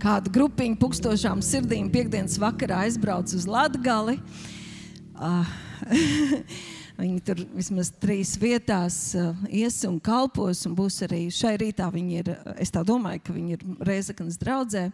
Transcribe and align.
kāda 0.00 0.32
grupiņa 0.32 0.78
pukstošām 0.80 1.42
sirdīm 1.44 1.90
piekdienas 1.92 2.38
vakarā 2.40 2.84
aizbrauc 2.86 3.32
uz 3.36 3.46
Latgali. 3.48 4.18
Uh, 5.20 5.48
Viņi 7.00 7.22
tur 7.24 7.38
vismaz 7.56 7.88
trīs 7.96 8.34
vietās 8.40 8.96
uh, 9.16 9.32
ies 9.48 9.78
un 9.88 9.96
kalpos, 10.04 10.66
un 10.68 10.74
būs 10.76 10.98
arī 11.06 11.22
šai 11.32 11.54
rītā. 11.62 11.88
Viņi 11.92 12.18
ir, 12.20 12.32
es 12.60 12.72
tā 12.72 12.82
domāju, 12.84 13.22
ka 13.24 13.36
viņi 13.36 13.56
ir 13.56 13.64
Reizeknas 13.88 14.36
draudzē. 14.40 14.90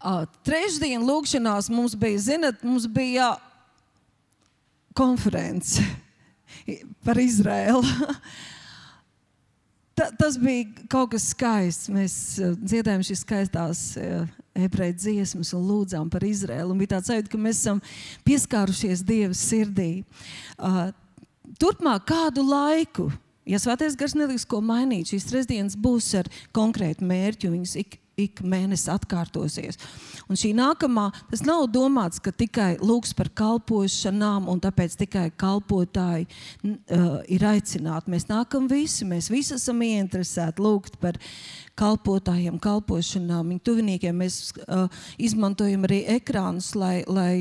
Uh, 0.00 0.26
trešdien 0.44 1.04
lūkšanās 1.04 1.70
mums 1.72 1.96
bija, 2.00 2.20
zinat, 2.24 2.60
mums 2.64 2.88
bija 2.88 3.34
konference 4.96 5.84
par 7.06 7.20
Izraēlu. 7.20 7.84
Ta, 10.00 10.06
tas 10.16 10.38
bija 10.40 10.64
kaut 10.88 11.10
kas 11.12 11.26
skaists. 11.34 11.90
Mēs 11.92 12.14
uh, 12.40 12.54
dziedājām 12.56 13.02
šīs 13.04 13.20
skaistās 13.20 13.82
uh, 14.00 14.22
ebreju 14.56 14.94
dziesmas 14.96 15.50
un 15.52 15.66
lūdzām 15.68 16.08
par 16.08 16.24
Izraēlu. 16.24 16.72
Bija 16.78 16.94
tāds 16.94 17.10
sajūta, 17.10 17.28
ka 17.28 17.40
mēs 17.40 17.60
esam 17.60 17.82
pieskārušies 18.24 19.02
Dieva 19.04 19.36
sirdī. 19.36 19.90
Uh, 20.56 20.88
turpmāk 21.60 22.06
kādu 22.08 22.46
laiku, 22.48 23.10
ja 23.44 23.60
svētais 23.60 23.98
gars 24.00 24.16
neliks 24.16 24.48
ko 24.48 24.62
mainīt, 24.64 25.12
šīs 25.12 25.28
trešdienas 25.28 25.76
būs 25.76 26.08
ar 26.22 26.32
konkrētu 26.56 27.04
mērķu. 27.04 27.52
Viņas 27.58 27.76
ik 27.84 27.98
ik 28.24 28.42
mēnesi 28.46 28.90
atkārtosies. 28.92 29.78
Un 30.30 30.38
šī 30.38 30.52
nākamā, 30.56 31.08
tas 31.30 31.44
nav 31.46 31.66
domāts, 31.72 32.20
ka 32.22 32.32
tikai 32.32 32.74
lūgs 32.82 33.14
par 33.18 33.30
kalpošanām, 33.36 34.48
un 34.50 34.60
tāpēc 34.62 34.98
tikai 35.04 35.26
kalpotāji 35.40 36.28
uh, 36.28 37.20
ir 37.30 37.46
aicināti. 37.50 38.12
Mēs 38.12 38.28
nākam 38.30 38.68
visi, 38.70 39.08
mēs 39.08 39.30
visi 39.32 39.56
esam 39.56 39.82
ieinteresēti 39.86 40.62
lūgt 40.62 41.00
par 41.02 41.18
kalpotājiem, 41.80 42.60
kalpošanām, 42.62 43.54
viņu 43.54 43.66
tuviniekiem. 43.70 44.22
Mēs 44.22 44.42
uh, 44.66 44.86
izmantojam 45.18 45.88
arī 45.88 46.04
ekrānus, 46.18 46.74
lai. 46.78 47.00
lai 47.08 47.32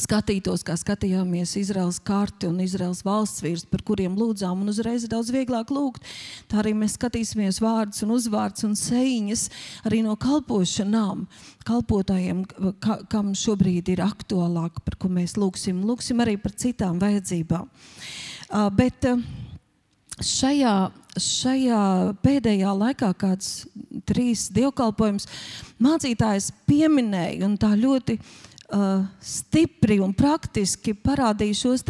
skatītos, 0.00 0.64
kā 0.66 0.74
skatījāmies 0.78 1.54
Izraels 1.60 2.00
karti 2.02 2.48
un 2.50 2.58
Izraels 2.64 3.04
valsts 3.06 3.44
vīrus, 3.44 3.64
par 3.70 3.84
kuriem 3.86 4.16
lūdzām, 4.18 4.64
un 4.64 4.72
uzreiz 4.72 5.06
ir 5.06 5.12
daudz 5.12 5.30
vieglāk 5.34 5.70
lūgt. 5.74 6.02
Tā 6.50 6.60
arī 6.62 6.74
mēs 6.78 6.96
skatīsimies 6.98 7.60
vārdus 7.62 8.02
un 8.06 8.14
uzvārdus 8.16 8.66
un 8.66 8.74
sēņas 8.78 9.46
arī 9.86 10.02
no 10.06 10.16
kalpošanām, 10.20 11.24
kalpotājiem, 11.68 12.42
ka, 12.82 12.98
kam 13.12 13.32
šobrīd 13.38 13.92
ir 13.94 14.02
aktuālāk, 14.04 14.82
par 14.84 14.98
ko 14.98 15.12
mēs 15.12 15.38
lūgsim. 15.38 15.84
Lūgsim 15.86 16.22
arī 16.24 16.36
par 16.42 16.56
citām 16.58 16.98
vajadzībām. 17.02 17.70
Uh, 18.50 18.68
bet 18.74 19.06
uh, 19.08 19.22
šajā, 20.22 20.74
šajā 21.22 21.82
pēdējā 22.24 22.72
laikā, 22.80 23.12
kāds 23.18 23.52
trīs 24.08 24.48
dievkalpojums, 24.54 25.28
mācītājs 25.82 26.50
pieminēja 26.66 27.46
un 27.46 27.54
tā 27.62 27.72
ļoti 27.78 28.18
uh, 28.72 29.04
stipri 29.22 29.98
un 30.02 30.12
praktiski 30.16 30.94
parādīja 30.94 31.56
šos 31.58 31.84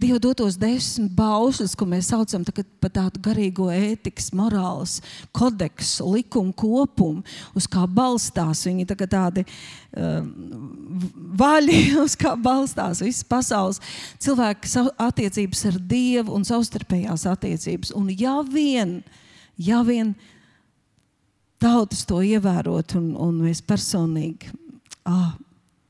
Dieva 0.00 0.18
dotos 0.22 0.56
desmit 0.58 1.12
baušļus, 1.16 1.74
ko 1.78 1.86
mēs 1.88 2.10
saucam 2.10 2.44
par 2.80 2.92
tādu 2.92 3.22
garīgo 3.22 3.68
ētikas, 3.72 4.32
morāles 4.36 4.98
kodeksu, 5.36 6.06
likumu 6.16 6.54
kopumu, 6.56 7.24
uz 7.54 7.68
kā 7.70 7.86
balstās 7.86 8.64
viņi 8.66 8.86
tā 8.90 8.98
tādi 9.06 9.46
uh, 9.46 10.22
vaļi, 11.42 11.80
uz 12.04 12.16
kā 12.18 12.34
balstās 12.36 13.04
visas 13.04 13.26
pasaules 13.28 13.82
cilvēka 14.22 14.86
attiecības 15.08 15.66
ar 15.70 15.80
Dievu 15.86 16.34
un 16.36 16.46
savstarpējās 16.48 17.26
attiecības. 17.30 17.92
Un 17.96 18.10
ja 18.10 18.40
vien, 18.42 18.98
ja 19.56 19.82
vien 19.86 20.14
tautas 21.62 22.04
to 22.08 22.20
ievērot 22.24 22.96
un, 22.98 23.10
un 23.20 23.42
mēs 23.46 23.62
personīgi. 23.64 24.52
Ah, 25.06 25.36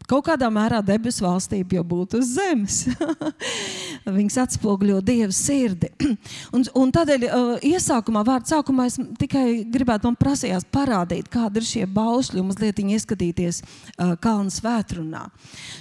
Kaut 0.06 0.28
kādā 0.28 0.46
mērā 0.54 0.78
debesu 0.86 1.24
valstība 1.26 1.80
jau 1.80 1.84
būtu 1.86 2.20
uz 2.22 2.34
zemes. 2.36 2.84
Viņas 4.06 4.36
atspoguļo 4.44 5.00
Dieva 5.02 5.34
sirdi. 5.34 5.88
un, 6.54 6.62
un 6.78 6.92
tādēļ 6.94 7.24
uh, 7.26 7.48
iesākumā, 7.66 8.22
vārdu 8.26 8.52
sākumā, 8.52 8.86
es 8.86 9.00
tikai 9.18 9.64
gribētu 9.66 10.06
man 10.06 10.18
prasījās 10.20 10.66
parādīt, 10.70 11.26
kāda 11.32 11.58
ir 11.58 11.66
šie 11.66 11.82
baušļi 11.90 12.38
un 12.38 12.46
mazliet 12.52 12.78
ieskatīties 12.84 13.58
uh, 13.64 14.14
kalnu 14.22 14.54
svētrunā. 14.54 15.24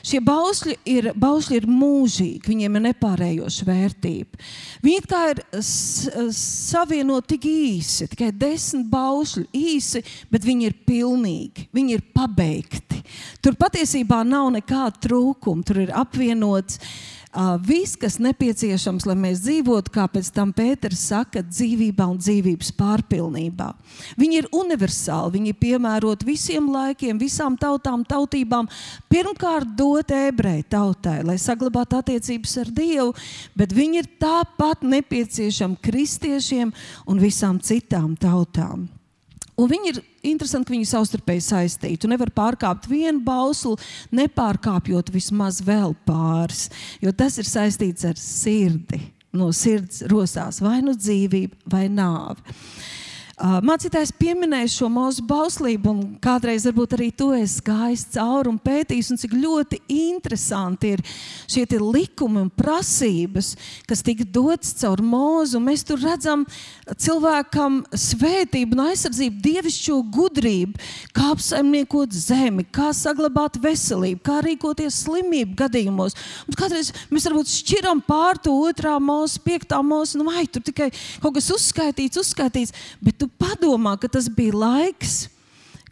Šie 0.02 0.24
baušļi 0.26 0.78
ir, 0.90 1.12
baušļi 1.22 1.60
ir 1.60 1.70
mūžīgi, 1.70 2.42
viņiem 2.50 2.80
ir 2.80 2.86
nepārējoša 2.88 3.70
vērtība. 3.70 4.42
Viņi 4.86 5.06
kā 5.12 5.22
ir 5.36 5.44
savienoti 5.62 7.36
tik 7.36 7.50
īsi, 7.52 8.10
tikai 8.10 8.32
desmit 8.34 8.90
baušļi 8.90 9.46
īsi, 9.54 10.02
bet 10.34 10.50
viņi 10.50 10.72
ir 10.72 10.80
pilnīgi, 10.88 11.70
viņi 11.78 12.00
ir 12.00 12.08
pabeigti. 12.16 13.04
Tur 13.46 13.54
patiesībā 13.60 14.24
nav 14.26 14.50
nekāda 14.56 14.98
trūkuma. 15.06 15.66
Tur 15.66 15.84
ir 15.86 15.94
apvienots 15.94 16.80
viss, 17.66 17.98
kas 18.00 18.18
nepieciešams, 18.24 19.06
lai 19.10 19.16
mēs 19.20 19.42
dzīvotu, 19.44 19.92
kā 19.94 20.08
pēc 20.12 20.32
tam 20.36 20.54
Pēters 20.56 21.02
saka, 21.10 21.44
dzīvībā 21.44 22.08
un 22.08 22.20
dzīvības 22.22 22.72
pārpilnībā. 22.80 23.70
Viņi 24.20 24.40
ir 24.42 24.50
universāli, 24.56 25.36
viņi 25.38 25.52
ir 25.52 25.60
piemēroti 25.60 26.28
visiem 26.28 26.72
laikiem, 26.72 27.20
visām 27.20 27.58
tautām, 27.60 28.06
tautībām. 28.08 28.70
Pirmkārt, 29.12 29.76
dot 29.78 30.12
ebreju 30.16 30.68
tautai, 30.72 31.20
lai 31.28 31.38
saglabātu 31.42 32.00
attiecības 32.00 32.58
ar 32.64 32.74
Dievu, 32.76 33.14
bet 33.56 33.76
viņi 33.76 34.04
ir 34.04 34.12
tāpat 34.22 34.86
nepieciešami 34.88 35.82
kristiešiem 35.84 36.72
un 37.06 37.24
visām 37.24 37.60
citām 37.60 38.16
tautām. 38.20 38.88
Un 39.56 39.70
viņi 39.72 39.92
ir 39.94 40.00
interesanti, 40.28 40.68
ka 40.68 40.76
viņi 40.76 40.88
savstarpēji 40.90 41.44
saistīti. 41.46 42.02
Tu 42.04 42.10
nevari 42.12 42.34
pārkāpt 42.36 42.90
vienu 42.92 43.22
bauslu, 43.24 43.78
nepārkāpjot 44.16 45.14
vismaz 45.16 45.62
vēl 45.64 45.96
pāris, 46.08 46.68
jo 47.04 47.14
tas 47.16 47.40
ir 47.40 47.48
saistīts 47.48 48.08
ar 48.10 48.20
sirdi. 48.20 49.00
No 49.36 49.50
sirds 49.56 50.04
rosās 50.12 50.62
vai 50.64 50.80
nu 50.84 50.94
dzīvība, 50.96 51.58
vai 51.72 51.88
nāve. 51.92 52.40
Uh, 53.36 53.58
mācītājs 53.68 54.14
pieminēja 54.16 54.70
šo 54.72 54.88
mūsu 54.88 55.20
bauslību, 55.28 55.92
un 55.92 56.04
kādreiz 56.24 56.64
varbūt 56.70 56.94
arī 56.96 57.10
to 57.12 57.34
es 57.36 57.58
gājis 57.60 58.06
cauri 58.14 58.48
un 58.48 58.60
pētījis, 58.64 59.10
un 59.12 59.20
cik 59.20 59.34
ļoti 59.36 59.80
interesanti 59.92 60.94
ir 60.96 61.04
šie 61.52 61.66
likumi 61.76 62.40
un 62.46 62.48
prasības, 62.48 63.50
kas 63.90 64.04
tika 64.08 64.24
dotas 64.24 64.72
caur 64.80 65.04
mūzu. 65.04 65.60
Mēs 65.60 65.84
tur 65.84 66.00
redzam 66.00 66.46
cilvēkam 66.88 67.82
svētību 67.92 68.78
un 68.78 68.86
aizsardzību, 68.86 69.44
dievišķo 69.44 69.98
gudrību, 70.16 70.80
kā 71.12 71.34
apsaimniekot 71.34 72.16
zemi, 72.16 72.64
kā 72.72 72.94
saglabāt 72.96 73.60
veselību, 73.60 74.24
kā 74.24 74.40
rīkoties 74.48 75.02
slimību 75.04 75.60
gadījumos. 75.66 76.16
Un 76.48 76.56
kādreiz 76.56 76.94
mēs 77.12 77.28
varbūt 77.28 77.52
šķiram 77.52 78.06
pār 78.08 78.40
to 78.40 78.56
otrā 78.64 78.96
mūsu, 79.04 79.44
piektā 79.44 79.84
mūsu, 79.84 80.24
nu, 80.24 80.32
vai 80.32 80.48
tur 80.48 80.64
tikai 80.64 80.88
kaut 81.20 81.36
kas 81.36 81.52
uzskaitīts, 81.60 82.24
uzskaitīts. 82.24 82.88
Bet 83.04 83.25
tu 83.26 83.32
padomā, 83.42 83.96
ka 83.98 84.10
tas 84.12 84.30
bija 84.30 84.54
laiks, 84.54 85.26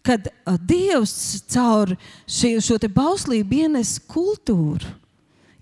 kad 0.03 0.27
Dievs 0.67 1.41
caur 1.49 1.95
šie, 2.27 2.57
šo 2.61 2.77
bauslību 2.91 3.63
ienes 3.63 3.95
kultūru, 4.11 4.85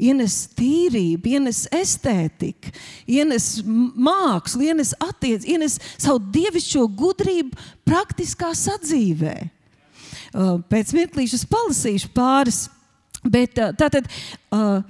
ienes 0.02 0.48
tīrību, 0.58 1.30
ienes 1.38 1.68
estētiku, 1.72 2.74
ienes 3.06 3.62
mākslu, 3.64 4.66
ienes 4.72 4.96
attiecības, 4.98 5.46
ienes 5.46 5.78
savu 6.02 6.24
dievišķo 6.34 6.88
gudrību 6.98 7.68
praktiskā 7.86 8.52
sadzīvē. 8.58 9.36
Pēc 10.72 10.96
mirklīša 10.98 11.38
es 11.38 11.46
palasīšu 11.46 12.10
pāris, 12.16 12.66
bet 13.22 13.62
tātad. 13.78 14.10
Uh, 14.50 14.82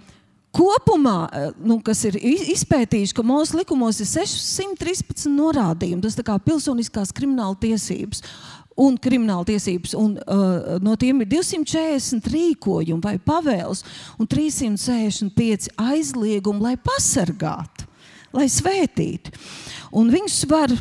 Kopumā, 0.51 1.29
eh, 1.31 1.51
nu, 1.63 1.78
kas 1.79 2.03
ir 2.09 2.17
izpētījuši, 2.19 3.16
ka 3.16 3.23
mūsu 3.23 3.56
likumos 3.62 4.01
ir 4.03 4.09
613 4.12 5.29
norādījumi, 5.31 6.01
tas 6.03 6.17
ir 6.19 6.28
pilsoniskās 6.44 7.13
krimināla 7.16 7.56
tiesības 7.56 8.19
un 8.81 8.97
krimināla 9.00 9.45
tiesības. 9.47 9.95
Un, 9.97 10.17
uh, 10.17 10.77
no 10.83 10.95
tiem 11.00 11.24
ir 11.24 11.30
240 11.31 12.27
rīkojumi 12.31 13.03
vai 13.03 13.18
pavēles 13.19 13.83
un 14.19 14.27
365 14.27 15.71
aizliegumi, 15.80 16.63
lai 16.63 16.75
pasargātu, 16.80 17.88
lai 18.36 18.48
svētītu. 18.51 19.33
Un 19.95 20.12
viņus 20.12 20.39
var 20.51 20.74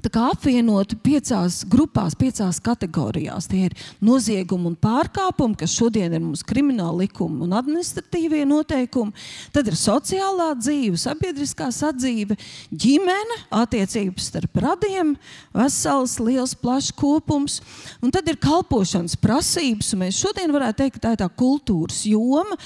apvienoti 0.00 0.96
piecās 0.96 1.62
grupās, 1.68 2.14
piecās 2.16 2.60
kategorijās. 2.64 3.48
Tie 3.50 3.66
ir 3.68 3.74
noziegumi 4.00 4.70
un 4.70 4.76
pārkāpumi, 4.76 5.56
kas 5.58 5.74
šodien 5.76 6.12
ir 6.12 6.22
mums 6.22 6.42
krimināla 6.42 7.04
likuma 7.04 7.44
un 7.44 7.52
administratīvie 7.52 8.44
noteikumi. 8.48 9.12
Tad 9.52 9.68
ir 9.68 9.76
sociālā 9.76 10.52
dzīve, 10.56 10.96
sabiedriskā 10.96 11.68
sadzīve, 11.72 12.38
ģimene, 12.72 13.38
attiecības 13.50 14.30
starp 14.32 14.56
radiem, 14.64 15.14
vesels, 15.52 16.18
liels, 16.20 16.54
plašs 16.54 16.92
kopums. 16.96 17.60
Un 18.00 18.10
tad 18.10 18.28
ir 18.28 18.40
kalpošanas 18.40 19.18
prasības, 19.20 19.92
un 19.92 20.06
mēs 20.06 20.22
šodien 20.24 20.52
varētu 20.52 20.82
teikt, 20.82 20.98
ka 20.98 21.08
tā 21.08 21.14
ir 21.16 21.22
tā 21.24 21.28
kultūras 21.28 22.04
joma 22.08 22.56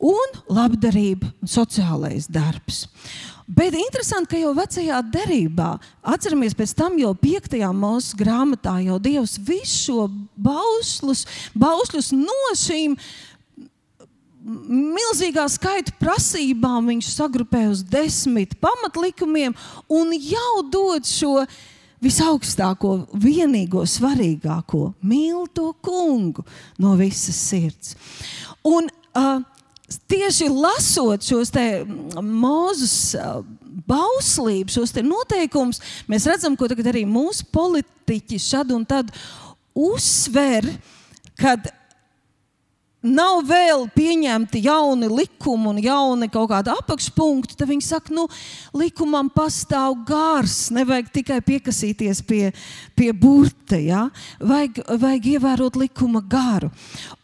un 0.00 0.38
labdarība 0.48 1.30
sociālais 1.44 2.26
darbs. 2.32 2.88
Bet 3.50 3.74
interesanti, 3.74 4.30
ka 4.30 4.38
jau 4.38 4.52
vecajā 4.54 5.00
derībā, 5.10 5.72
atceramies, 6.06 6.54
pēc 6.54 6.74
tam 6.78 6.98
jau 7.00 7.10
piektajā 7.18 7.70
mūsu 7.74 8.18
grāmatā, 8.20 8.76
jau 8.84 8.98
Dievs 9.02 9.40
visu 9.42 9.80
šo 9.88 10.04
bausļus, 10.38 11.24
bausļus 11.58 12.12
no 12.14 12.38
šīm 12.60 12.94
milzīgā 14.40 15.44
skaita 15.50 15.92
prasībām 16.00 16.92
viņš 16.92 17.10
sagrupē 17.12 17.66
uz 17.72 17.82
desmit 17.84 18.54
pamatlikumiem 18.62 19.56
un 19.90 20.14
jau 20.14 20.62
dod 20.70 21.08
šo 21.08 21.34
visaugstāko, 22.00 22.94
vienīgo, 23.12 23.82
svarīgāko- 23.84 24.94
mīl 25.10 25.46
to 25.52 25.74
kungu 25.82 26.46
no 26.78 26.94
visas 26.96 27.36
sirds. 27.36 27.96
Un, 28.64 28.88
uh, 29.14 29.42
tieši 30.10 30.48
lasot 30.52 31.24
šos 31.26 31.52
mūzus 32.22 33.16
bauslības, 33.90 34.76
šos 34.76 34.94
noteikumus, 35.02 35.80
mēs 36.10 36.28
redzam, 36.30 36.56
ko 36.56 36.68
arī 36.70 37.04
mūsu 37.08 37.46
politiķi 37.52 38.38
šad 38.38 38.72
un 38.76 38.84
tad 38.86 39.10
uzsver, 39.74 40.66
kad 41.38 41.70
nav 43.02 43.40
vēl 43.48 43.86
pieņemti 43.94 44.62
jauni 44.66 45.08
likumi 45.10 45.70
un 45.72 45.80
jauni 45.82 46.28
kaut 46.32 46.50
kādi 46.52 46.72
apakšpunkti, 46.74 47.56
tad 47.56 47.70
viņi 47.70 47.86
saka, 47.86 48.14
nu, 48.14 48.26
likumam 48.76 49.30
pastāv 49.32 49.96
gars, 50.08 50.68
nevajag 50.74 51.12
tikai 51.14 51.40
piekasīties 51.44 52.22
pie, 52.28 52.50
pie 52.98 53.10
burta, 53.16 53.78
ja? 53.80 54.08
vajag, 54.40 54.82
vajag 55.00 55.30
ievērot 55.36 55.80
likuma 55.80 56.20
garu. 56.20 56.70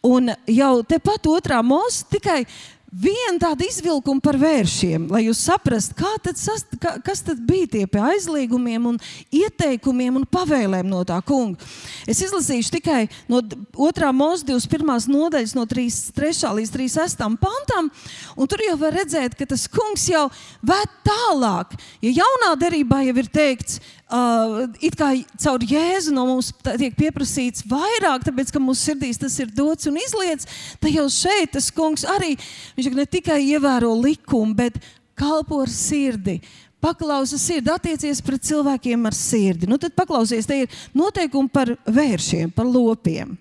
Un 0.07 0.33
jau 0.49 0.73
tepat 0.87 1.29
otrā 1.29 1.61
mūzika 1.65 2.17
tikai 2.17 2.41
Viena 2.87 3.35
tāda 3.35 3.65
izvilkuma 3.67 4.23
par 4.23 4.37
vēršiem, 4.39 5.09
lai 5.11 5.25
jūs 5.25 5.41
saprastu, 5.43 6.07
tad 6.23 6.37
sas, 6.39 6.63
ka, 6.79 6.93
kas 7.03 7.19
tad 7.25 7.41
bija 7.43 7.67
tie 7.73 7.81
pie 7.83 7.99
aizliegumiem, 8.13 8.85
un 8.93 8.99
ieteikumiem 9.35 10.21
un 10.21 10.23
pavēlēm 10.23 10.87
no 10.87 11.01
tā 11.03 11.17
kunga. 11.27 11.59
Es 12.07 12.21
izlasīšu 12.23 12.77
tikai 12.77 13.01
no 13.27 13.41
2. 13.43 14.11
mūža 14.15 14.47
21. 14.47 15.11
nodaļas, 15.11 15.55
no 15.59 15.65
3, 15.67 15.97
3. 16.15 16.53
līdz 16.61 16.71
36. 16.77 17.27
pantam, 17.43 17.91
un 18.39 18.47
tur 18.47 18.63
jau 18.63 18.79
var 18.79 18.95
redzēt, 18.95 19.35
ka 19.35 19.49
tas 19.51 19.67
kungs 19.67 20.07
jau 20.07 20.29
ved 20.63 20.97
tālāk. 21.03 21.75
Ja 22.07 22.15
jaunā 22.21 22.53
derībā 22.55 23.03
jau 23.09 23.17
ir 23.19 23.27
teikts, 23.35 23.81
uh, 24.13 24.67
it 24.83 24.95
kā 24.97 25.11
caur 25.41 25.63
Jēzu 25.67 26.13
no 26.15 26.25
mums 26.29 26.51
tiek 26.77 26.95
pieprasīts 26.97 27.65
vairāk, 27.69 28.27
tāpēc 28.27 28.53
ka 28.53 28.61
mūsu 28.63 28.91
sirdīs 28.91 29.19
tas 29.21 29.35
ir 29.41 29.51
dots 29.55 29.89
un 29.89 29.99
izlietas, 30.01 30.47
tad 30.81 30.93
jau 30.93 31.07
šeit 31.11 31.55
tas 31.55 31.71
kungs 31.75 32.05
arī 32.17 32.35
ne 32.77 33.05
tikai 33.05 33.41
ievēro 33.53 33.93
likumu, 33.99 34.55
bet 34.57 34.79
kalpo 35.17 35.63
ar 35.63 35.71
sirdi. 35.73 36.39
Paklausa 36.83 37.39
sirdi, 37.41 37.71
attiecies 37.73 38.21
pret 38.21 38.43
cilvēkiem 38.45 39.07
ar 39.09 39.15
sirdi. 39.17 39.65
Nu, 39.69 39.79
tad 39.81 39.95
paklausies, 39.97 40.45
te 40.45 40.61
ir 40.61 40.81
noteikumi 40.93 41.49
par 41.49 41.73
vēršiem, 41.89 42.51
par 42.53 42.69
lopiem. 42.69 43.33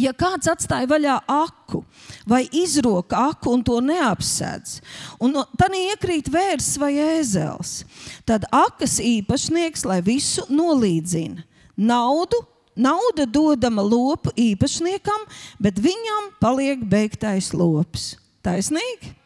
Ja 0.00 0.12
kāds 0.16 0.48
atstāja 0.48 0.88
vaļā 0.88 1.18
aku 1.28 1.82
vai 2.28 2.44
izroka 2.56 3.18
aku 3.30 3.52
un 3.52 3.64
to 3.66 3.80
neapsēdz, 3.84 4.78
un 5.20 5.36
tad 5.60 5.76
iekrīt 5.76 6.30
vērs 6.32 6.72
vai 6.80 6.94
ēzels, 7.18 7.82
tad 8.28 8.46
akas 8.54 8.96
īpašnieks, 9.04 9.84
lai 9.88 10.00
visu 10.06 10.46
nolīdzina, 10.48 11.44
naudu, 11.76 12.40
nauda 12.80 13.28
dodama 13.28 13.84
lopu 13.84 14.32
īpašniekam, 14.40 15.28
bet 15.60 15.80
viņam 15.82 16.32
paliek 16.40 16.84
beigtais 16.88 17.52
lops. 17.52 18.14
Taisnīgi? 18.40 19.19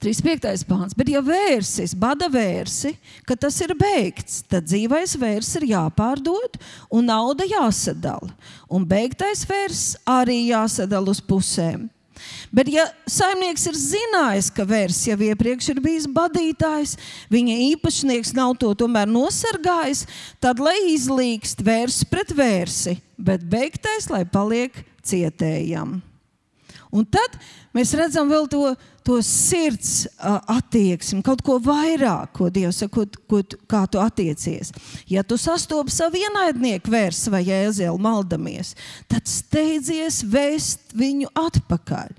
35. 0.00 0.64
pāns. 0.68 0.96
Bet, 0.96 1.10
ja 1.12 1.20
vērsis, 1.24 1.92
bada 1.98 2.30
vērsi, 2.32 2.94
ka 3.28 3.36
tas 3.36 3.58
ir 3.64 3.74
beigts, 3.78 4.40
tad 4.48 4.68
dzīvais 4.70 5.16
vērs 5.20 5.52
ir 5.60 5.68
jāpārdod 5.74 6.56
un 6.88 7.08
nauda 7.10 7.44
jāsadala. 7.48 8.32
Un 8.72 8.86
beigtais 8.88 9.44
vērs 9.48 9.94
arī 10.08 10.46
jāsadala 10.48 11.12
uz 11.12 11.20
pusēm. 11.20 11.88
Bet, 12.52 12.68
ja 12.72 12.84
saimnieks 13.08 13.64
ir 13.70 13.78
zinājis, 13.78 14.50
ka 14.52 14.66
vērs 14.68 14.98
jau 15.08 15.16
iepriekš 15.30 15.70
ir 15.72 15.80
bijis 15.84 16.08
badītājs, 16.10 16.96
viņa 17.32 17.56
īpašnieks 17.70 18.34
nav 18.36 18.56
to 18.60 18.72
tomēr 18.82 19.08
nosargājis, 19.08 20.04
tad 20.42 20.60
lai 20.60 20.76
izlīkst 20.92 21.64
vērs 21.64 22.02
pret 22.10 22.34
vērsi, 22.36 22.98
bet 23.16 23.46
beigtais, 23.48 24.10
lai 24.12 24.24
paliek 24.28 24.76
cietējam. 25.06 26.00
Un 26.90 27.06
tad 27.06 27.36
mēs 27.76 27.92
redzam 27.94 28.30
vēl 28.30 28.48
to, 28.50 28.72
to 29.06 29.20
sirds 29.22 30.08
attieksmi, 30.18 31.22
kaut 31.26 31.44
ko 31.46 31.60
vairāk, 31.62 32.32
ko 32.34 32.48
Dievs 32.50 32.82
saka, 32.82 33.04
ko, 33.06 33.20
ko, 33.30 33.60
kā 33.70 33.84
tu 33.90 34.00
attiecies. 34.02 34.72
Ja 35.10 35.22
tu 35.22 35.38
sastopi 35.38 35.94
savu 35.94 36.18
ienaidnieku 36.18 36.90
vērs 36.90 37.22
vai 37.30 37.44
jēzeli 37.46 38.02
maldamies, 38.02 38.74
tad 39.10 39.30
steidzies 39.30 40.24
vēst 40.26 40.96
viņu 40.98 41.30
atpakaļ. 41.38 42.10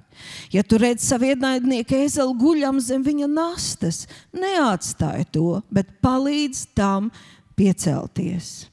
Ja 0.54 0.64
tu 0.64 0.80
redz 0.80 1.04
savu 1.04 1.32
ienaidnieku 1.34 1.98
ēzeli 2.06 2.38
guļam 2.40 2.80
zem 2.80 3.04
viņa 3.04 3.28
nastas, 3.32 4.06
neatstāj 4.32 5.28
to, 5.36 5.62
bet 5.74 5.98
palīdz 6.06 6.70
tam 6.78 7.12
piecelties. 7.60 8.71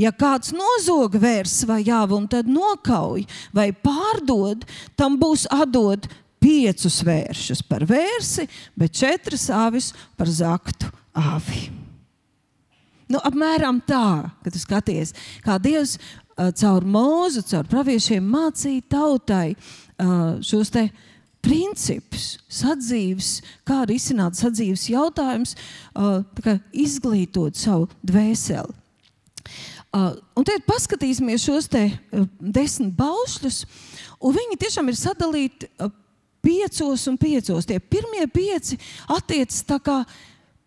Ja 0.00 0.12
kāds 0.14 0.52
nozog 0.56 1.16
vērs 1.20 1.60
vai 1.68 1.82
jāvu 1.86 2.18
un 2.18 2.28
tad 2.30 2.48
nokauj 2.50 3.26
vai 3.54 3.70
pārdod, 3.72 4.64
tam 4.98 5.18
būs 5.20 5.46
atdot 5.50 6.08
piecus 6.42 7.00
vēršus 7.06 7.64
par 7.66 7.84
vērsi, 7.88 8.46
bet 8.78 8.96
četras 8.98 9.48
avis 9.50 9.92
par 10.16 10.30
zaktu 10.30 10.90
avi. 11.18 11.68
Nu, 13.08 13.20
apmēram 13.24 13.80
tā, 13.88 14.28
kad 14.44 14.52
tu 14.52 14.60
skaties, 14.60 15.14
kā 15.44 15.56
Dievs 15.62 15.96
uh, 15.96 16.50
caur 16.52 16.84
mūzu, 16.84 17.42
caur 17.48 17.68
praviešiem 17.70 18.24
mācīja 18.34 18.84
tautai 18.92 19.54
uh, 19.54 20.36
šos 20.44 20.74
te 20.74 20.88
principus, 21.44 22.34
sadzīves, 22.52 23.38
kā 23.68 23.84
risināt 23.88 24.36
sadzīves 24.36 24.88
jautājumus, 24.92 25.54
uh, 25.96 26.20
izglītot 26.76 27.56
savu 27.56 27.88
dvēseli. 28.04 28.76
Uh, 29.88 30.12
un 30.36 30.44
tad 30.44 30.66
paskatīsimies 30.68 31.46
šos 31.48 31.70
te, 31.72 31.86
uh, 31.88 32.26
desmit 32.38 32.92
baušļus, 32.98 33.62
un 34.20 34.34
viņi 34.36 34.58
tiešām 34.60 34.90
ir 34.90 34.98
sadalīti 35.00 35.70
uh, 35.80 35.92
piecos 36.44 37.06
un 37.08 37.16
piecos. 37.20 37.66
Tie 37.68 37.78
pirmie 37.80 38.26
pieci 38.28 38.78
attiecas 39.08 39.62
tā 39.68 39.78
kā 39.80 40.02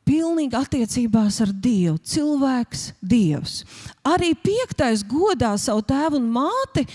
pilnīgi 0.07 0.57
attiecībās 0.57 1.39
ar 1.45 1.54
Dievu. 1.54 2.00
Cilvēks, 2.01 2.92
Dievs. 3.01 3.62
Arī 4.04 4.33
piektais 4.36 5.06
godā 5.07 5.53
savu 5.62 5.84
tēvu 5.86 6.20
un 6.20 6.27
māti 6.34 6.86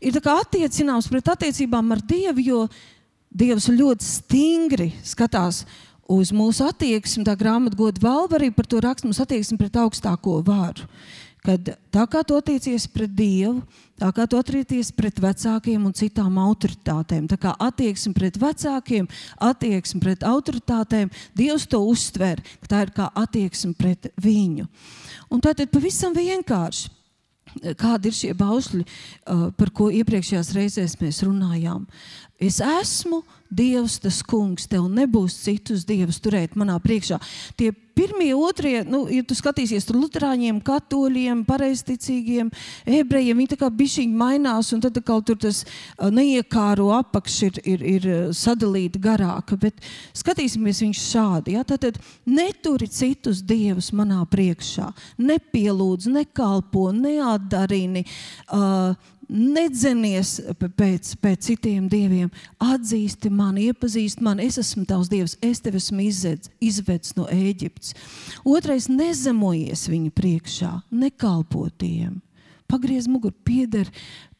ir 0.00 0.18
attiecināms 0.18 1.08
pret 1.12 1.30
attiecībām 1.36 1.92
ar 1.94 2.02
Dievu, 2.02 2.44
jo 2.44 2.62
Dievs 3.34 3.68
ļoti 3.68 4.06
stingri 4.06 4.92
skatās 5.04 5.64
uz 6.10 6.32
mūsu 6.34 6.66
attieksmi. 6.68 7.24
Tā 7.26 7.34
grāmata 7.38 7.76
goda 7.78 8.02
valva 8.02 8.38
arī 8.38 8.50
par 8.54 8.68
to 8.68 8.80
raksta 8.84 9.08
mums 9.08 9.20
attieksmi 9.22 9.58
pret 9.60 9.78
augstāko 9.80 10.40
varu. 10.46 10.88
Kad 11.44 11.74
tā 11.92 12.02
kā 12.08 12.22
tu 12.24 12.38
attiecies 12.40 12.86
pret 12.88 13.12
Dievu, 13.12 13.58
tā 14.00 14.08
kā 14.16 14.24
tu 14.24 14.38
attiecies 14.40 14.88
pret 14.96 15.18
vecākiem 15.20 15.82
un 15.84 15.92
citām 15.92 16.38
autoritātēm, 16.40 17.26
tā 17.28 17.36
kā 17.40 17.52
attieksme 17.60 18.14
pret 18.16 18.38
vecākiem, 18.40 19.08
attieksme 19.44 20.00
pret 20.00 20.24
autoritātēm, 20.24 21.12
Dievs 21.36 21.68
to 21.68 21.82
uztver, 21.84 22.40
ka 22.64 22.70
tā 22.72 22.82
ir 22.86 22.94
kā 22.96 23.10
attieksme 23.12 23.74
pret 23.76 24.08
viņu. 24.24 24.64
Un 25.28 25.44
tā 25.44 25.52
tad 25.52 25.68
pavisam 25.74 26.16
vienkārši. 26.16 26.88
Kādi 27.78 28.10
ir 28.10 28.16
šie 28.16 28.32
baušļi, 28.34 28.82
uh, 28.82 29.42
par 29.54 29.70
ko 29.70 29.90
iepriekšējās 29.94 30.54
reizēs 30.56 30.96
mēs 30.98 31.20
runājām? 31.22 31.84
Es 32.42 32.56
esmu 32.58 33.20
Dievs, 33.54 34.00
tas 34.02 34.20
kungs, 34.26 34.68
tev 34.70 34.88
nebūs 34.90 35.36
citus 35.44 35.86
dievus 35.88 36.20
turēt 36.22 36.58
manā 36.58 36.78
priekšā. 36.82 37.20
Tie 37.58 37.70
pirmie, 37.94 38.34
otrie, 38.34 38.82
nu, 38.82 39.04
ja 39.10 39.22
tu 39.26 39.36
skatīsies 39.38 39.86
tur 39.86 39.98
luterāņiem, 40.02 40.58
katoļiem, 40.66 41.44
pareizticīgiem, 41.46 42.50
ebrejiem, 43.00 43.38
viņi 43.38 43.52
tā 43.54 43.58
kā 43.60 43.70
bišķiņi 43.70 44.18
mainās, 44.18 44.72
un 44.74 44.82
tad 44.82 44.98
kaut 45.06 45.28
tur 45.28 45.38
tas 45.40 45.62
neiekāro 46.02 46.90
apakš 46.96 47.38
ir, 47.48 47.60
ir, 47.74 47.86
ir 47.94 48.08
sadalīta 48.34 49.00
garāka, 49.02 49.58
bet 49.60 49.78
skatīsimies 50.16 50.82
viņš 50.84 51.04
šādi, 51.14 51.54
ja, 51.54 51.64
tad 51.64 52.00
neturi 52.26 52.90
citus 52.90 53.42
dievus 53.46 53.92
manā 53.94 54.20
priekšā, 54.30 54.90
nepielūdz, 55.22 56.10
nekalpo, 56.18 56.88
neatdarini, 56.98 58.04
uh, 58.50 59.12
nedzenies 59.34 60.36
pēc, 60.78 61.14
pēc 61.20 61.48
citiem 61.48 61.88
dieviem, 61.90 62.30
atzīsti 62.62 63.30
mani, 63.34 63.68
iepazīsti 63.70 64.24
mani. 64.24 64.46
Es 64.48 64.58
esmu 64.62 64.86
tavs 64.88 65.10
dievs, 65.12 65.36
es 65.44 65.62
tevi 65.64 65.80
esmu 65.82 66.04
izvedis, 66.04 67.14
no 67.18 67.26
Ēģiptes. 67.30 67.94
Otrais, 68.46 68.88
nezemojies 68.92 69.88
viņa 69.90 70.14
priekšā, 70.14 70.72
nekalpotiem. 70.94 72.20
Pagriez 72.70 73.08
muguru, 73.10 73.34
pieder, 73.44 73.90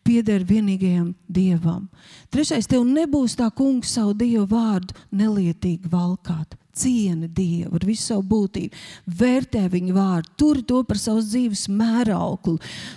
pieder 0.06 0.44
vienīgajam 0.46 1.12
dievam. 1.28 1.88
Trešais, 2.32 2.68
tev 2.70 2.86
nebūs 2.88 3.36
tā 3.38 3.50
kungs 3.54 3.92
savu 3.96 4.14
dievu 4.16 4.46
vārdu 4.50 4.96
nelietīgi 5.12 5.90
valkāt. 5.90 6.56
Cieni 6.74 7.28
Dievu 7.30 7.78
ar 7.78 7.86
visu 7.86 8.08
savu 8.10 8.24
būtību, 8.30 8.80
vērtē 9.20 9.64
viņa 9.72 9.94
vārdu, 9.94 10.32
turi 10.40 10.64
to 10.66 10.82
par 10.86 11.00
savas 11.00 11.28
dzīves 11.30 11.66
mērauklu, 11.70 12.56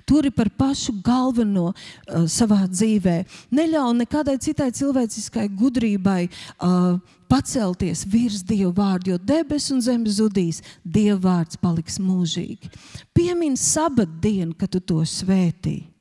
turi 0.09 0.31
par 0.33 0.49
pašu 0.57 0.97
galveno 1.05 1.71
uh, 1.71 2.25
savā 2.31 2.63
dzīvē. 2.69 3.19
Neļauj 3.53 3.93
nekādai 4.01 4.37
citai 4.41 4.71
cilvēciskai 4.75 5.47
gudrībai 5.57 6.23
uh, 6.27 6.97
pacelties 7.29 8.05
virs 8.07 8.41
Dieva 8.47 8.71
vārda, 8.77 9.13
jo 9.13 9.19
debesis 9.19 9.75
un 9.75 9.83
zeme 9.83 10.09
zudīs, 10.09 10.63
Dieva 10.83 11.19
vārds 11.27 11.59
paliks 11.61 11.99
mūžīgi. 12.01 12.71
Piemini 13.13 13.59
sabatu 13.59 14.19
dienu, 14.23 14.55
kad 14.57 14.73
tu 14.73 14.81
to 14.81 15.03
svētīji 15.05 15.96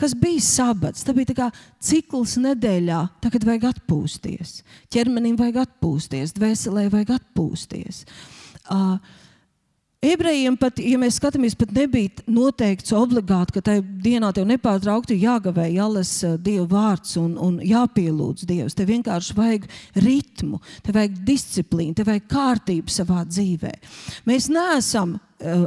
kas 0.00 0.14
bija 0.18 0.42
sabats. 0.44 1.04
Tā 1.06 1.14
bija 1.16 1.32
tā 1.32 1.48
cikls 1.82 2.36
nedēļā, 2.42 3.00
tagad 3.24 3.48
vajag 3.48 3.68
atpūsties. 3.72 4.60
Ķermenim 4.92 5.36
vajag 5.40 5.64
atpūsties, 5.66 6.36
dvēselē 6.38 6.88
vajag 6.92 7.16
atpūsties. 7.18 8.04
Uh, 8.70 8.96
Ebrejiem 10.02 10.56
pat, 10.58 10.80
ja 10.82 10.98
mēs 10.98 11.14
skatāmies, 11.20 11.54
pat 11.54 11.70
nebija 11.76 12.24
noteikts 12.26 12.90
obligāti, 12.98 13.54
ka 13.54 13.60
tajā 13.68 13.84
dienā 14.02 14.32
tev 14.34 14.48
nepārtraukti 14.50 15.14
jāgavē, 15.22 15.68
jālasa 15.70 16.32
Dieva 16.42 16.64
vārds 16.72 17.14
un, 17.20 17.36
un 17.38 17.60
jāpielūdz 17.62 18.42
Dievs. 18.50 18.74
Tev 18.74 18.90
vienkārši 18.90 19.36
vajag 19.38 19.68
ritmu, 20.02 20.58
tev 20.82 20.98
vajag 20.98 21.20
disciplīnu, 21.28 21.94
tev 21.94 22.10
vajag 22.10 22.26
kārtību 22.34 22.90
savā 22.90 23.22
dzīvē. 23.28 23.70
Mēs 24.26 24.50
neesam 24.50 25.20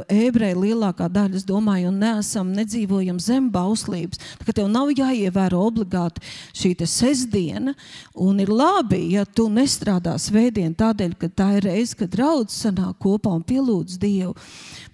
ebreji 0.08 0.56
lielākā 0.58 1.08
daļa, 1.12 1.36
es 1.38 1.46
domāju, 1.46 1.90
un 1.90 2.00
neesam 2.00 2.52
nedzīvojam 2.56 3.18
zem 3.22 3.48
bauslības. 3.52 4.20
Tā, 4.42 4.54
tev 4.56 4.70
nav 4.72 4.92
jāievēro 4.96 5.60
obligāti 5.68 6.22
šī 6.56 6.74
sestdiena, 6.86 7.74
un 8.14 8.40
ir 8.42 8.50
labi, 8.52 9.00
ja 9.14 9.24
tu 9.24 9.48
nestrādā 9.52 10.16
svētdien 10.20 10.74
tādēļ, 10.76 11.16
ka 11.20 11.28
tā 11.28 11.48
ir 11.58 11.68
reize, 11.68 11.96
kad 11.98 12.12
draudzes 12.12 12.66
sanāk 12.66 12.98
kopā 13.02 13.32
un 13.36 13.44
pielūdz 13.46 13.98
Dievu. 14.00 14.34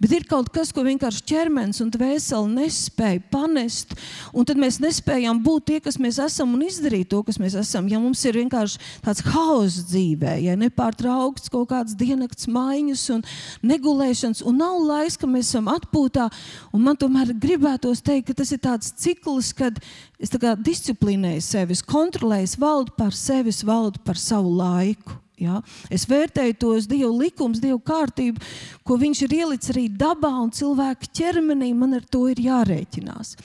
Bet 0.03 0.15
ir 0.17 0.27
kaut 0.27 0.49
kas, 0.51 0.73
ko 0.75 0.83
vienkārši 0.87 1.23
ķermenis 1.31 1.79
un 1.85 1.91
dvēsele 1.95 2.51
nespēja 2.51 3.23
panest, 3.31 3.95
un 4.35 4.47
tad 4.49 4.59
mēs 4.59 4.81
nespējam 4.83 5.39
būt 5.45 5.69
tie, 5.69 5.79
kas 5.85 5.99
mēs 6.03 6.19
esam 6.23 6.57
un 6.57 6.65
izdarīt 6.67 7.11
to, 7.13 7.23
kas 7.27 7.39
mēs 7.39 7.55
esam. 7.61 7.87
Ja 7.91 8.01
mums 8.03 8.23
ir 8.27 8.41
vienkārši 8.41 8.81
tāds 9.05 9.23
haoss 9.31 9.85
dzīvē, 9.93 10.39
ja 10.43 10.57
nepārtraukts 10.59 11.53
kaut 11.53 11.71
kāds 11.71 11.95
diennakts 11.99 12.51
maiņas 12.51 13.05
un 13.15 13.23
negulēšanas, 13.63 14.43
un 14.49 14.59
nav 14.59 14.72
laiks, 14.81 15.19
ka 15.21 15.29
mēs 15.31 15.51
esam 15.51 15.71
atpūtā, 15.73 16.29
man 16.73 16.99
tomēr 16.99 17.35
gribētos 17.43 18.03
teikt, 18.05 18.31
ka 18.31 18.39
tas 18.43 18.53
ir 18.55 18.63
tāds 18.65 18.93
cikls, 19.03 19.53
kad 19.57 19.81
es 20.23 20.33
disciplinēju 20.33 21.43
sevi, 21.45 21.79
kontrolēju, 21.87 22.55
valdu 22.63 22.95
par 22.97 23.17
sevi, 23.17 23.55
valdu 23.67 24.03
par 24.07 24.21
savu 24.21 24.55
laiku. 24.57 25.19
Ja? 25.43 25.61
Es 25.91 26.07
vērtēju 26.11 26.57
tos 26.61 26.89
Dieva 26.91 27.11
likumus, 27.11 27.61
Dieva 27.63 27.81
kārtību, 27.83 28.43
ko 28.87 28.99
Viņš 29.03 29.23
ir 29.27 29.37
ielicis 29.41 29.75
arī 29.75 29.89
dabā 29.91 30.33
un 30.43 30.53
cilvēka 30.55 31.11
ķermenī. 31.19 31.73
Man 31.75 31.97
ar 31.99 32.05
to 32.07 32.29
ir 32.31 32.43
jārēķinās. 32.43 33.37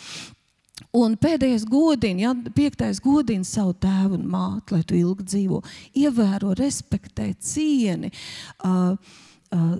Un 0.97 1.17
pēdējais 1.19 1.65
godina, 1.67 2.27
ja, 2.27 2.33
piektais 2.55 3.01
godina 3.03 3.45
savu 3.45 3.73
tēvu 3.81 4.17
un 4.17 4.27
māti, 4.29 4.75
lai 4.75 4.85
tu 4.87 4.95
ilgi 4.97 5.25
dzīvo. 5.25 5.61
Ievēro, 5.99 6.53
respektē, 6.57 7.31
cieni. 7.43 8.11
Uh, 8.63 8.93
uh, 9.53 9.73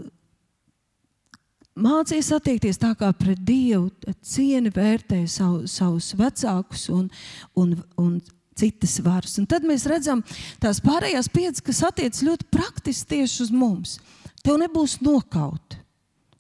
Mācīties 1.78 2.32
attiekties 2.34 2.80
tā 2.82 2.94
kā 2.98 3.12
pret 3.14 3.42
Dievu, 3.46 3.92
cieni 4.26 4.72
vērtē 4.74 5.22
savu, 5.30 5.68
savus 5.70 6.10
vecākus 6.18 6.88
un, 6.94 7.06
un, 7.54 7.76
un 8.02 8.16
citas 8.58 8.98
varas. 9.06 9.38
Un 9.38 9.46
tad 9.50 9.66
mēs 9.68 9.86
redzam 9.90 10.24
tās 10.64 10.82
pārējās 10.82 11.30
piecas, 11.30 11.62
kas 11.62 11.84
attiecas 11.92 12.26
ļoti 12.26 12.50
praktiski 12.54 13.12
tieši 13.14 13.44
uz 13.46 13.54
mums. 13.54 13.98
Tev 14.42 14.58
nebūs 14.62 14.98
nokaut. 15.06 15.77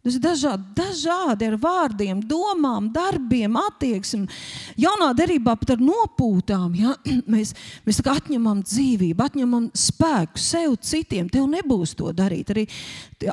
Tas 0.07 0.15
ir 0.15 0.21
dažādi, 0.23 0.65
dažādi 0.71 1.47
ar 1.49 1.55
vārdiem, 1.59 2.19
domām, 2.23 2.85
darbiem, 2.95 3.57
attieksmi. 3.59 4.29
Jaunā 4.79 5.09
derībā 5.17 5.57
pat 5.59 5.73
ar 5.75 5.81
nopūtām. 5.83 6.77
Ja? 6.79 6.93
Mēs, 7.33 7.51
mēs 7.83 7.99
atņemam 8.07 8.61
dzīvību, 8.63 9.25
atņemam 9.25 9.65
spēku 9.75 10.39
sev, 10.39 10.77
citiem. 10.79 11.27
Tev 11.27 11.49
nebūs 11.51 11.97
to 11.99 12.13
darīt. 12.15 12.53
Arī 12.55 12.63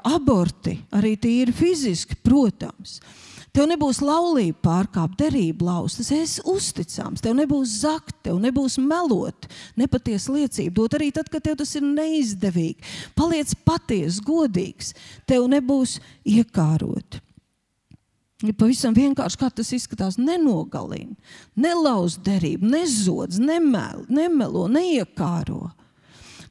aborti, 0.03 0.75
arī 0.99 1.15
tīri 1.23 1.55
fiziski, 1.55 2.19
protams. 2.27 2.99
Tev 3.55 3.69
nebūs 3.71 4.01
laulība 4.03 4.59
pārkāpt, 4.67 5.15
derība 5.21 5.69
laust, 5.69 6.01
tas 6.01 6.09
esi 6.15 6.43
uzticams, 6.51 7.23
tev 7.23 7.37
nebūs 7.39 7.77
zakt, 7.85 8.17
tev 8.27 8.41
nebūs 8.43 8.81
melot, 8.83 9.47
nepatiesa 9.79 10.35
liecība 10.35 10.75
dot 10.81 10.97
arī 10.99 11.13
tad, 11.15 11.31
kad 11.31 11.45
tev 11.47 11.61
tas 11.61 11.77
ir 11.79 11.87
neizdevīgi. 11.87 12.83
Paliec 13.15 13.55
patiesa, 13.63 14.25
godīgs, 14.27 14.91
tev 15.31 15.47
nebūs 15.53 16.01
iekārot. 16.27 17.21
Ir 18.45 18.57
pavisam 18.59 18.97
vienkārši, 18.97 19.39
kā 19.39 19.49
tas 19.55 19.71
izskatās. 19.73 20.19
Nenogalina, 20.19 21.15
nelauz 21.55 22.19
derību, 22.27 22.67
nezodz, 22.75 23.39
nemelo, 23.39 24.03
nemelo 24.11 24.67
neiekāro. 24.69 25.71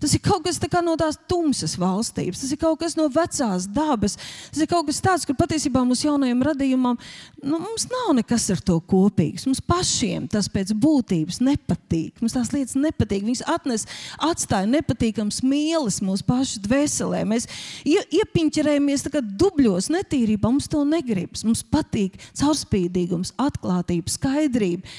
Tas 0.04 0.18
ir 0.18 0.20
kaut 0.20 0.44
kas 0.44 0.60
no 0.84 0.98
tās 1.00 1.16
tumsas 1.32 1.78
valstības, 1.80 2.42
tas 2.42 2.52
ir 2.52 2.60
kaut 2.60 2.82
kas 2.82 2.98
no 3.00 3.06
vecās 3.08 3.70
dabas. 3.72 4.18
Tas 4.52 4.60
ir 4.60 4.68
kaut 4.68 4.90
kas 4.90 5.00
tāds, 5.00 5.24
kur 5.24 5.38
patiesībā 5.40 5.80
mūsu 5.88 6.10
jaunajam 6.10 6.44
radījumam 6.44 7.00
nu, 7.40 7.60
mums 7.62 7.88
nav 7.88 8.12
nekas 8.18 8.50
ar 8.52 8.60
to 8.60 8.76
kopīgs. 8.84 9.48
Mums 9.48 9.64
pašiem 9.64 10.28
tas 10.28 10.50
pēc 10.52 10.74
būtības 10.76 11.40
nepatīk. 11.44 12.20
Mums 12.20 12.36
tās 12.36 12.52
lietas 12.52 12.76
nepatīk. 12.76 13.24
Viņas 13.30 13.46
atnes, 13.56 13.88
atstāja 14.20 14.68
nepatīkams 14.74 15.40
mīlis 15.48 16.02
mūsu 16.04 16.28
pašu 16.28 16.66
dvēselē. 16.68 17.24
Mēs 17.30 17.48
ie, 17.88 18.02
iepiņķerējamies 18.20 19.08
dubļos, 19.40 19.88
netīrībā. 19.96 20.52
Mums 20.52 20.68
to 20.68 20.84
negribas. 20.88 21.48
Mums 21.48 21.64
patīk 21.64 22.20
caurspīdīgums, 22.36 23.38
atklātība, 23.40 24.12
skaidrība. 24.12 24.98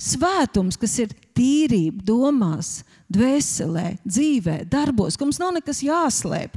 Svētums, 0.00 0.78
kas 0.80 0.94
ir 1.02 1.10
tīrība 1.36 2.00
domās, 2.08 2.80
dvēselē, 3.12 3.98
dzīvē, 4.06 4.62
darbos, 4.70 5.18
ka 5.18 5.26
mums 5.26 5.40
nav 5.42 5.52
nekas 5.58 5.82
jāslēp. 5.84 6.56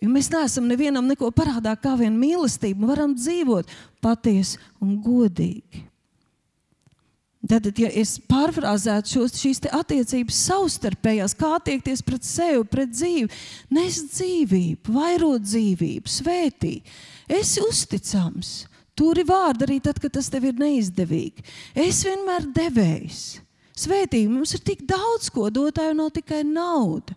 Jo 0.00 0.08
mēs 0.10 0.30
neesam 0.32 0.66
nevienam 0.66 1.06
neko 1.06 1.28
parādā, 1.36 1.76
kā 1.78 1.92
vien 2.00 2.16
mīlestību. 2.18 2.88
Varam 2.88 3.14
dzīvot 3.14 3.70
patiesi 4.02 4.58
un 4.82 4.96
godīgi. 5.04 5.84
Tad, 7.50 7.70
ja 7.80 7.88
es 7.96 8.18
pārfrāzētu 8.28 9.14
šos, 9.14 9.38
šīs 9.40 9.62
attiecības 9.72 10.40
savstarpējās, 10.48 11.34
kā 11.38 11.54
attiekties 11.56 12.02
pret 12.04 12.26
sevi, 12.26 12.66
pret 12.68 12.92
dzīvi, 12.92 13.30
nes 13.72 14.00
dzīvību, 14.10 14.92
vairot 14.92 15.46
dzīvību, 15.46 16.10
svētī, 16.10 16.74
esi 17.40 17.64
uzticams. 17.64 18.52
Turi 19.00 19.24
vārdu 19.24 19.64
arī 19.64 19.78
tad, 19.80 19.96
kad 20.02 20.12
tas 20.12 20.28
tev 20.28 20.50
ir 20.50 20.58
neizdevīgi. 20.60 21.46
Es 21.88 22.02
vienmēr 22.04 22.50
devējs. 22.52 23.22
Svētīgi 23.80 24.28
mums 24.28 24.52
ir 24.52 24.60
tik 24.64 24.82
daudz 24.88 25.30
ko 25.32 25.46
dotāju, 25.48 25.96
nav 25.96 26.10
tikai 26.12 26.42
nauda. 26.44 27.16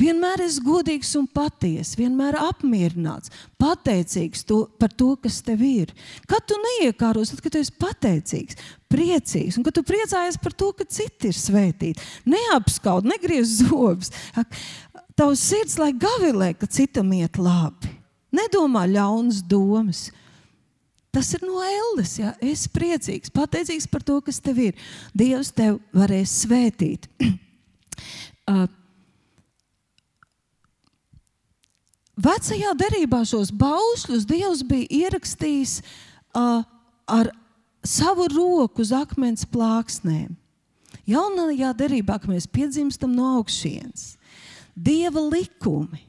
Vienmēr 0.00 0.40
es 0.42 0.56
godīgs 0.64 1.12
un 1.20 1.26
patiess, 1.30 1.94
vienmēr 1.94 2.34
apmierināts, 2.40 3.30
pateicīgs 3.62 4.42
to, 4.48 4.64
par 4.80 4.90
to, 4.90 5.12
kas 5.22 5.38
tev 5.46 5.62
ir. 5.62 5.92
Kad 6.26 6.48
tu 6.50 6.56
neiekāros, 6.58 7.30
tad, 7.30 7.44
kad 7.44 7.54
tu 7.54 7.60
esi 7.62 7.76
pateicīgs, 7.78 8.58
priecīgs 8.90 9.60
un 9.60 9.66
kad 9.66 9.76
tu 9.76 9.84
priecājies 9.86 10.40
par 10.42 10.56
to, 10.56 10.72
ka 10.74 10.88
citi 10.90 11.30
ir 11.30 11.38
svētīti, 11.38 12.02
neapskaut, 12.26 13.06
negriez 13.06 13.60
zobus. 13.60 14.10
Tavs 15.14 15.46
sirds 15.46 15.78
lai 15.78 15.92
gavilē, 15.94 16.56
ka 16.58 16.66
citam 16.66 17.12
iet 17.14 17.38
labi. 17.38 17.92
Nedomā 18.34 18.88
ļaunas 18.90 19.44
domas. 19.46 20.08
Tas 21.14 21.30
ir 21.36 21.44
no 21.46 21.60
ēles. 21.62 22.16
Ja? 22.18 22.32
Es 22.40 22.64
esmu 22.64 22.74
priecīgs, 22.74 23.32
pateicīgs 23.34 23.86
par 23.90 24.02
to, 24.02 24.18
kas 24.24 24.40
tev 24.42 24.58
ir. 24.70 24.86
Dievs 25.14 25.52
tev 25.54 25.78
varēs 25.94 26.32
svētīt. 26.42 27.06
uh, 28.50 28.66
Vecajā 32.14 32.70
derībā 32.78 33.24
šos 33.26 33.50
baušļus 33.58 34.26
Dievs 34.30 34.62
bija 34.66 35.06
ierakstījis 35.06 35.80
uh, 35.82 36.62
ar 37.10 37.30
savu 37.84 38.28
roku 38.30 38.84
uz 38.84 38.92
akmens 38.94 39.46
plāksnēm. 39.50 40.34
Jaunajā 41.10 41.72
derībā, 41.76 42.16
kad 42.20 42.30
mēs 42.30 42.46
piedzimstam 42.48 43.12
no 43.12 43.34
augšas, 43.40 44.14
Dieva 44.74 45.20
likumi 45.22 46.00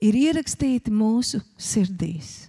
ir 0.00 0.16
ierakstīti 0.16 0.92
mūsu 0.92 1.42
sirdīs. 1.60 2.46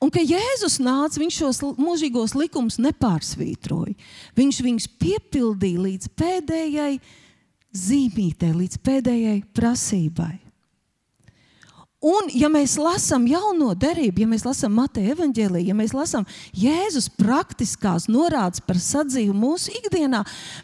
Un 0.00 0.12
kad 0.12 0.26
Jēzus 0.26 0.78
nāca, 0.82 1.20
viņš 1.22 1.40
šos 1.42 1.62
mūžīgos 1.78 2.36
likumus 2.38 2.78
nepārsvītroja. 2.82 3.96
Viņš 4.38 4.60
viņus 4.66 4.90
piepildīja 5.00 5.86
līdz 5.86 6.12
pēdējai 6.18 6.94
zīmītei, 7.76 8.54
līdz 8.56 8.80
pēdējai 8.84 9.40
prasībai. 9.54 10.36
Un, 12.00 12.30
ja 12.32 12.48
mēs 12.48 12.78
lasām 12.80 13.26
jauno 13.28 13.74
derību, 13.76 14.22
ja 14.22 14.28
mēs 14.30 14.46
lasām 14.46 14.72
Mateja 14.72 15.12
evanģēliju, 15.12 15.68
ja 15.68 15.76
mēs 15.76 15.92
lasām 15.92 16.24
Jēzus 16.56 17.10
praktiskās 17.12 18.08
norādes 18.08 18.62
par 18.64 18.80
sadzīvi 18.80 19.36
mūsu 19.36 19.74
ikdienā, 19.82 20.22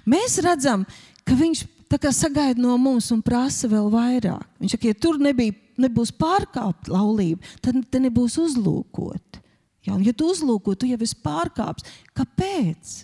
mēs 0.09 0.39
redzam, 0.45 0.87
ka 1.29 1.37
viņš 1.37 1.67
sagaida 2.13 2.61
no 2.61 2.77
mums 2.79 3.11
un 3.15 3.23
prasa 3.23 3.69
vēl 3.69 3.91
vairāk. 3.93 4.47
Viņš 4.61 4.77
saka, 4.77 4.89
ja 4.91 4.95
tur 4.95 5.19
nebija, 5.19 5.55
nebūs 5.79 6.13
pārkāpta 6.17 6.93
laulība, 6.93 7.43
tad 7.63 7.83
te 7.91 8.01
nebūs 8.01 8.39
uzlūkot. 8.39 9.43
Ja, 9.87 9.99
ja 10.03 10.13
tu 10.13 10.31
uzlūko, 10.33 10.75
tu 10.75 10.89
jau 10.91 10.99
esi 10.99 11.17
pārkāpis. 11.23 11.87
Kāpēc? 12.17 12.97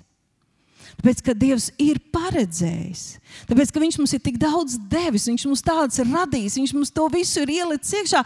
Tāpēc, 0.99 1.21
ka 1.25 1.35
Dievs 1.35 1.71
ir 1.81 1.99
paredzējis, 2.13 3.03
tāpēc, 3.49 3.71
ka 3.73 3.81
Viņš 3.83 3.99
mums 3.99 4.13
ir 4.15 4.23
tik 4.23 4.39
daudz 4.39 4.77
devis, 4.91 5.29
Viņš 5.31 5.45
mums 5.49 5.65
tāds 5.65 5.99
ir 6.03 6.11
radījis, 6.11 6.59
Viņš 6.61 6.73
mums 6.77 6.93
to 6.95 7.07
visu 7.13 7.43
ir 7.43 7.55
ielicis 7.57 7.95
iekšā, 8.01 8.23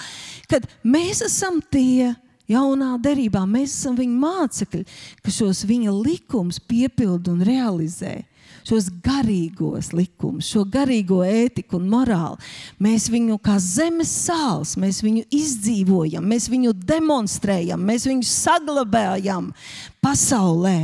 kad 0.51 0.71
mēs 0.85 1.25
esam 1.27 1.61
tie. 1.63 2.15
Jaunā 2.47 2.93
derībā 3.03 3.41
mēs 3.51 3.73
esam 3.75 3.97
viņa 3.99 4.21
mācekļi, 4.23 4.85
kas 5.19 5.35
šos 5.35 5.65
viņa 5.67 5.91
likumus 5.91 6.61
piepilda 6.63 7.33
un 7.33 7.41
realizē 7.43 8.21
šos 8.67 8.89
garīgos 9.05 9.93
likumus, 9.95 10.51
šo 10.51 10.65
garīgo 10.69 11.21
ētiku 11.27 11.79
un 11.79 11.91
morāli. 11.93 12.39
Mēs 12.83 13.09
viņu 13.13 13.39
kā 13.43 13.57
zemes 13.63 14.11
sāls, 14.27 14.77
mēs 14.81 15.03
viņu 15.07 15.27
izdzīvojam, 15.35 16.27
mēs 16.27 16.51
viņu 16.51 16.75
demonstrējam, 16.87 17.83
mēs 17.87 18.09
viņu 18.11 18.27
saglabājam 18.31 19.53
pasaulē 20.03 20.81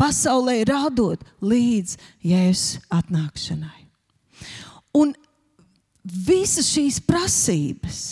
pasaulē 0.00 0.60
rādot 0.68 1.22
līdz 1.44 1.96
jēzus 2.26 2.82
atnākšanai. 2.92 3.86
Un 4.96 5.12
visas 6.04 6.68
šīs 6.72 7.00
prasības, 7.04 8.02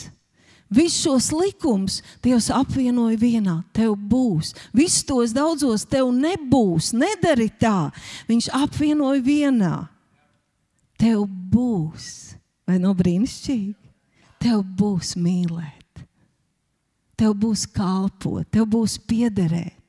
visus 0.73 1.03
šos 1.03 1.31
likumus 1.33 2.01
Dievs 2.25 2.51
apvienoja 2.55 3.19
vienā. 3.21 3.57
Tev 3.77 3.97
būs, 3.97 4.55
visus 4.75 5.05
tos 5.07 5.35
daudzos 5.37 5.87
tev 5.89 6.11
nebūs, 6.15 6.93
nedari 6.97 7.51
tā. 7.61 7.91
Viņš 8.29 8.51
apvienoja 8.55 9.23
vienā. 9.25 9.77
Tev 11.01 11.27
būs, 11.27 12.37
vai 12.69 12.79
no 12.83 12.95
brīnišķīgi? 12.97 13.75
Tev 14.45 14.61
būs 14.77 15.15
mīlēt, 15.17 16.05
tev 17.17 17.33
būs 17.41 17.65
kalpot, 17.73 18.45
tev 18.53 18.69
būs 18.69 18.99
piederēt 19.09 19.81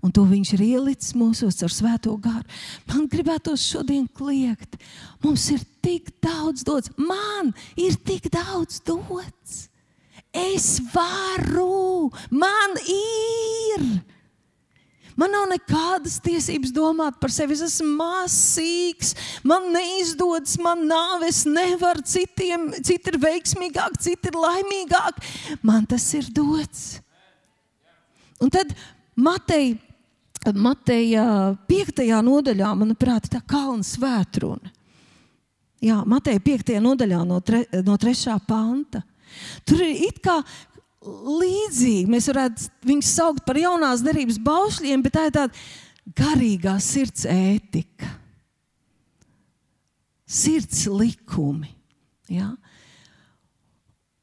un 0.00 0.12
to 0.14 0.24
viņš 0.24 0.54
ir 0.56 0.62
ielicis 0.64 1.14
mūsos 1.18 1.58
ar 1.64 1.72
svēto 1.72 2.14
garu. 2.20 2.46
Man 2.88 3.08
gribētos 3.10 3.64
šodien 3.68 4.06
kliegt. 4.08 4.78
Mums 5.24 5.46
ir 5.52 5.64
tik 5.84 6.08
daudz 6.24 6.64
dots, 6.64 6.92
man 6.96 7.52
ir 7.76 7.98
tik 8.06 8.30
daudz 8.32 8.80
dots. 8.86 9.69
Es 10.32 10.78
varu, 10.92 12.10
man 12.30 12.78
ir. 12.86 13.84
Man 15.18 15.34
nav 15.34 15.50
nekādas 15.50 16.16
tiesības 16.24 16.70
domāt 16.72 17.18
par 17.20 17.32
sevi. 17.34 17.52
Es 17.56 17.64
esmu 17.66 17.90
māsīgs, 17.98 19.12
man 19.44 19.68
neizdodas, 19.74 20.54
man 20.62 20.86
nav, 20.88 21.26
es 21.28 21.42
nevaru 21.44 22.04
citiem, 22.06 22.70
citi 22.78 23.12
ir 23.12 23.18
veiksmīgāki, 23.20 24.00
citi 24.06 24.30
ir 24.30 24.38
laimīgāki. 24.40 25.34
Man 25.66 25.84
tas 25.90 26.06
ir 26.16 26.30
dots. 26.32 27.00
Un 28.40 28.48
tad 28.48 28.72
Mateja 29.18 29.76
Mateja 30.56 31.24
5. 31.68 32.00
nodaļā, 32.24 32.70
manuprāt, 32.72 33.26
ir 33.28 33.34
tā 33.34 33.42
kalna 33.44 33.84
svētruna. 33.84 34.72
Jā, 35.84 36.00
Mateja 36.08 36.40
5. 36.40 36.78
nodaļā 36.80 37.20
no, 37.28 37.40
tre, 37.44 37.66
no 37.84 37.96
3. 38.00 38.38
panta. 38.48 39.02
Tur 39.68 39.82
ir 39.84 40.06
it 40.08 40.20
kā 40.24 40.40
līdzīgi. 41.00 42.08
Mēs 42.10 42.28
varētu 42.30 42.70
viņus 42.88 43.12
saukt 43.16 43.44
par 43.46 43.58
jaunās 43.60 44.04
derības 44.04 44.40
baušļiem, 44.44 45.04
bet 45.04 45.16
tā 45.16 45.26
ir 45.28 45.36
tāda 45.36 45.62
garīgā 46.16 46.76
sirds 46.82 47.26
ētika, 47.28 48.08
sirds 50.28 50.86
likumi. 50.90 51.72
Ja? 52.30 52.52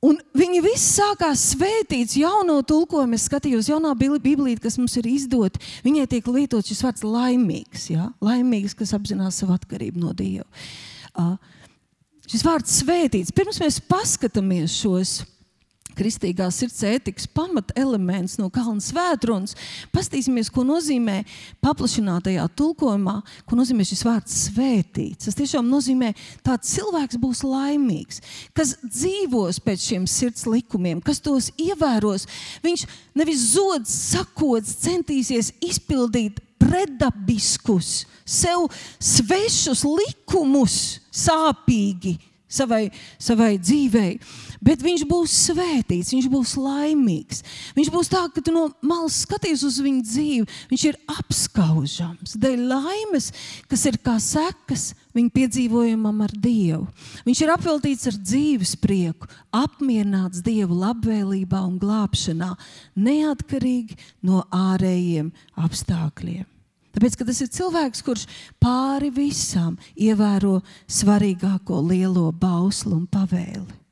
Un 0.05 0.19
viņi 0.37 0.61
visi 0.61 0.83
sākās 0.99 1.41
svētīts 1.55 2.19
jauno 2.19 2.59
tulkojumu. 2.67 3.17
Es 3.17 3.25
skatījos, 3.27 3.71
jaunā 3.71 3.95
Bībelīte, 3.97 4.61
kas 4.63 4.77
mums 4.77 4.93
ir 5.01 5.09
izdota, 5.09 5.59
viņai 5.83 6.05
tiek 6.11 6.29
lietots 6.29 6.69
šis 6.69 6.83
vārds 6.85 7.05
laimīgs. 7.07 7.89
Ja? 7.95 8.11
Laimīgs, 8.23 8.77
kas 8.77 8.93
apzinās 8.95 9.41
savu 9.41 9.57
atkarību 9.57 10.03
no 10.03 10.13
Dieva. 10.17 10.45
Uh, 11.17 11.33
šis 12.27 12.45
vārds 12.45 12.77
svētīts. 12.81 13.33
Pirms 13.35 13.61
mēs 13.63 13.81
paskatāmies 13.87 14.75
šos 14.81 15.17
kristīgās 15.97 16.59
sirds 16.61 16.83
ētikas 16.85 17.27
pamatelements 17.33 18.37
no 18.37 18.51
Kalnu 18.53 18.83
svētrunas. 18.83 19.55
Pastīsimies, 19.93 20.51
ko 20.53 20.61
nozīmē 20.67 21.23
paplašinātajā 21.63 22.45
tulkojumā, 22.57 23.15
ko 23.47 23.57
nozīmē 23.59 23.85
šis 23.87 24.03
vārds 24.05 24.35
svētīts. 24.47 25.27
Tas 25.27 25.37
tiešām 25.39 25.69
nozīmē, 25.71 26.13
ka 26.13 26.51
tāds 26.51 26.75
cilvēks 26.75 27.19
būs 27.21 27.43
laimīgs, 27.47 28.21
kas 28.57 28.75
dzīvos 28.85 29.61
pēc 29.65 29.87
šiem 29.91 30.09
sirds 30.09 30.45
likumiem, 30.49 31.01
kas 31.01 31.21
tos 31.23 31.49
ievēros. 31.57 32.27
Viņš 32.65 32.85
nevis 33.17 33.49
zods, 33.55 33.93
sakots, 34.13 34.77
centīsies 34.85 35.53
izpildīt 35.65 36.43
predabiskus, 36.61 38.05
sev 38.27 38.67
svešus 38.99 39.85
likumus, 39.87 40.97
sāpīgi 41.17 42.17
savai, 42.47 42.87
savai 43.19 43.55
dzīvei 43.59 44.13
bet 44.63 44.81
viņš 44.83 45.05
būs 45.09 45.33
svētīts, 45.47 46.11
viņš 46.13 46.27
būs 46.31 46.53
laimīgs. 46.59 47.43
Viņš 47.77 47.91
būs 47.93 48.11
tā, 48.11 48.23
ka 48.33 48.43
tu 48.43 48.53
no 48.55 48.67
malas 48.85 49.21
skaties 49.25 49.63
uz 49.67 49.79
viņu 49.83 50.03
dzīvi, 50.05 50.47
viņš 50.71 50.85
ir 50.89 50.99
apskaužams. 51.17 52.37
Dēļ 52.41 52.65
laimes, 52.71 53.31
kas 53.71 53.85
ir 53.89 53.99
kā 54.03 54.17
sekas 54.23 54.89
viņa 55.17 55.33
piedzīvojumam 55.35 56.25
ar 56.25 56.33
Dievu. 56.33 56.85
Viņš 57.27 57.43
ir 57.43 57.53
apveltīts 57.53 58.09
ar 58.11 58.19
dzīves 58.19 58.75
prieku, 58.81 59.29
apmierināts 59.55 60.43
Dieva 60.45 60.83
labvēlībā 60.87 61.63
un 61.65 61.79
glābšanā, 61.81 62.53
neatkarīgi 63.07 63.97
no 64.27 64.43
ārējiem 64.53 65.33
apstākļiem. 65.57 66.45
Tāpēc, 66.97 67.13
ka 67.13 67.27
tas 67.29 67.43
ir 67.45 67.49
cilvēks, 67.53 68.01
kurš 68.01 68.23
pāri 68.57 69.11
visam 69.13 69.75
ievēro 69.93 70.63
svarīgāko 70.89 71.83
lielo 71.85 72.31
bauslu 72.33 72.95
un 72.97 73.03
pavēli 73.05 73.83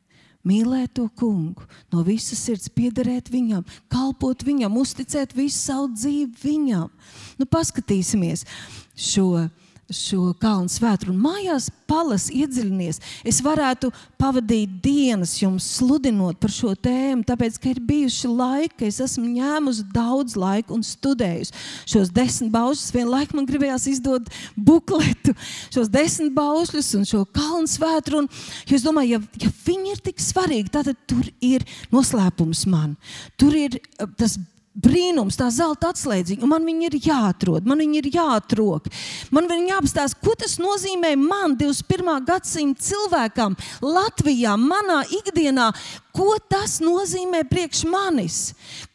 mīlēt 0.46 0.96
to 1.00 1.08
kungu, 1.18 1.65
no 1.94 2.04
visas 2.06 2.41
sirds 2.46 2.70
piederēt 2.70 3.32
viņam, 3.34 3.65
kalpot 3.91 4.46
viņam, 4.46 4.78
uzticēt 4.78 5.34
visu 5.38 5.58
savu 5.58 5.89
dzīvi 5.96 6.41
viņam. 6.44 6.91
Nu, 7.39 7.48
paskatīsimies 7.50 8.46
šo 8.94 9.48
šo 9.93 10.32
kalnu 10.41 10.71
svētku 10.71 11.12
un 11.12 11.19
mājās 11.21 11.67
palas 11.86 12.28
iedziļinies. 12.34 12.98
Es 13.28 13.41
varētu 13.45 13.91
pavadīt 14.19 14.80
dienas 14.84 15.36
jums 15.38 15.67
sludinot 15.78 16.39
par 16.41 16.54
šo 16.54 16.74
tēmu, 16.74 17.26
tāpēc, 17.28 17.60
ka 17.62 17.69
ir 17.69 17.82
bijuši 17.86 18.32
laiki, 18.32 18.89
es 18.89 19.00
esmu 19.06 19.28
ņēmusi 19.36 19.86
daudz 19.93 20.38
laika 20.39 20.74
un 20.74 20.82
studējusi 20.86 21.54
šos 21.91 22.12
desmit 22.15 22.54
baušļus. 22.56 22.95
Vienlaikus 22.95 23.38
man 23.38 23.50
gribējās 23.50 23.88
izdot 23.93 24.32
bukletu, 24.58 25.36
šos 25.76 25.91
desmit 25.93 26.34
baušļus 26.36 26.91
un 27.00 27.06
šo 27.10 27.21
kalnu 27.36 27.69
svētku. 27.69 28.26
Es 28.76 28.84
domāju, 28.84 29.19
ja, 29.19 29.45
ja 29.45 29.54
viņi 29.67 29.93
ir 29.93 30.02
tik 30.04 30.19
svarīgi, 30.24 30.74
tad 30.74 30.89
tur 31.08 31.24
ir 31.45 31.63
noslēpums 31.93 32.65
man. 32.71 32.98
Tur 33.39 33.56
ir 33.56 33.78
eh, 33.80 34.10
tas 34.17 34.39
brīnums, 34.75 35.38
tā 35.39 35.47
zelta 35.53 35.91
atslēdziņa, 35.93 36.47
man 36.49 36.65
viņa 36.67 36.89
ir 36.89 36.97
jāatrod, 37.07 37.67
man 37.67 37.81
viņa 37.81 37.99
ir 38.01 38.09
jāatrok. 38.15 38.89
Man 39.35 39.47
viņa 39.49 39.75
jāapstāsta, 39.75 40.19
ko 40.23 40.35
tas 40.39 40.57
nozīmē 40.61 41.15
man, 41.19 41.55
21. 41.59 42.25
gadsimta 42.27 42.88
cilvēkam, 42.89 43.55
Latvijā, 43.85 44.55
manā 44.59 45.01
ikdienā, 45.19 45.71
ko 46.15 46.35
tas 46.51 46.79
nozīmē 46.83 47.45
priekš 47.49 47.85
manis. 47.91 48.39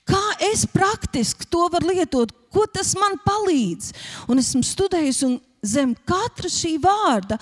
Kā 0.08 0.22
es 0.50 0.66
praktiski 0.68 1.48
to 1.50 1.68
varu 1.72 1.92
lietot, 1.94 2.32
ko 2.50 2.66
tas 2.66 2.92
man 2.98 3.16
palīdz. 3.24 3.92
Un 4.30 4.42
esmu 4.42 4.64
studējis, 4.66 5.22
un 5.28 5.38
zem 5.62 5.94
katra 6.08 6.50
šī 6.50 6.76
vārda 6.82 7.38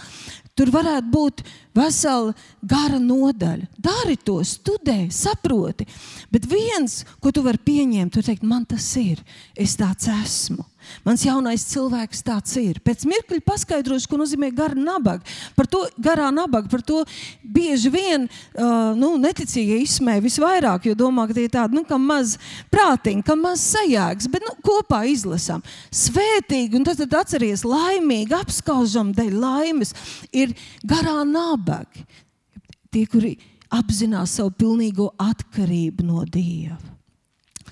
tur 0.58 0.72
varētu 0.74 1.12
būt 1.12 1.44
vesela 1.78 2.34
gara 2.60 2.98
nodaļa. 3.00 3.70
Dari 3.78 4.18
to, 4.20 4.40
studē, 4.44 5.06
saproti. 5.14 5.86
Bet 6.34 6.48
viens, 6.50 7.04
ko 7.22 7.32
tu 7.32 7.46
vari 7.46 7.62
pieņemt, 7.62 8.12
tu 8.14 8.24
teikt, 8.26 8.42
man 8.42 8.66
tas 8.68 8.90
ir, 9.00 9.22
es 9.56 9.78
tāds 9.78 10.10
esmu. 10.10 10.67
Mans 11.06 11.24
jaunais 11.24 11.64
cilvēks 11.70 12.22
tāds 12.26 12.54
ir. 12.60 12.80
Pēc 12.84 13.04
mirkļa 13.08 13.40
paskaidrošu, 13.46 14.08
ko 14.10 14.18
nozīmē 14.20 14.50
gara 14.54 14.76
nabaga. 14.78 15.26
Par 15.56 15.68
to 15.70 15.84
garā 16.00 16.28
nabaga, 16.34 16.70
par 16.70 16.82
to 16.86 17.02
bieži 17.42 17.92
vien 17.92 18.26
uh, 18.28 18.94
nu, 18.98 19.14
neticīgie 19.20 19.80
izsmēja 19.84 20.24
visvairāk, 20.24 20.88
jo 20.90 20.96
domā, 20.98 21.28
ka 21.28 21.36
tie 21.36 21.46
ir 21.48 21.54
tādi, 21.54 21.78
nu, 21.78 21.84
kam 21.88 22.04
maz 22.08 22.36
prātīgi, 22.72 23.24
kam 23.26 23.44
maz 23.46 23.64
sajēgs, 23.72 24.30
bet 24.32 24.46
nu, 24.46 24.54
kopā 24.64 25.04
izlasām. 25.10 25.64
Svētīgi, 25.94 26.78
un 26.78 26.88
tad, 26.88 27.00
tad 27.04 27.18
atceries, 27.22 27.66
laimīgi, 27.68 28.36
apskaužam 28.38 29.14
dēļ 29.16 29.38
laimes, 29.38 29.94
ir 30.32 30.56
garā 30.86 31.20
nabaga. 31.28 32.06
Tie, 32.88 33.04
kuri 33.10 33.36
apzinās 33.74 34.38
savu 34.38 34.54
pilnīgo 34.56 35.10
atkarību 35.20 36.06
no 36.08 36.24
Dieva. 36.24 36.97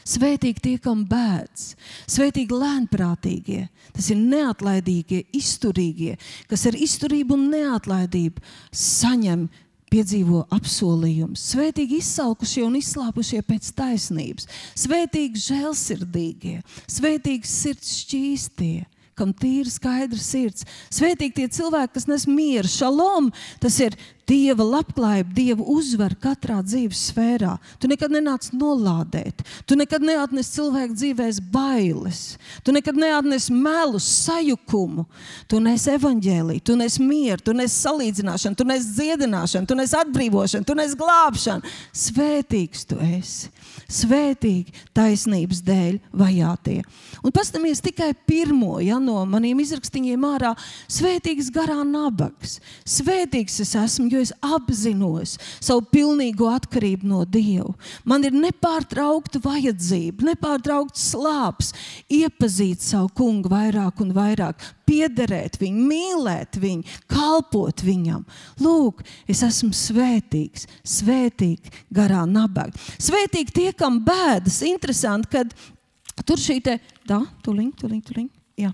Svētīgi 0.07 0.63
tie, 0.63 0.75
kam 0.83 1.03
bēdz, 1.09 1.73
svētīgi 2.15 2.55
lēnprātīgie, 2.55 3.67
tas 3.97 4.11
ir 4.15 4.21
neatlaidīgie, 4.23 5.25
izturīgie, 5.35 6.15
kas 6.51 6.67
ar 6.71 6.79
izturību 6.79 7.35
un 7.35 7.49
neatlaidību 7.51 8.45
saņem 8.71 9.49
piedzīvo 9.91 10.45
apsolījumus. 10.55 11.43
Svētīgi 11.53 12.01
izsalkušie 12.03 12.65
un 12.67 12.79
izslāpušie 12.79 13.43
pēc 13.47 13.71
taisnības, 13.79 14.47
svētīgi 14.79 15.43
žēlsirdīgie, 15.47 16.61
svētīgi 16.91 17.51
sirds 17.51 17.97
šķīstie, 18.03 18.87
kam 19.17 19.33
tīra 19.35 19.71
skaidra 19.73 20.21
sirds. 20.21 20.67
Svētīgi 20.93 21.39
tie 21.39 21.49
cilvēki, 21.59 21.95
kas 21.97 22.07
nes 22.11 22.27
mieru, 22.29 22.69
šalom, 22.69 23.31
tas 23.63 23.79
ir 23.81 23.97
Dieva 24.27 24.65
labklājība, 24.67 25.31
Dieva 25.37 25.65
uzvara 25.71 26.17
katrā 26.19 26.59
dzīves 26.67 26.99
sfērā. 27.13 27.53
Tu 27.79 27.87
nekad 27.87 28.11
nenāc 28.11 28.49
nolādēt, 28.51 29.45
tu 29.71 29.79
nekad 29.79 30.03
neatnes 30.03 30.51
cilvēku 30.51 30.97
dzīvēs 30.99 31.39
bailes, 31.53 32.23
tu 32.67 32.75
nekad 32.75 32.99
neatnes 32.99 33.47
melu, 33.55 34.01
sajukumu. 34.03 35.07
Tu 35.47 35.61
nes 35.63 35.87
evaņģēlīju, 35.95 36.65
tu 36.67 36.75
nes 36.79 36.99
mieru, 36.99 37.39
tu 37.47 37.55
nes 37.55 37.77
salīdzināšanu, 37.85 38.59
tu 38.59 38.67
nes 38.67 38.89
dziedināšanu, 38.97 39.71
tu 39.71 39.79
nes 39.79 39.95
atbrīvošanu, 39.95 40.67
tu 40.67 40.75
nes 40.75 40.97
glābšanu. 40.99 41.75
Svētīgs 41.95 42.83
tu 42.91 42.99
esi, 43.07 43.53
svētīgi 43.87 44.75
taisnības 44.97 45.63
dēļ 45.67 46.01
vajātie. 46.19 46.81
Un 47.23 47.35
pastamies 47.35 47.83
tikai 47.85 48.11
pirmo 48.27 48.81
ja, 48.83 48.99
no 49.03 49.23
maniem 49.29 49.63
izrakstiņiem 49.63 50.27
ārā- 50.35 50.53
svētīgs 50.99 51.53
garā 51.55 51.79
nabags. 51.87 52.59
Svētīgs 52.85 53.61
es 53.63 53.75
esmu 53.79 54.16
jo 54.17 54.25
es 54.25 54.33
apzinos 54.45 55.37
savu 55.61 55.85
pilnīgo 55.93 56.49
atkarību 56.51 57.09
no 57.09 57.25
Dieva. 57.29 57.75
Man 58.09 58.25
ir 58.27 58.35
nepārtraukta 58.37 59.41
vajadzība, 59.45 60.31
nepārtraukts 60.33 61.11
slāpes, 61.13 61.73
iepazīt 62.13 62.85
savu 62.85 63.11
kungu 63.17 63.53
vairāk 63.53 64.03
un 64.05 64.13
vairāk, 64.17 64.65
piederēt 64.87 65.59
viņam, 65.61 65.87
mīlēt 65.91 66.59
viņu, 66.63 66.97
kalpot 67.11 67.83
viņam. 67.87 68.25
Lūk, 68.63 69.03
es 69.31 69.43
esmu 69.47 69.73
svētīgs, 69.77 70.67
svētīgi 70.97 71.87
garā 71.95 72.25
nabaga. 72.29 72.77
Svētīgi 73.03 73.55
tie, 73.55 73.71
kam 73.77 74.01
bēdas, 74.07 74.63
interesanti, 74.67 75.33
kad 75.37 76.27
tur 76.27 76.41
šī 76.41 76.61
te, 76.65 76.79
da, 77.09 77.23
tuliņ, 77.45 77.73
tuliņ, 77.81 78.03
tuliņ, 78.11 78.29
jā, 78.63 78.73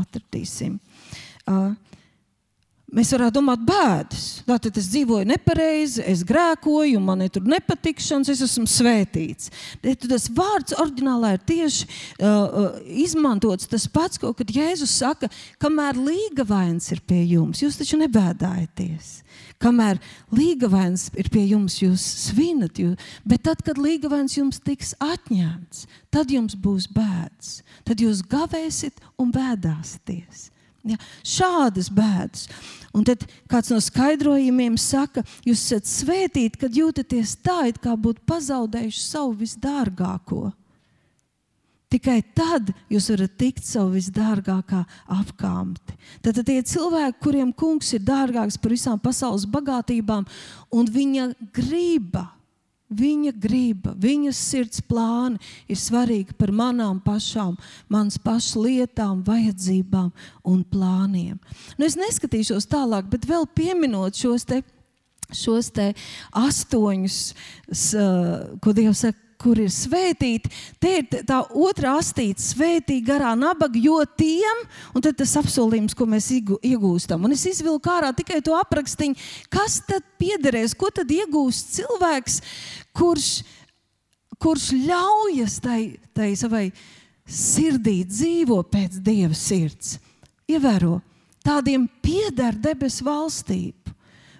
atradīsim. 0.00 0.78
Uh, 1.44 1.74
Mēs 2.94 3.10
varētu 3.10 3.40
domāt, 3.40 3.62
bēdas. 3.66 4.24
Tātad 4.46 4.76
es 4.78 4.86
dzīvoju 4.92 5.26
nepareizi, 5.26 6.04
es 6.06 6.20
grēkoju, 6.26 7.00
man 7.02 7.24
ir 7.24 7.32
tur 7.34 7.42
nepatikšanas, 7.50 8.30
es 8.30 8.44
esmu 8.46 8.68
svētīts. 8.70 9.50
Bet 9.82 10.06
tas 10.06 10.28
vārds 10.30 10.76
oriģinālā 10.78 11.32
ir 11.34 11.42
tieši 11.48 11.88
uh, 11.88 12.28
uh, 12.28 12.78
izmantots 13.02 13.66
tas 13.70 13.88
pats, 13.90 14.20
ko 14.22 14.30
kad 14.38 14.52
Jēzus 14.54 14.94
saka, 15.00 15.26
kamēr 15.58 15.98
līgavains 15.98 16.86
ir 16.94 17.02
pie 17.02 17.24
jums, 17.32 17.64
jūs 17.64 17.80
taču 17.82 17.98
nebēdājieties. 18.04 19.10
Kamēr 19.64 19.98
līgavains 20.30 21.08
ir 21.18 21.34
pie 21.34 21.48
jums, 21.50 21.80
jūs 21.82 22.06
svinat, 22.28 22.78
jūs, 22.78 23.10
bet 23.26 23.42
tad, 23.50 23.66
kad 23.66 23.80
līgavains 23.80 24.38
jums 24.38 24.62
tiks 24.62 24.94
atņemts, 25.02 25.88
tad 26.14 26.30
jums 26.30 26.54
būs 26.54 26.86
bēdas. 26.94 27.56
Tad 27.82 28.06
jūs 28.06 28.22
gavēsiet 28.22 29.02
un 29.18 29.34
bēdāsieties. 29.34 30.53
Ja, 30.84 30.98
šādas 31.24 31.88
bēdas. 31.92 32.48
Un 32.94 33.06
tad 33.08 33.24
kāds 33.50 33.72
no 33.72 33.80
skaidrojumiem 33.82 34.76
saka, 34.78 35.24
jūs 35.46 35.62
esat 35.64 35.88
svētīti, 35.88 36.60
kad 36.60 36.76
jūtaties 36.76 37.38
tā, 37.42 37.64
it 37.70 37.80
kā 37.82 37.96
būtu 37.96 38.22
pazaudējuši 38.28 39.00
savu 39.00 39.32
visdārgāko. 39.40 40.50
Tikai 41.94 42.20
tad 42.34 42.72
jūs 42.90 43.06
varat 43.12 43.34
tikt 43.38 43.66
savu 43.66 43.94
visdārgākā 43.94 44.82
apgāmti. 45.14 45.94
Tad 46.26 46.40
tie 46.42 46.58
cilvēki, 46.66 47.20
kuriem 47.22 47.52
kungs 47.54 47.92
ir 47.94 48.02
dārgāks 48.04 48.58
par 48.58 48.74
visām 48.74 49.00
pasaules 49.00 49.46
bagātībām, 49.46 50.26
un 50.74 50.90
viņa 50.90 51.28
griba 51.54 52.26
Viņa 52.92 53.32
griba, 53.40 53.94
viņas 53.96 54.38
sirds 54.50 54.82
plāni 54.84 55.40
ir 55.72 55.78
svarīgi 55.80 56.36
par 56.36 56.52
manām 56.52 57.00
pašām, 57.02 57.56
manas 57.88 58.18
pašas 58.20 58.58
lietām, 58.60 59.22
vajadzībām 59.24 60.12
un 60.44 60.60
plāniem. 60.68 61.40
Nu, 61.78 61.88
es 61.88 61.96
neskatīšos 61.96 62.68
tālāk, 62.70 63.08
bet 63.10 63.24
vēl 63.26 63.48
pieminot 63.56 64.20
šos 64.20 64.44
te 64.46 64.60
šos 65.34 65.72
astoņus, 66.36 67.18
ko 68.60 68.74
Dievs 68.76 69.06
saka, 69.06 69.23
kur 69.44 69.60
ir 69.60 69.72
svētīti, 69.72 70.50
te 70.80 70.94
ir 71.02 71.24
tā 71.28 71.42
otrā 71.52 71.98
astīte, 72.00 72.40
svētīgi 72.40 73.04
garā 73.04 73.34
nabaga, 73.36 73.76
jo 73.80 73.98
tiem, 74.16 74.64
un 74.96 75.04
tas 75.04 75.36
apsolījums, 75.40 75.96
ko 75.96 76.08
mēs 76.08 76.30
iegūstam. 76.32 77.26
Un 77.26 77.36
es 77.36 77.44
izvilku 77.50 77.92
ārā 77.92 78.14
tikai 78.16 78.40
to 78.44 78.56
aprakstiņu, 78.56 79.18
kas 79.52 79.82
tad 79.84 80.06
piederēs, 80.20 80.76
ko 80.78 80.88
tad 80.94 81.12
iegūst 81.12 81.76
cilvēks, 81.76 82.40
kurš, 82.96 83.30
kurš 84.40 84.70
ļaujas 84.88 85.60
tai, 85.64 85.80
tai 86.16 86.32
savai 86.40 86.70
sirdī 87.28 88.02
dzīvo 88.08 88.62
pēc 88.72 89.00
Dieva 89.04 89.36
sirds. 89.36 89.98
Ievēro, 90.50 90.98
tādiem 91.44 91.86
pieder 92.04 92.56
debesu 92.56 93.06
valstība. 93.06 93.92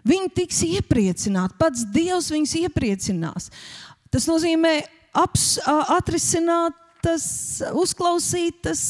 Viņi 0.05 0.35
tiks 0.37 0.59
iepriecināti, 0.67 1.57
pats 1.57 1.87
Dievs 1.93 2.29
viņus 2.33 2.59
iepriecinās. 2.61 3.49
Tas 4.13 4.29
nozīmē 4.29 4.75
aps, 5.15 5.47
atrisinātas, 5.67 7.27
uzklausītas 7.77 8.85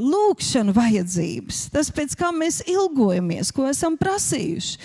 lūkšanu 0.00 0.72
vajadzības, 0.76 1.66
tas, 1.74 1.90
pēc 1.92 2.14
kā 2.16 2.30
mēs 2.32 2.62
ilgojamies, 2.70 3.52
ko 3.52 3.66
esam 3.68 3.98
prasījuši. 4.00 4.78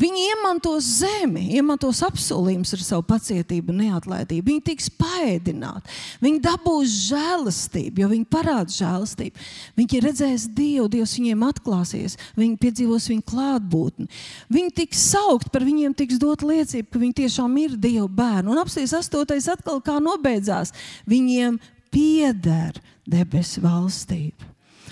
Viņi 0.00 0.22
iemantos 0.30 0.86
zemi, 1.00 1.42
iemantos 1.58 2.00
apsolījumus 2.06 2.72
ar 2.76 2.82
savu 2.84 3.04
pacietību, 3.10 3.74
neatlaidību. 3.76 4.46
Viņi 4.48 4.62
tiks 4.70 4.88
paēdināti, 4.96 5.92
viņi 6.24 6.40
dabūs 6.46 6.94
žēlastību, 7.10 8.00
jo 8.00 8.10
viņi 8.14 8.28
parāda 8.32 8.72
žēlastību. 8.72 9.46
Viņi 9.76 10.02
redzēs 10.06 10.46
Dievu, 10.56 10.88
Dievs 10.92 11.16
viņiem 11.18 11.44
atklāsies, 11.50 12.16
viņi 12.40 12.56
piedzīvos 12.62 13.10
viņa 13.12 13.26
klātbūtni. 13.28 14.08
Viņi 14.52 14.76
tiks 14.80 15.04
saukt, 15.12 15.50
par 15.52 15.66
viņiem 15.68 15.96
tiks 15.98 16.20
dot 16.22 16.46
liecība, 16.46 16.88
ka 16.88 17.02
viņi 17.02 17.18
tiešām 17.24 17.58
ir 17.60 17.76
Dieva 17.76 18.08
bērni. 18.08 18.54
Un 18.54 18.62
apstāties 18.62 18.96
astotais 18.96 19.50
atkal 19.52 19.82
kā 19.84 19.98
nobeidzās. 20.00 20.72
Viņiem 21.10 21.60
pieder 21.92 22.80
debesu 23.04 23.60
valstība. 23.64 24.49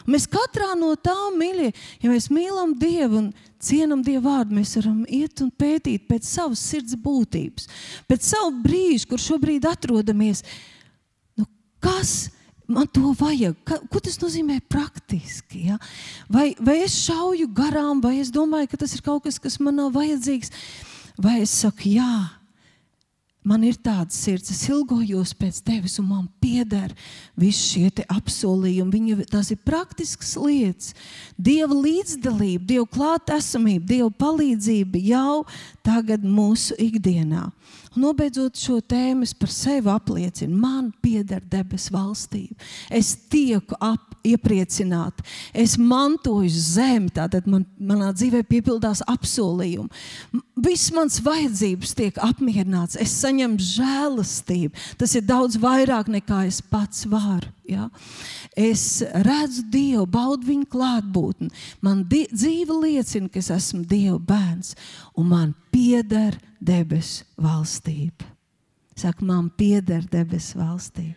Mēs 0.09 0.25
katrā 0.31 0.73
no 0.79 0.95
tām 0.97 1.37
mīļie, 1.41 1.69
ja 2.03 2.11
mēs 2.11 2.31
mīlam 2.33 2.73
Dievu 2.81 3.21
un 3.21 3.29
cienam 3.61 4.01
Dieva 4.07 4.39
vārdu, 4.39 4.57
mēs 4.57 4.73
varam 4.79 5.03
iet 5.05 5.43
un 5.45 5.51
pētīt 5.53 6.07
pēc 6.09 6.25
savas 6.25 6.63
sirds 6.65 6.97
būtības, 7.03 7.69
pēc 8.09 8.31
savu 8.31 8.55
brīžu, 8.65 9.11
kur 9.11 9.21
šobrīd 9.21 9.69
atrodamies. 9.69 10.45
Nu, 11.37 11.45
kas 11.85 12.31
man 12.69 12.89
to 12.89 13.13
vajag? 13.21 13.59
Ka, 13.69 13.83
ko 13.93 14.01
tas 14.05 14.17
nozīmē 14.23 14.63
praktiski? 14.71 15.67
Ja? 15.69 15.79
Vai, 16.33 16.55
vai 16.57 16.81
es 16.87 16.97
šauju 17.05 17.51
garām, 17.53 18.01
vai 18.05 18.17
es 18.23 18.33
domāju, 18.33 18.73
ka 18.73 18.81
tas 18.81 18.97
ir 18.97 19.05
kaut 19.05 19.27
kas, 19.29 19.41
kas 19.43 19.61
man 19.61 19.77
nav 19.77 19.93
vajadzīgs, 19.99 20.55
vai 21.21 21.43
es 21.45 21.53
saku, 21.67 21.99
jā 21.99 22.38
Man 23.49 23.63
ir 23.65 23.79
tāda 23.81 24.13
sirds, 24.13 24.51
es 24.53 24.67
ilgojos 24.69 25.31
pēc 25.39 25.63
tevis, 25.65 25.95
un 26.03 26.09
man 26.11 26.25
pieder 26.43 26.93
visi 27.39 27.79
šie 27.79 28.05
apsolījumi. 28.13 28.93
Viņa, 28.93 29.29
tās 29.33 29.49
ir 29.55 29.61
praktiskas 29.65 30.35
lietas. 30.37 30.93
Dieva 31.41 31.73
līdzdalība, 31.73 32.67
Dieva 32.69 32.85
klātesamība, 32.93 33.87
Dieva 33.89 34.11
palīdzība 34.21 35.01
jau 35.01 35.47
tagad 35.87 36.27
mūsu 36.29 36.77
ikdienā. 36.77 37.47
Nobeidzot 37.99 38.59
šo 38.59 38.79
tēmu, 38.85 39.27
es 39.27 39.35
par 39.35 39.51
sevi 39.53 39.91
apliecinu, 39.91 40.55
man 40.57 40.93
pieder 41.03 41.43
debesu 41.51 41.95
valstība. 41.95 42.55
Es 42.95 43.15
tieku 43.31 43.77
ap, 43.83 44.05
iepriecināta, 44.29 45.25
es 45.57 45.77
mantoju 45.81 46.51
zemi, 46.53 47.11
tātad 47.15 47.47
man, 47.51 47.65
manā 47.79 48.11
dzīvē 48.15 48.43
piepildās 48.49 49.03
apsolījumi. 49.09 50.43
Viss 50.59 50.93
mans 50.95 51.21
vajadzības 51.23 51.95
tiek 51.99 52.19
apmierināts, 52.23 52.99
es 53.01 53.15
saņemu 53.23 53.63
žēlastību. 53.63 54.89
Tas 54.99 55.15
ir 55.19 55.27
daudz 55.27 55.59
vairāk 55.63 56.11
nekā 56.13 56.45
es 56.49 56.61
pats 56.63 57.07
varu. 57.09 57.53
Ja? 57.69 57.91
Es 58.57 59.03
redzu 59.27 59.67
Dievu, 59.71 60.07
baudu 60.09 60.49
viņa 60.49 60.69
klātbūtni. 60.73 61.51
Man 61.85 62.07
dzīve 62.09 62.79
liecina, 62.81 63.29
ka 63.29 63.43
es 63.43 63.51
esmu 63.55 63.85
Dieva 63.89 64.19
bērns 64.19 64.73
un 65.19 65.27
man 65.27 65.55
pieder 65.75 66.37
debesu 66.63 67.27
valstība. 67.39 68.27
Saka, 68.99 69.25
man 69.27 69.51
pieder 69.51 70.05
debesu 70.11 70.59
valstība. 70.59 71.17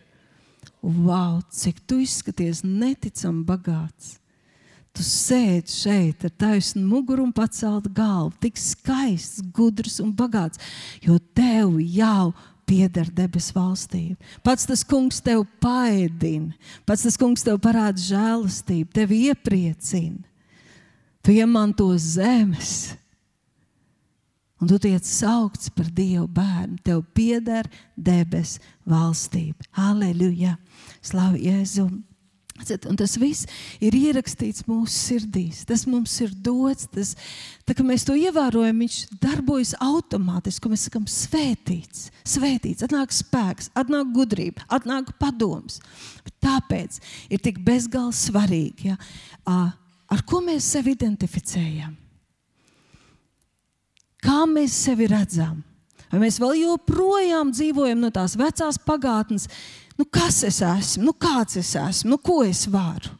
Wow, 0.82 1.40
cik 1.50 1.78
tu 1.86 2.00
izskaties 2.02 2.64
neticami 2.66 3.44
bagāts! 3.46 4.18
Tu 4.92 5.04
sēdi 5.06 5.72
šeit 5.72 6.24
ar 6.26 6.32
taisnu 6.36 6.82
muguru 6.84 7.24
un 7.24 7.30
paceltu 7.32 7.88
galvu, 7.96 8.34
tik 8.42 8.58
skaists, 8.60 9.40
gudrs 9.54 10.02
un 10.04 10.10
bagāts, 10.12 10.60
jo 11.00 11.16
tev 11.32 11.78
jau 11.80 12.34
pieder 12.68 13.08
debesu 13.14 13.54
valstība. 13.56 14.18
Pats 14.44 14.68
tas 14.68 14.82
kungs 14.84 15.22
tev 15.24 15.46
paēdina, 15.64 16.52
pats 16.84 17.06
tas 17.06 17.16
kungs 17.20 17.46
tev 17.46 17.56
parāda 17.64 18.02
žēlastību, 18.04 18.90
tevi 18.92 19.22
iepriecina. 19.30 20.20
Tu 21.22 21.38
iemanto 21.38 21.86
zemes, 21.96 22.92
un 24.62 24.70
tu 24.70 24.78
tiec 24.78 25.02
saukts 25.02 25.72
par 25.74 25.90
Dievu 25.90 26.28
bērnu. 26.30 26.78
Tev 26.86 27.02
pieder 27.16 27.66
debesu 27.98 28.62
valstība. 28.86 29.66
Halleluja! 29.74 30.54
Slavu 31.02 31.42
Jēzum! 31.42 32.00
Un 32.62 32.98
tas 33.00 33.16
viss 33.18 33.48
ir 33.82 33.94
ierakstīts 33.96 34.66
mūsu 34.68 34.92
sirdīs. 34.92 35.64
Tas 35.66 35.82
mums 35.88 36.12
ir 36.22 36.30
dots. 36.46 36.86
Tas, 36.92 37.14
tā 37.66 37.74
mēs 37.82 38.04
to 38.06 38.14
ievērojam, 38.14 38.84
viņš 38.84 38.98
darbojas 39.22 39.72
automātiski. 39.82 40.70
Mēs 40.70 40.86
sakām, 40.86 41.08
svētīts, 41.10 42.10
svētīts, 42.28 42.84
atnāk 42.86 43.14
spēks, 43.16 43.72
atnāk 43.74 44.12
gudrība, 44.14 44.66
atnāk 44.70 45.10
padoms. 45.18 45.80
Bet 46.22 46.36
tāpēc 46.46 47.00
ir 47.32 47.42
tik 47.42 47.58
bezgalīgi 47.66 48.20
svarīgi, 48.20 48.92
ja, 48.92 49.58
ar 50.12 50.24
ko 50.28 50.44
mēs 50.44 50.70
sevi 50.76 50.94
identificējam. 50.94 51.96
Kā 54.22 54.42
mēs 54.48 54.74
sevi 54.86 55.08
redzam? 55.10 55.62
Vai 56.12 56.20
mēs 56.26 56.36
vēl 56.42 56.58
joprojām 56.60 57.50
dzīvojam 57.54 58.02
no 58.02 58.12
tās 58.12 58.36
vecās 58.36 58.76
pagātnes, 58.84 59.48
nu, 59.96 60.04
kas 60.04 60.42
es 60.44 60.60
esmu, 60.66 61.08
nu, 61.08 61.16
kāds 61.16 61.56
es 61.60 61.72
esmu, 61.78 62.12
nu, 62.12 62.20
ko 62.20 62.42
es 62.44 62.66
varu. 62.70 63.16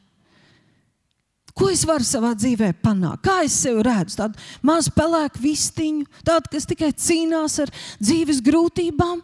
Ko 1.53 1.69
es 1.69 1.83
varu 1.85 2.05
savā 2.05 2.33
dzīvē 2.37 2.71
panākt? 2.81 3.27
Kā 3.27 3.43
es 3.45 3.57
sevi 3.65 3.83
redzu? 3.85 4.17
Tādu 4.23 4.41
mazu 4.65 4.93
pelēku 4.97 5.43
vistiņu, 5.43 6.07
tādu, 6.25 6.49
kas 6.55 6.69
tikai 6.69 6.93
cīnās 6.97 7.59
ar 7.65 7.73
dzīves 8.01 8.41
grūtībām. 8.45 9.21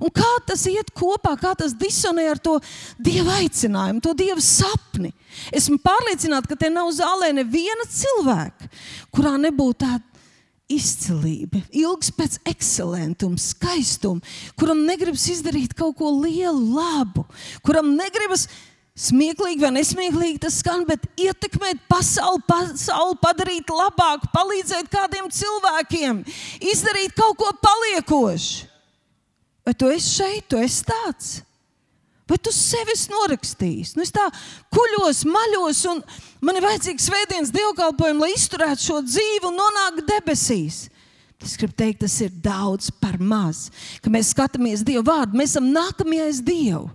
Un 0.00 0.10
kā 0.14 0.30
tas 0.46 0.62
iet 0.70 0.90
kopā, 0.96 1.34
kā 1.38 1.52
tas 1.58 1.74
disonē 1.76 2.24
ar 2.30 2.40
to 2.42 2.56
dieva 2.98 3.40
aicinājumu, 3.42 4.00
to 4.02 4.14
dieva 4.16 4.42
sapni? 4.42 5.10
Esmu 5.54 5.80
pārliecināta, 5.82 6.50
ka 6.50 6.58
te 6.58 6.70
nav 6.72 6.88
zālē 6.94 7.32
neviena 7.36 7.86
cilvēka, 7.90 8.70
kurā 9.14 9.34
nebūtu 9.42 9.82
tāda 9.84 10.13
izcilība, 10.72 11.60
ilgs 11.76 12.10
pēc 12.16 12.38
ekscelentuma, 12.48 13.40
skaistuma, 13.40 14.24
kuram 14.58 14.84
negribas 14.88 15.26
izdarīt 15.32 15.74
kaut 15.76 15.98
ko 15.98 16.12
lielu, 16.22 16.62
labu, 16.74 17.26
kuram 17.66 17.92
negribas 17.98 18.46
smieklīgi 18.94 19.64
vai 19.64 19.72
nesmieklīgi 19.74 20.40
tas 20.44 20.60
skan, 20.62 20.84
bet 20.88 21.04
ietekmēt 21.20 21.82
pasauli, 21.90 22.42
pasauli 22.48 23.18
padarīt 23.22 23.72
labāku, 23.74 24.30
palīdzēt 24.34 24.88
kādiem 24.92 25.28
cilvēkiem, 25.34 26.22
izdarīt 26.72 27.16
kaut 27.18 27.36
ko 27.42 27.50
paliekošu. 27.64 28.70
Vai 29.64 29.72
tu 29.80 29.88
esi 29.88 30.18
šeit, 30.20 30.46
tu 30.52 30.60
esi 30.60 30.84
tāds? 30.84 31.38
Vai 32.28 32.38
tu 32.40 32.52
sevi 32.56 32.94
norakstījis? 33.12 33.92
Nu, 33.98 34.04
es 34.04 34.12
tā 34.14 34.24
kuļos, 34.72 35.24
maļos, 35.28 35.82
un 35.92 36.00
man 36.44 36.56
ir 36.56 36.64
vajadzīgs 36.64 37.10
svētdienas 37.10 37.52
dievkalpojums, 37.52 38.22
lai 38.22 38.32
izturētu 38.32 38.86
šo 38.86 39.00
dzīvi 39.04 39.50
un 39.50 39.58
nonāktu 39.60 40.06
debesīs. 40.08 40.86
Es 41.44 41.58
gribu 41.60 41.76
teikt, 41.76 42.00
tas 42.00 42.14
ir 42.24 42.32
daudz 42.40 42.88
par 43.02 43.18
maz. 43.20 43.66
Kad 44.00 44.12
mēs 44.14 44.30
skatāmies 44.32 44.84
Dieva 44.86 45.04
vārdu, 45.10 45.36
mēs 45.36 45.52
esam 45.52 45.68
nākamie 45.74 46.22
aiz 46.24 46.40
Dievu. 46.40 46.88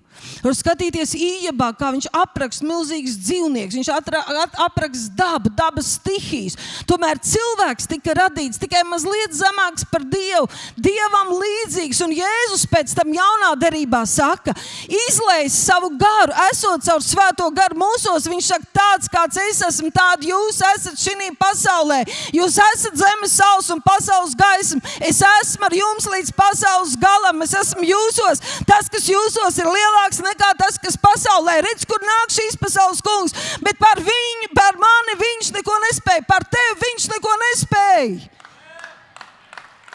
Var 0.44 0.56
skatīties 0.58 1.16
īņķībā, 1.18 1.70
kā 1.80 1.92
viņš 1.96 2.10
apraksta 2.16 2.68
milzīgus 2.68 3.18
dzīvniekus, 3.22 3.78
viņš 3.80 3.92
atra, 3.94 4.24
at, 4.44 4.58
apraksta 4.66 5.14
dabu, 5.20 5.52
dabas 5.56 5.94
stihijas. 5.98 6.58
Tomēr 6.90 7.22
cilvēks 7.24 7.90
tika 7.92 8.16
radīts 8.18 8.62
tikai 8.62 8.84
mazliet 8.88 9.36
zemāks 9.36 9.86
par 9.92 10.06
Dievu, 10.08 10.48
Dievam 10.80 11.34
līdzīgs. 11.36 12.02
Un 12.06 12.16
Jēzus 12.16 12.66
pēc 12.72 12.96
tam 12.98 13.14
jaunā 13.14 13.54
derībā 13.60 14.04
saka, 14.10 14.56
izlaiž 14.88 15.52
savu 15.54 15.92
garu, 16.00 16.36
esot 16.50 16.86
caur 16.88 17.04
svēto 17.04 17.50
garu 17.56 17.80
mūsos. 17.84 18.30
Viņš 18.30 18.52
saka, 18.54 18.72
tāds 18.80 19.12
kāds 19.12 19.40
es 19.50 19.62
esmu, 19.68 19.92
tādi 19.94 20.32
jūs 20.32 20.62
esat 20.74 20.98
šī 21.00 21.18
pasaulē. 21.40 22.00
Jūs 22.36 22.58
esat 22.64 22.96
zemes 23.00 23.36
saules 23.36 23.70
un 23.74 23.82
pasaules 23.84 24.36
gaisma. 24.38 24.82
Es 25.06 25.22
esmu 25.26 25.68
ar 25.68 25.76
jums 25.76 26.08
līdz 26.10 26.32
pasaules 26.38 26.96
galam. 27.00 27.42
Es 27.46 27.54
esmu 27.58 27.86
jūsos. 27.86 28.42
Tas, 28.70 28.90
kas 28.92 29.08
jūsos 29.10 29.60
ir 29.60 29.70
lielāks 29.70 30.09
lielāks 30.10 30.22
nekā 30.24 30.58
tas, 30.58 30.78
kas 30.78 30.98
pasaulē 30.98 31.62
redz, 31.62 31.86
kur 31.86 32.00
nāk 32.02 32.32
šīs 32.32 32.58
pasaules 32.58 33.02
kungs. 33.02 33.34
Bet 33.62 33.78
par 33.78 34.00
viņu, 34.00 34.50
par 34.56 34.76
mani 34.78 35.18
viņš 35.20 35.54
neko 35.54 35.76
nespēja, 35.86 36.26
par 36.28 36.44
tevi 36.50 36.80
viņš 36.82 37.10
neko 37.14 37.34
nespēja. 37.44 38.30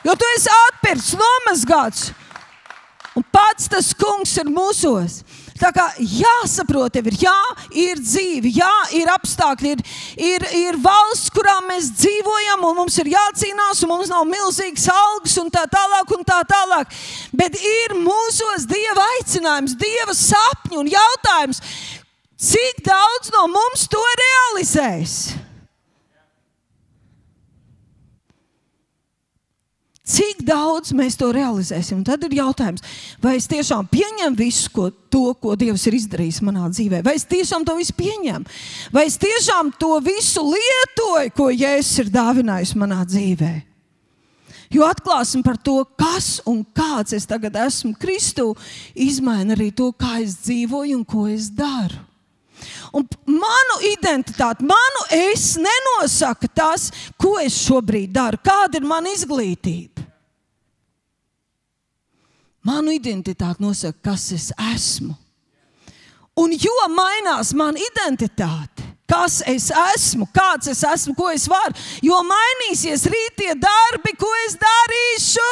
Jo 0.05 0.15
tu 0.15 0.25
esi 0.37 0.51
atpirkts, 0.69 1.15
nomazgāts. 1.17 2.13
Un 3.17 3.25
pats 3.33 3.69
tas 3.69 3.95
kungs 3.95 4.37
ir 4.39 4.47
mūsos. 4.47 5.23
Tā 5.55 5.71
kā 5.71 5.85
jāsaprot, 5.99 6.91
tev 6.97 7.07
ir, 7.13 7.17
jā, 7.23 7.35
ir 7.79 8.01
dzīve, 8.03 8.51
jā, 8.57 8.73
ir 8.99 9.11
apstākļi, 9.13 9.75
ir, 9.77 9.83
ir, 10.19 10.47
ir 10.59 10.79
valsts, 10.83 11.31
kurā 11.35 11.61
mēs 11.69 11.93
dzīvojam, 11.95 12.65
un 12.67 12.81
mums 12.81 12.99
ir 12.99 13.13
jācīnās, 13.13 13.85
un 13.87 13.93
mums 13.93 14.11
nav 14.11 14.27
milzīgas 14.27 14.89
algas, 14.91 15.37
un 15.39 15.53
tā 15.55 15.63
tālāk, 15.71 16.11
un 16.17 16.27
tā 16.27 16.41
tālāk. 16.51 16.91
Bet 17.31 17.55
ir 17.55 17.95
mūsos 18.01 18.67
dieva 18.71 19.07
aicinājums, 19.15 19.79
dieva 19.79 20.19
sapņu 20.19 20.83
un 20.83 20.91
jautājums, 20.91 21.63
cik 22.51 22.83
daudz 22.91 23.31
no 23.37 23.47
mums 23.55 23.87
to 23.91 24.03
realizēs? 24.25 25.19
Cik 30.05 30.43
daudz 30.45 30.93
mēs 30.93 31.15
to 31.17 31.31
realizēsim? 31.33 32.03
Un 32.03 32.05
tad 32.05 32.27
ir 32.27 32.35
jautājums, 32.37 32.83
vai 33.25 33.39
es 33.39 33.47
tiešām 33.49 33.87
pieņemu 33.89 34.37
visu 34.37 34.69
ko, 34.75 34.91
to, 35.09 35.31
ko 35.41 35.55
Dievs 35.57 35.87
ir 35.89 35.97
izdarījis 35.97 36.43
manā 36.45 36.67
dzīvē, 36.69 37.01
vai 37.07 37.15
es 37.17 37.25
tiešām 37.31 37.65
to 37.65 37.73
visu 37.79 37.95
pieņemu, 37.97 38.45
vai 38.93 39.07
es 39.09 39.17
tiešām 39.23 39.73
to 39.81 39.95
visu 40.05 40.45
lietoju, 40.45 41.33
ko 41.33 41.49
Jēzus 41.49 42.03
ir 42.05 42.13
dāvinājis 42.13 42.75
manā 42.77 43.01
dzīvē. 43.09 43.55
Jo 44.75 44.85
atklāsim 44.91 45.41
par 45.47 45.57
to, 45.57 45.79
kas 45.97 46.43
un 46.45 46.61
kāds 46.77 47.17
es 47.17 47.25
tagad 47.31 47.57
esmu 47.65 47.95
Kristū, 47.97 48.51
izmaina 48.93 49.57
arī 49.57 49.71
to, 49.73 49.89
kā 49.97 50.19
es 50.21 50.37
dzīvoju 50.45 50.99
un 50.99 51.09
ko 51.09 51.25
es 51.33 51.49
daru. 51.49 52.03
Un 52.95 53.09
manu 53.27 53.81
identitāti, 53.89 54.67
manu 54.69 55.09
es 55.15 55.55
nenosaka 55.59 56.51
tas, 56.55 56.91
ko 57.17 57.39
es 57.43 57.57
šobrīd 57.65 58.13
daru, 58.15 58.39
kāda 58.45 58.79
ir 58.79 58.87
mana 58.89 59.15
izglītība. 59.15 59.94
Manu 62.65 62.95
identitāti 62.97 63.61
nosaka, 63.61 63.99
kas 64.11 64.31
es 64.33 64.49
esmu. 64.73 65.13
Un 66.41 66.55
jo 66.59 66.73
mainās 66.91 67.53
mana 67.55 67.79
identitāte, 67.79 68.83
kas 69.07 69.43
es 69.47 69.69
esmu, 69.71 70.27
kāds 70.35 70.71
es 70.73 70.81
esmu, 70.89 71.15
ko 71.15 71.29
es 71.31 71.45
varu, 71.51 71.77
jo 72.03 72.17
mainīsies 72.27 73.05
rītie 73.13 73.53
darbi, 73.61 74.17
ko 74.19 74.31
es 74.47 74.57
darīšu. 74.59 75.51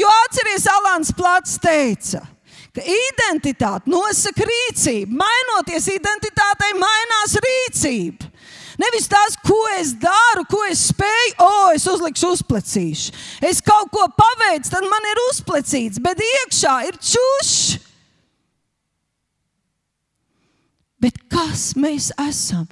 Jo 0.00 0.08
atcerieties, 0.24 0.66
Alans 0.72 1.12
Plats 1.12 1.58
teica, 1.60 2.24
ka 2.72 2.82
identitāte 2.82 3.92
nosaka 3.92 4.48
rīcību. 4.48 5.20
Mainoties 5.20 5.90
identitātei, 5.92 6.72
mainās 6.80 7.36
rīcība. 7.44 8.31
Nevis 8.82 9.06
tas, 9.10 9.36
ko 9.44 9.58
es 9.78 9.92
daru, 10.00 10.42
ko 10.50 10.62
es 10.70 10.88
spēju, 10.90 11.36
o, 11.38 11.46
oh, 11.46 11.68
es 11.76 11.86
uzlikšu 11.90 12.32
uzplecīšu. 12.34 13.14
Es 13.46 13.60
kaut 13.64 13.92
ko 13.94 14.08
paveicu, 14.16 14.72
tad 14.72 14.86
man 14.90 15.08
ir 15.12 15.22
uzplecīts, 15.28 16.00
bet 16.02 16.22
iekšā 16.26 16.74
ir 16.88 16.98
čūšs. 16.98 17.60
Bet 21.02 21.18
kas 21.30 21.72
mēs 21.78 22.10
esam? 22.22 22.66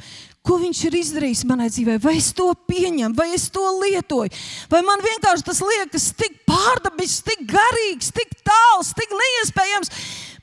Ko 0.47 0.57
viņš 0.57 0.81
ir 0.89 0.97
izdarījis 1.03 1.43
manā 1.51 1.67
dzīvē? 1.69 1.99
Vai 2.01 2.15
es 2.17 2.31
to 2.37 2.49
pieņemu, 2.71 3.13
vai 3.19 3.29
es 3.37 3.49
to 3.53 3.65
lietoju? 3.83 4.33
Vai 4.73 4.81
man 4.87 5.03
vienkārši 5.05 5.47
tas 5.47 5.61
liekas 5.61 6.11
tik 6.17 6.39
pārdabisks, 6.49 7.27
tik 7.27 7.43
garīgs, 7.51 8.09
tik 8.17 8.33
tāls, 8.47 8.95
tik 8.97 9.13
neiespējams? 9.13 9.93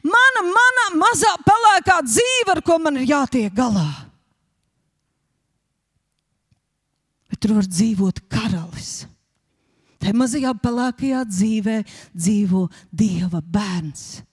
Mana, 0.06 0.44
mana 0.46 0.90
mazā 1.00 1.34
pelēkā 1.48 2.02
dzīve, 2.06 2.54
ar 2.54 2.62
ko 2.64 2.78
man 2.84 3.02
ir 3.02 3.10
jātiek 3.10 3.56
galā. 3.56 4.07
Bet 7.38 7.44
tur 7.46 7.60
var 7.60 7.68
dzīvot 7.70 8.24
karalis. 8.34 9.04
Tajā 10.02 10.14
mazajā 10.18 10.56
pelēkajā 10.58 11.20
dzīvē 11.30 11.76
dzīvo 12.18 12.64
Dieva 12.90 13.44
bērns. 13.46 14.24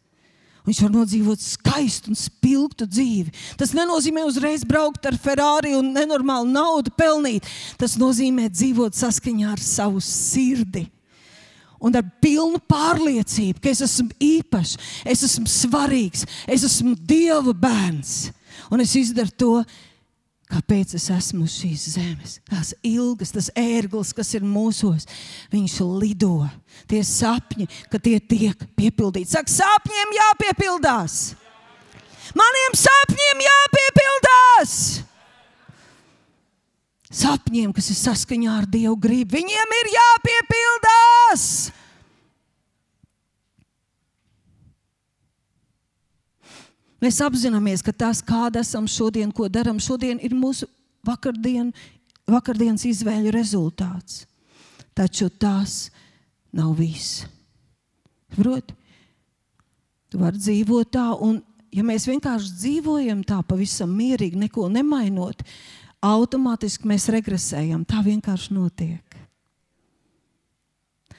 Viņš 0.64 0.80
var 0.86 0.94
nodzīvot 0.94 1.44
skaistu 1.44 2.08
un 2.08 2.16
spilgtu 2.16 2.88
dzīvi. 2.88 3.34
Tas 3.60 3.74
nenozīmē 3.76 4.24
uzreiz 4.24 4.64
braukt 4.64 5.04
ar 5.04 5.18
Ferrari 5.20 5.74
un 5.76 5.92
nenormālu 5.92 6.48
naudu 6.48 6.94
pelnīt. 6.96 7.44
Tas 7.76 7.98
nozīmē 8.00 8.48
dzīvot 8.48 8.96
saskaņā 8.96 9.52
ar 9.52 9.60
savu 9.60 10.00
sirdi. 10.00 10.86
Un 11.84 11.92
ar 12.00 12.08
pilnu 12.24 12.56
pārliecību, 12.64 13.60
ka 13.60 13.68
es 13.68 13.84
esmu 13.84 14.16
īpašs, 14.16 14.78
es 15.04 15.28
esmu 15.28 15.44
svarīgs, 15.52 16.24
es 16.48 16.64
esmu 16.64 16.96
Dieva 16.96 17.52
bērns. 17.52 18.30
Un 18.72 18.80
es 18.80 18.96
izdaru 18.96 19.36
to 19.36 19.52
kāpēc 20.54 20.94
es 20.98 21.08
esmu 21.10 21.44
uz 21.48 21.56
šīs 21.58 21.86
zemes. 21.96 22.36
Tās 22.48 22.72
ilgas, 22.86 23.32
tas 23.34 23.50
ērglis, 23.58 24.12
kas 24.16 24.34
ir 24.38 24.46
mūsos, 24.46 25.08
viņš 25.52 25.78
lido. 26.00 26.46
Tie 26.90 27.02
sapņi, 27.06 27.66
ka 27.90 27.98
tie 28.02 28.18
tiek 28.20 28.66
piepildīti. 28.78 29.32
Saka, 29.34 29.50
sapņiem 29.50 30.14
jāpiepildās! 30.18 31.34
Maniem 32.34 32.76
sapņiem 32.78 33.42
jāpiepildās! 33.44 34.76
Sapņiem, 37.14 37.70
kas 37.76 37.92
ir 37.92 37.98
saskaņā 38.00 38.58
ar 38.62 38.66
Dievu 38.66 38.96
gribu, 38.98 39.36
viņiem 39.36 39.74
ir 39.80 39.90
jāpiepildās! 39.94 41.48
Mēs 47.04 47.18
apzināmies, 47.20 47.82
ka 47.84 47.92
tas, 47.92 48.22
kāda 48.24 48.62
esam 48.64 48.86
šodien, 48.88 49.28
ko 49.34 49.44
darām 49.52 49.76
šodien, 49.82 50.16
ir 50.24 50.32
mūsu 50.32 50.64
vakardien, 51.04 51.68
vakardienas 52.24 52.86
izvēļu 52.88 53.34
rezultāts. 53.34 54.22
Taču 54.96 55.28
tas 55.28 55.90
nav 56.54 56.72
viss. 56.78 57.26
Prot, 58.32 58.72
tu 60.08 60.22
vari 60.22 60.40
dzīvot 60.40 60.94
tā, 60.96 61.10
un 61.20 61.42
ja 61.74 61.84
mēs 61.84 62.06
vienkārši 62.08 62.54
dzīvojam 62.62 63.20
tā, 63.26 63.42
pavisam 63.44 63.92
mierīgi, 63.92 64.40
neko 64.40 64.70
nemainot, 64.72 65.44
automātiski 66.04 66.88
mēs 66.88 67.10
regresējam. 67.12 67.84
Tā 67.84 68.00
vienkārši 68.06 68.56
notiek. 68.56 69.18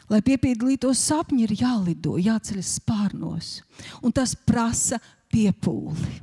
Lai 0.09 0.21
piepildītos 0.25 0.99
sapņi, 1.01 1.45
ir 1.45 1.53
jālido, 1.61 2.17
jāceļas 2.21 2.75
spārnos. 2.79 3.51
Un 4.05 4.13
tas 4.13 4.35
prasa 4.37 4.99
piepūli. 5.35 6.21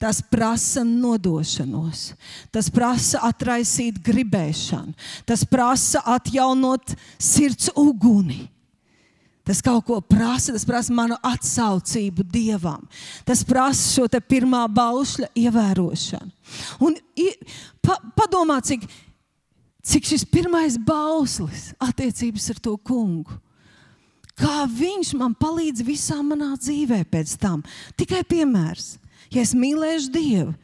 Tas 0.00 0.22
prasa 0.24 0.80
nodošanos, 0.80 2.14
tas 2.48 2.70
prasa 2.72 3.20
atraisīt 3.28 3.98
gribēšanu, 4.00 4.94
tas 5.28 5.44
prasa 5.44 6.00
atjaunot 6.08 6.94
sirds 7.20 7.68
uguni. 7.76 8.46
Tas 9.44 9.60
kaut 9.64 9.84
ko 9.84 9.98
prasa, 10.04 10.54
tas 10.54 10.64
prasa 10.64 10.94
manu 10.94 11.18
atsaucību 11.26 12.24
Dievam. 12.32 12.86
Tas 13.28 13.42
prasa 13.44 13.88
šo 13.96 14.06
pirmā 14.24 14.62
baušļa 14.72 15.28
ievērošanu. 15.36 16.32
Un 16.86 16.96
pa, 17.82 17.98
padomā, 18.16 18.60
cik, 18.64 18.86
cik 19.84 20.08
šis 20.12 20.24
pirmais 20.24 20.78
bauslis 20.80 21.72
attiecības 21.82 22.50
ar 22.54 22.64
to 22.68 22.76
kungu 22.78 23.36
kā 24.40 24.64
viņš 24.66 25.12
man 25.20 25.36
palīdz 25.38 25.84
visā 25.86 26.20
manā 26.24 26.54
dzīvē 26.58 27.02
pēc 27.10 27.36
tam. 27.42 27.62
Tikai 28.00 28.22
piemērs. 28.28 28.96
Ja 29.30 29.44
es 29.44 29.54
mīlēšu 29.54 30.10
Dievu, 30.14 30.54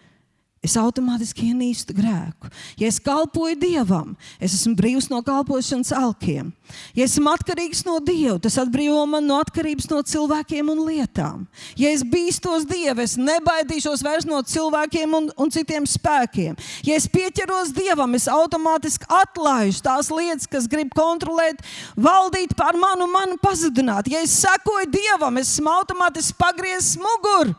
es 0.66 0.76
automātiski 0.80 1.50
ienīstu 1.52 1.94
grēku. 1.96 2.50
Ja 2.80 2.90
es 2.90 2.98
kalpoju 3.02 3.56
Dievam, 3.60 4.14
es 4.42 4.54
esmu 4.56 4.74
brīvs 4.78 5.08
no 5.12 5.22
kalpošanas 5.26 5.92
alkiem. 5.96 6.52
Ja 6.96 7.06
esmu 7.06 7.30
atkarīgs 7.30 7.84
no 7.86 7.98
Dieva, 8.02 8.38
tas 8.42 8.58
atbrīvo 8.60 9.04
mani 9.08 9.28
no 9.30 9.38
atkarības 9.42 9.88
no 9.90 10.00
cilvēkiem 10.06 10.70
un 10.72 10.82
lietām. 10.88 11.44
Ja 11.78 11.92
es 11.94 12.02
bīstos 12.06 12.66
Dievu, 12.68 13.04
es 13.04 13.16
nebaidīšos 13.20 14.02
vairs 14.06 14.26
no 14.28 14.40
cilvēkiem 14.42 15.14
un, 15.18 15.28
un 15.36 15.52
citiem 15.54 15.86
spēkiem. 15.88 16.56
Ja 16.86 16.98
es 16.98 17.08
pieķeros 17.12 17.72
Dievam, 17.76 18.16
es 18.18 18.28
automātiski 18.30 19.08
atlaižu 19.12 19.84
tās 19.86 20.10
lietas, 20.12 20.48
kas 20.50 20.70
grib 20.70 20.90
kontrolēt, 20.96 21.62
valdīt 21.94 22.56
pār 22.58 22.78
manu, 22.80 23.08
manu 23.12 23.38
pazudināt. 23.42 24.10
Ja 24.10 24.24
es 24.26 24.34
sekoju 24.42 24.90
Dievam, 24.94 25.38
es 25.42 25.56
esmu 25.56 25.72
automātiski 25.78 26.38
pagriezis 26.40 26.98
muguru 27.02 27.54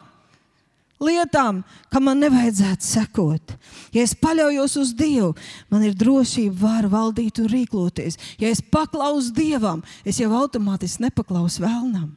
lietām, 1.03 1.61
kam 1.91 2.07
man 2.07 2.21
nevajadzētu 2.23 2.85
sekot. 2.85 3.53
Ja 3.95 4.03
es 4.05 4.15
paļaujos 4.17 4.77
uz 4.81 4.93
Dievu, 4.97 5.33
man 5.71 5.85
ir 5.87 5.97
drošība, 5.97 6.55
vara 6.61 6.91
valdīt 6.91 7.41
un 7.43 7.51
rīkoties. 7.51 8.17
Ja 8.41 8.51
es 8.51 8.61
paklausu 8.61 9.33
Dievam, 9.37 9.83
es 10.05 10.21
jau 10.21 10.31
automātiski 10.37 11.05
nepaklausu 11.07 11.63
vēlnam. 11.65 12.11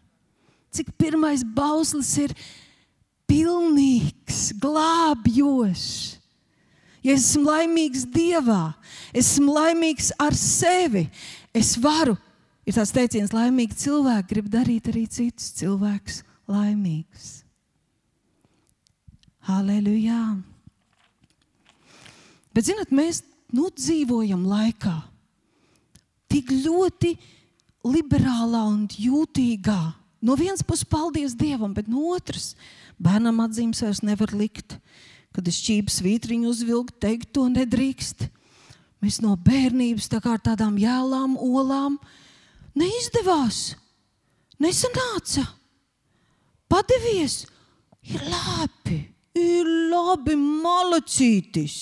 Cik 0.71 0.93
pirmais 1.01 1.43
bauslis 1.43 2.13
ir 2.23 2.35
pilnīgs, 3.31 4.51
glābjošs. 4.63 5.91
Ja 7.01 7.15
es 7.17 7.31
esmu 7.31 7.47
laimīgs 7.49 8.05
Dievā, 8.13 8.75
es 9.15 9.33
esmu 9.33 9.55
laimīgs 9.57 10.11
ar 10.21 10.37
sevi, 10.37 11.07
es 11.57 11.77
varu. 11.81 12.19
Ir 12.69 12.77
tāds 12.77 12.93
teiciens, 12.95 13.33
laimīgi 13.35 13.79
cilvēki 13.81 14.29
grib 14.35 14.51
darīt 14.53 14.91
arī 14.93 15.07
citus 15.11 15.49
cilvēkus 15.59 16.21
laimīgus. 16.51 17.40
Halleluja! 19.49 20.37
Bet, 22.51 22.67
zinot, 22.67 22.91
mēs 22.93 23.23
nu, 23.55 23.71
dzīvojam 23.73 24.43
laikā 24.51 24.97
tik 26.31 26.51
ļoti 26.53 27.15
liberālā 27.87 28.63
un 28.69 28.85
jūtīgā. 28.91 29.79
No 30.21 30.37
vienas 30.39 30.63
puses, 30.67 30.85
paldies 30.87 31.35
Dievam, 31.39 31.73
bet 31.75 31.89
no 31.89 32.11
otras, 32.13 32.53
bērnam 33.01 33.41
atzīmes 33.47 33.81
vairs 33.83 34.03
nevar 34.05 34.35
likt. 34.37 34.77
Kad 35.35 35.47
es 35.49 35.61
šķības 35.63 36.01
vītriņu 36.05 36.51
uzvilku, 36.51 36.95
teikt, 37.01 37.31
to 37.35 37.47
nedrīkst. 37.51 38.27
Mēs 39.01 39.21
no 39.25 39.37
bērnības 39.41 40.11
tā 40.13 40.21
kā 40.21 40.35
ar 40.37 40.43
tādām 40.45 40.77
jēlām, 40.79 41.39
olām 41.41 41.97
neizdevās, 42.77 43.79
nesanāca. 44.61 45.47
Padevies, 46.71 47.47
ir 48.05 48.27
labi 48.29 49.01
ir 49.37 49.67
labi 49.91 50.37
malacītis. 50.37 51.77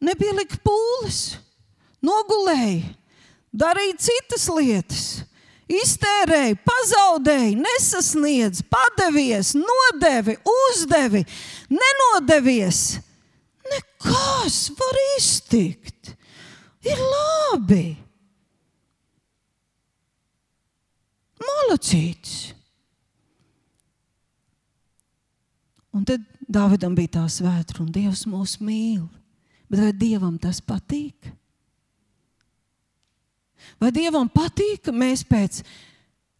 Nepielika 0.00 0.56
pūles, 0.64 1.18
nogulēja, 2.04 2.94
darīja 3.52 3.98
citas 4.00 4.46
lietas, 4.48 5.02
iztērēja, 5.68 6.56
pazaudēja, 6.64 7.58
nesasniedz, 7.60 8.62
padevies, 8.72 9.52
nodevi, 9.58 10.38
uzdevi, 10.54 11.26
nenodevies. 11.68 12.84
Nekas 13.70 14.62
var 14.78 15.02
iztikt. 15.18 16.14
Ir 16.80 16.96
labi. 16.96 17.84
Malacīts. 21.44 22.54
Un 25.94 26.06
tad 26.06 26.22
Dāvidam 26.50 26.94
bija 26.98 27.16
tā 27.20 27.24
svētra, 27.30 27.82
un 27.84 27.90
Dievs 27.94 28.24
mūs 28.26 28.56
mīl. 28.62 29.04
Bet 29.70 29.82
vai 29.82 29.92
Dievam 29.94 30.38
tas 30.38 30.58
patīk? 30.62 31.30
Vai 33.78 33.92
Dievam 33.94 34.30
patīk, 34.30 34.82
ka 34.86 34.94
mēs 34.94 35.22
pēc 35.26 35.60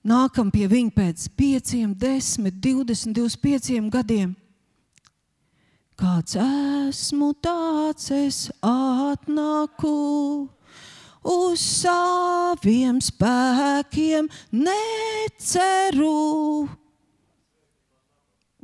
nākam 0.06 0.50
pie 0.50 0.66
viņa 0.70 0.94
pēc 0.96 1.26
5, 1.38 1.74
10, 1.94 2.50
20, 2.62 3.14
25 3.14 3.90
gadiem? 3.92 4.32
Kāds 6.00 6.38
esmu 6.40 7.34
tāds, 7.44 8.08
es 8.10 8.48
atnāku 8.64 9.90
uz 11.28 11.60
saviem 11.60 13.02
spēkiem, 13.04 14.30
neceru. 14.50 16.16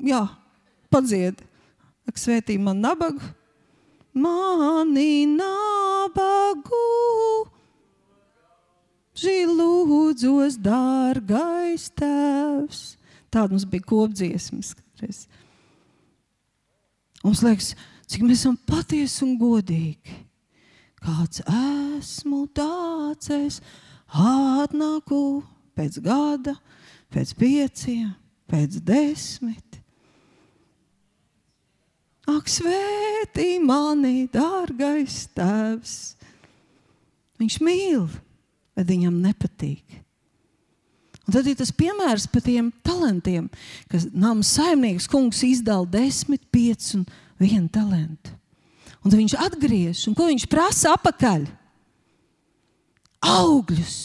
Jā, 0.00 0.24
padzied. 0.90 1.42
Ak, 2.06 2.18
svētī 2.20 2.56
man 2.60 2.80
nabagu, 2.84 3.22
mani 4.14 5.26
nabagu. 5.26 6.84
Lūdzos, 9.16 10.58
dārgais 10.60 11.88
tēvs. 11.96 12.82
Tāda 13.32 13.54
mums 13.54 13.64
bija 13.68 13.88
kopdziesmas. 13.88 14.74
Mums 17.24 17.42
liekas, 17.42 17.72
cik 18.06 18.22
mēs 18.22 18.44
esam 18.44 18.56
patiesi 18.68 19.24
un 19.26 19.34
godīgi. 19.40 20.22
Kāds 21.02 21.42
esmu 21.46 22.44
tāds, 22.54 23.30
es 23.34 23.60
atnāku 24.06 25.42
pēc 25.76 25.98
gada, 26.04 26.56
pēc 27.12 27.34
pieciem, 27.38 28.10
pēc 28.50 28.80
desmit. 28.86 29.65
Ak, 32.26 32.48
svētī 32.50 33.56
mani, 33.62 34.26
dārgais 34.32 35.26
tēvs! 35.36 36.16
Viņš 37.38 37.58
mīl, 37.62 38.08
bet 38.74 38.88
viņam 38.88 39.20
nepatīk. 39.22 40.00
Un 41.26 41.34
tad 41.34 41.46
ir 41.50 41.56
tas 41.58 41.72
piemērs 41.74 42.28
par 42.30 42.42
tiem 42.46 42.70
talantiem, 42.86 43.48
kas 43.90 44.06
nama 44.14 44.46
saimnieks 44.46 45.08
kungs 45.10 45.42
izdala 45.46 45.86
desmit, 45.90 46.44
pieci 46.54 47.00
un 47.00 47.06
vienu 47.42 47.66
talantu. 47.72 48.34
Un 49.02 49.10
tad 49.10 49.18
viņš 49.20 49.34
atgriežas, 49.46 50.04
un 50.10 50.14
ko 50.18 50.28
viņš 50.30 50.46
prasa 50.50 50.94
apakaļ? 50.96 51.46
Augļus. 53.26 53.98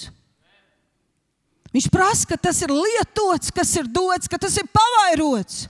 Viņš 1.72 1.88
prasa, 1.93 2.28
ka 2.28 2.38
tas 2.49 2.59
ir 2.65 2.74
lietots, 2.74 3.53
kas 3.55 3.69
ir 3.80 3.88
dots, 3.89 4.30
ka 4.30 4.38
tas 4.41 4.57
ir 4.59 4.67
pavairots. 4.69 5.63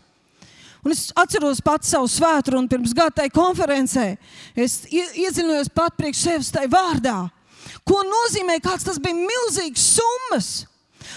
Un 0.81 0.95
es 0.95 1.11
atceros 1.17 1.61
pats 1.61 1.91
savu 1.93 2.09
svētdienu 2.09 2.69
pirms 2.71 2.95
gada 2.97 3.21
tajā 3.21 3.33
konferencē. 3.35 4.07
Es 4.57 4.81
iedziļinājos 4.89 5.69
pat 5.75 5.93
priekš 5.99 6.25
sevis 6.25 6.51
tajā 6.53 6.71
vārdā. 6.73 7.19
Ko 7.85 8.01
nozīmē, 8.05 8.57
kāds 8.63 8.85
tas 8.87 8.99
bija 9.01 9.17
milzīgs 9.17 9.85
summas. 9.99 10.51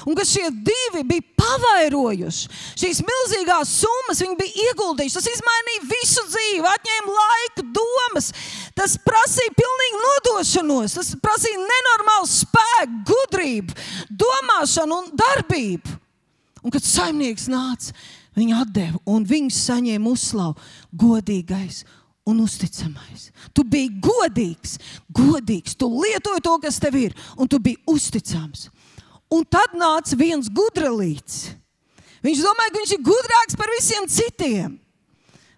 Un 0.05 0.17
ka 0.17 0.25
šie 0.27 0.49
divi 0.65 1.05
bija 1.07 1.25
pavairojuši 1.39 2.49
šīs 2.81 3.01
milzīgās 3.07 3.71
summas, 3.81 4.21
viņi 4.25 4.37
bija 4.41 4.69
ieguldījuši. 4.69 5.17
Tas 5.17 5.29
izmainīja 5.31 5.85
visu 5.91 6.25
dzīvi, 6.29 6.65
atņēma 6.71 7.15
laiku, 7.19 7.67
domas. 7.79 8.31
Tas 8.77 8.97
prasīja 9.01 9.55
pilnīgu 9.57 10.03
nodošanos, 10.03 10.97
tas 10.99 11.13
prasīja 11.23 11.63
nenormālu 11.63 12.29
spēku, 12.33 13.01
gudrību, 13.13 13.79
domāšanu 14.25 15.01
un 15.01 15.13
darbību. 15.21 15.97
Un 16.65 16.73
kad 16.73 16.85
saimnieks 16.85 17.49
nāca, 17.53 17.93
Viņa 18.35 18.63
atdeva, 18.65 18.99
un 19.07 19.27
viņš 19.27 19.59
saņēma 19.61 20.11
uzslavu, 20.11 20.57
godīgais 20.91 21.85
un 22.27 22.41
uzticamais. 22.43 23.29
Tu 23.55 23.65
biji 23.69 23.93
godīgs, 24.03 24.79
godīgs, 25.15 25.77
tu 25.79 25.91
lietoji 25.93 26.43
to, 26.43 26.55
kas 26.63 26.81
tev 26.83 26.97
ir, 26.99 27.15
un 27.39 27.51
tu 27.51 27.61
biji 27.63 27.83
uzticams. 27.91 28.69
Un 29.33 29.45
tad 29.47 29.77
nāca 29.79 30.17
viens 30.19 30.51
gudralīts. 30.53 31.53
Viņš 32.25 32.41
domāja, 32.41 32.73
ka 32.73 32.81
viņš 32.81 32.95
ir 32.97 33.05
gudrāks 33.05 33.59
par 33.61 33.71
visiem 33.75 34.09
citiem. 34.09 34.79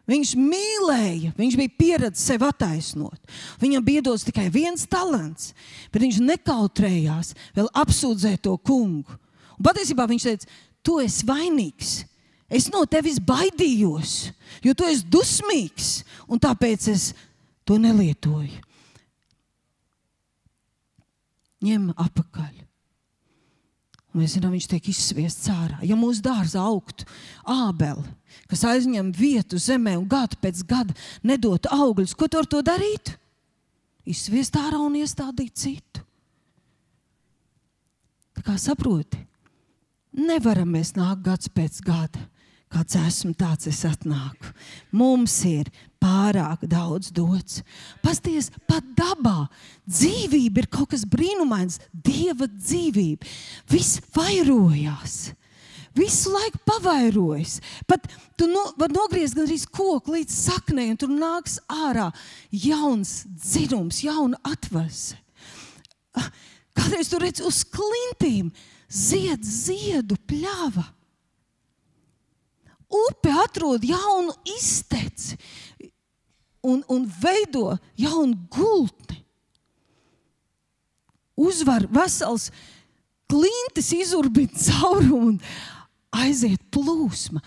Viņš 0.06 0.36
mīlēja, 0.38 1.32
viņš 1.34 1.54
bija 1.58 1.74
pieredzējis 1.80 2.28
sevi 2.30 2.46
attaisnot. 2.46 3.32
Viņam 3.58 3.86
bija 3.86 4.04
dots 4.06 4.26
tikai 4.26 4.46
viens 4.54 4.86
talants, 4.86 5.50
bet 5.90 6.04
viņš 6.04 6.20
nekautrējās 6.22 7.32
vēl 7.56 7.70
apsūdzēt 7.74 8.44
to 8.46 8.54
kungu. 8.62 9.18
Un 9.56 9.66
patiesībā 9.66 10.06
viņš 10.06 10.26
teica, 10.28 10.52
tu 10.86 11.00
esi 11.02 11.26
vainīgs. 11.26 11.96
Es 12.46 12.68
no 12.70 12.84
tevis 12.86 13.18
baidījos, 13.18 14.30
jo 14.62 14.74
tu 14.78 14.86
esi 14.86 15.06
dusmīgs, 15.10 16.04
un 16.30 16.38
tāpēc 16.42 16.86
es 16.92 17.08
to 17.66 17.78
nelietoju. 17.82 18.62
Ņem 21.66 21.88
apakaļ. 21.90 22.52
Un 24.14 24.22
mēs 24.22 24.36
zinām, 24.36 24.54
viņš 24.54 24.68
tiek 24.70 24.86
izsviests 24.92 25.50
ārā. 25.50 25.80
Ja 25.84 25.96
mūsu 25.98 26.22
dārzā 26.24 26.62
augtu 26.62 27.08
ābeli, 27.50 28.06
kas 28.48 28.62
aizņem 28.68 29.10
vietu 29.16 29.58
zemē 29.60 29.96
un 29.98 30.06
gadu 30.08 30.38
pēc 30.40 30.62
gada 30.68 30.94
nedot 31.26 31.66
augļus, 31.74 32.14
ko 32.14 32.28
tu 32.30 32.38
ar 32.38 32.46
to 32.48 32.62
darītu? 32.64 33.16
Izsviest 34.06 34.54
ārā 34.60 34.78
un 34.78 34.94
iestādīt 35.00 35.58
citu. 35.58 36.04
Tā 38.38 38.44
kā 38.46 38.54
saproti, 38.60 39.18
nevaram 40.14 40.70
mēs 40.76 40.94
nākt 40.94 41.24
gads 41.26 41.50
pēc 41.50 41.82
gada 41.82 42.22
kāds 42.72 42.96
esmu, 42.98 43.32
tāds 43.38 43.68
es 43.70 43.82
atnāku. 43.86 44.50
Mums 44.96 45.38
ir 45.48 45.70
pārāk 46.02 46.66
daudz 46.68 47.12
dots. 47.14 47.62
Pasties, 48.04 48.50
pat 48.68 48.84
dabā 48.98 49.46
dzīvība 49.86 50.64
ir 50.64 50.70
kaut 50.70 50.92
kas 50.94 51.06
brīnumains, 51.08 51.80
dieva 51.92 52.48
dzīvība. 52.50 53.26
Viss 53.70 54.00
vairojās. 54.14 55.18
Visu 55.96 56.32
laiku 56.34 56.60
pavairojas. 56.68 57.56
Pat 57.88 58.04
tu 58.36 58.48
no, 58.50 58.66
vari 58.76 58.92
nogriezt 58.92 59.36
gandrīz 59.36 59.64
koku 59.72 60.12
līdz 60.18 60.34
saknei, 60.42 60.90
un 60.92 60.98
tur 61.00 61.12
nāks 61.12 61.56
ārā 61.72 62.10
jauns 62.52 63.22
dzirums, 63.30 64.02
jauna 64.04 64.36
atvese. 64.44 65.16
Ah, 66.16 66.28
kādreiz 66.76 67.08
tur 67.12 67.24
redz 67.24 67.40
uz 67.44 67.62
klintīm 67.72 68.52
zied 68.92 69.44
ziedu 69.44 70.18
pļāva 70.28 70.84
upe 72.86 73.32
atrod 73.44 73.84
jaunu 73.84 74.34
izteci 74.56 75.36
un, 76.66 76.82
un 76.88 77.04
veido 77.22 77.76
jaunu 77.98 78.36
gultni. 78.50 79.22
Uzvar 81.36 81.84
vesels 81.92 82.48
klintis, 83.28 83.92
izurbina 83.92 84.56
caurumu 84.66 85.34
un 85.34 85.38
aiziet 86.16 86.62
plūsma. 86.72 87.42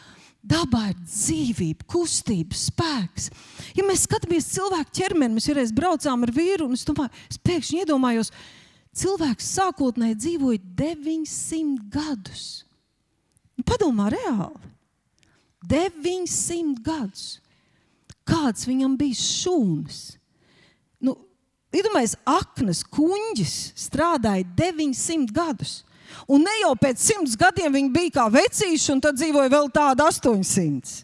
Dabā 0.49 0.85
ir 0.93 0.99
dzīvība, 1.03 1.83
kustība, 1.89 2.55
spēks. 2.55 3.27
Ja 3.75 3.83
mēs 3.85 4.05
skatāmies 4.07 4.47
cilvēku 4.53 4.95
ķermeni, 4.95 5.35
mēs 5.35 5.49
vienreiz 5.49 5.73
braucām 5.75 6.23
ar 6.25 6.31
vīru, 6.33 6.69
un 6.69 6.77
es, 6.77 6.85
domāju, 6.87 7.11
es 7.27 7.41
pēkšņi 7.43 7.83
iedomājos, 7.83 8.31
cilvēks 8.97 9.51
sākotnēji 9.57 10.17
dzīvoja 10.23 10.63
900 10.79 11.91
gadus. 11.91 12.47
Padomā, 13.67 14.07
reāli. 14.15 14.69
900 15.67 16.79
gadus. 16.83 17.39
Kāds 18.27 18.67
viņam 18.69 18.95
bija 18.99 19.17
šūns? 19.17 19.99
Nu, 21.01 21.15
Iedomājieties, 21.69 22.15
aknas 22.25 22.81
kuģis 22.89 23.55
strādāja 23.77 24.47
900 24.57 25.33
gadus. 25.33 25.83
Un 26.29 26.41
ne 26.41 26.53
jau 26.63 26.71
pēc 26.79 27.01
simts 27.01 27.35
gadiem 27.37 27.73
viņi 27.75 27.91
bija 27.93 28.15
kā 28.17 28.25
vecīši, 28.33 28.87
un 28.95 29.03
tad 29.03 29.19
dzīvoja 29.19 29.51
vēl 29.53 29.69
tādi 29.73 30.05
800. 30.05 31.03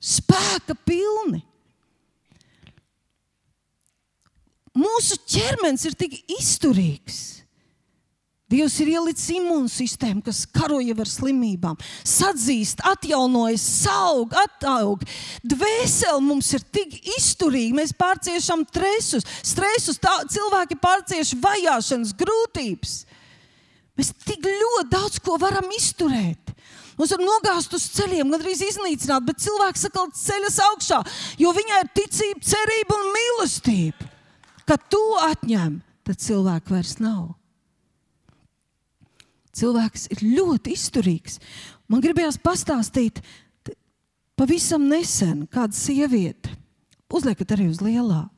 Spēka 0.00 0.76
pilni. 0.84 1.40
Mūsu 4.76 5.18
ķermenis 5.28 5.88
ir 5.88 5.96
tik 5.98 6.20
izturīgs. 6.38 7.39
Dievs 8.50 8.80
ir 8.82 8.88
ielicis 8.96 9.28
imūnsistēmu, 9.36 10.24
kas 10.26 10.42
karoja 10.50 10.96
ar 10.98 11.06
slimībām, 11.06 11.76
sadzīst, 12.02 12.82
atjaunojas, 12.82 13.66
aug, 13.92 14.34
attaug. 14.42 15.04
Dvēsele 15.46 16.18
mums 16.24 16.50
ir 16.58 16.64
tik 16.74 16.96
izturīga, 17.14 17.78
mēs 17.78 17.94
pārciešam 17.94 18.66
stresus, 18.66 19.28
stresus 19.46 20.02
tā, 20.02 20.16
cilvēki 20.34 20.80
pārcieš 20.82 21.36
vajāšanas, 21.38 22.16
grūtības. 22.18 22.98
Mēs 24.00 24.14
tik 24.26 24.42
ļoti 24.48 24.88
daudz 24.90 25.22
ko 25.22 25.38
varam 25.38 25.70
izturēt. 25.76 26.50
Mums 26.98 27.14
var 27.14 27.22
nogāzt 27.22 27.72
uz 27.78 27.86
ceļiem, 27.94 28.34
gandrīz 28.34 28.66
iznīcināt, 28.66 29.30
bet 29.30 29.40
cilvēks 29.46 29.86
atkal 29.88 30.10
ceļas 30.12 30.58
augšā, 30.66 31.04
jo 31.40 31.54
viņai 31.56 31.84
ir 31.86 31.96
ticība, 31.96 32.50
cerība 32.50 32.98
un 32.98 33.12
mīlestība. 33.14 34.10
Kad 34.66 34.90
to 34.90 35.06
atņem, 35.30 35.78
tad 36.04 36.18
cilvēku 36.20 36.74
vairs 36.74 36.98
nav. 36.98 37.39
Cilvēks 39.56 40.08
ir 40.14 40.24
ļoti 40.24 40.74
izturīgs. 40.76 41.38
Man 41.90 42.02
gribējās 42.04 42.38
pastāstīt, 42.42 43.22
pavisam 44.38 44.86
nesen 44.90 45.46
kāda 45.50 45.74
sieviete, 45.76 46.52
uzliekat 47.10 47.56
arī 47.56 47.70
uz 47.70 47.80
lielā. 47.82 48.28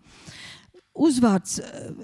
Uzvārds, 0.92 1.58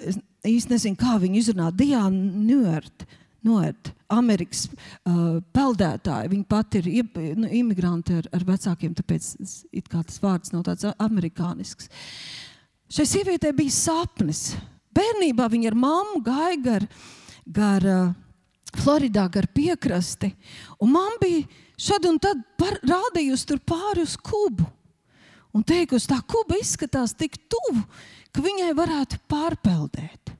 es 0.04 0.18
īsti 0.48 0.74
nezinu, 0.74 0.98
kā 1.00 1.16
viņu 1.20 1.40
izrunā, 1.42 1.70
Diana 1.76 2.44
Nuert. 2.44 3.06
Noert, 3.46 3.92
Amerikas 4.10 4.64
uh, 4.66 5.38
peldētāji. 5.54 6.30
Viņa 6.32 6.46
pati 6.50 6.80
ir 6.82 7.36
nu, 7.38 7.46
imigranti 7.54 8.16
ar, 8.18 8.26
ar 8.34 8.44
vecākiem, 8.48 8.96
tāpēc 8.98 9.28
tas 9.92 10.18
vārds 10.22 10.52
nav 10.52 10.64
tāds 10.66 10.88
amerikānisks. 10.98 11.86
Šai 12.90 13.06
sievietei 13.06 13.54
bija 13.56 13.74
sapnis. 13.76 14.56
Bērnībā 14.96 15.46
viņa 15.52 15.70
ar 15.70 15.78
mammu 15.78 16.22
gāja 16.26 16.58
gar, 16.64 16.88
gar 17.46 17.86
uh, 17.86 18.10
Floridā 18.76 19.28
gar 19.32 19.48
piekrasti. 19.54 20.32
Un 20.82 20.92
man 20.92 21.16
bija 21.22 21.46
šad 21.78 22.08
un 22.10 22.18
tad 22.22 22.40
par, 22.58 22.76
rādījusi 22.84 23.48
tur 23.48 23.62
pāri 23.64 24.04
uz 24.04 24.16
kubu. 24.16 24.66
Un 25.56 25.64
teikusi, 25.64 26.10
tā 26.10 26.18
kuba 26.28 26.58
izskatās 26.60 27.14
tik 27.16 27.38
tuvu, 27.48 27.80
ka 28.34 28.44
viņai 28.44 28.74
varētu 28.76 29.20
pārpeldēt. 29.30 30.34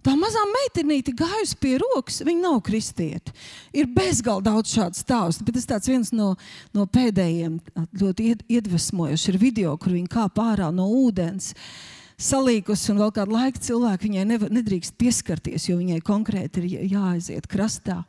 Tā 0.00 0.14
mazā 0.16 0.40
meitenīte 0.48 1.12
gājusi 1.12 1.58
pie 1.60 1.74
rokas, 1.82 2.22
viņa 2.24 2.40
nav 2.40 2.62
kristiete. 2.64 3.34
Ir 3.76 3.90
bezgalīgi 3.92 4.46
daudz 4.46 4.72
šādu 4.72 4.96
stāstu, 4.96 5.44
bet 5.44 5.60
tas 5.68 5.84
ir 5.84 5.98
viens 5.98 6.14
no, 6.16 6.30
no 6.72 6.86
pēdējiem 6.88 7.58
ļoti 8.00 8.30
iedvesmojošiem 8.48 9.36
video, 9.42 9.76
kur 9.76 9.92
viņa 9.92 10.12
kāp 10.16 10.40
ārā 10.40 10.70
no 10.72 10.88
ūdens. 11.02 11.52
Uh, 11.52 11.99
salīkusi, 12.20 12.90
un 12.92 13.00
vēl 13.02 13.12
kādu 13.16 13.36
laiku 13.36 13.62
cilvēki 13.64 14.10
viņai 14.10 14.40
nedrīkst 14.52 14.96
pieskarties, 15.00 15.68
jo 15.70 15.78
viņai 15.80 16.00
konkrēti 16.04 16.62
ir 16.62 16.90
jāaiziet 16.94 17.48
krastā, 17.50 18.02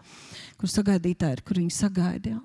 kur 0.60 0.72
sagaidītāji 0.72 1.40
ir, 1.40 1.44
kur 1.48 1.62
viņa 1.62 1.78
sagaidīja. 1.78 2.42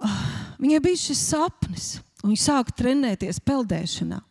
Ah, 0.00 0.22
viņai 0.62 0.80
bija 0.84 1.02
šis 1.02 1.26
sapnis, 1.32 1.88
un 2.22 2.32
viņa 2.32 2.44
sāka 2.46 2.76
trenēties 2.80 3.42
peldēšanā. 3.44 4.22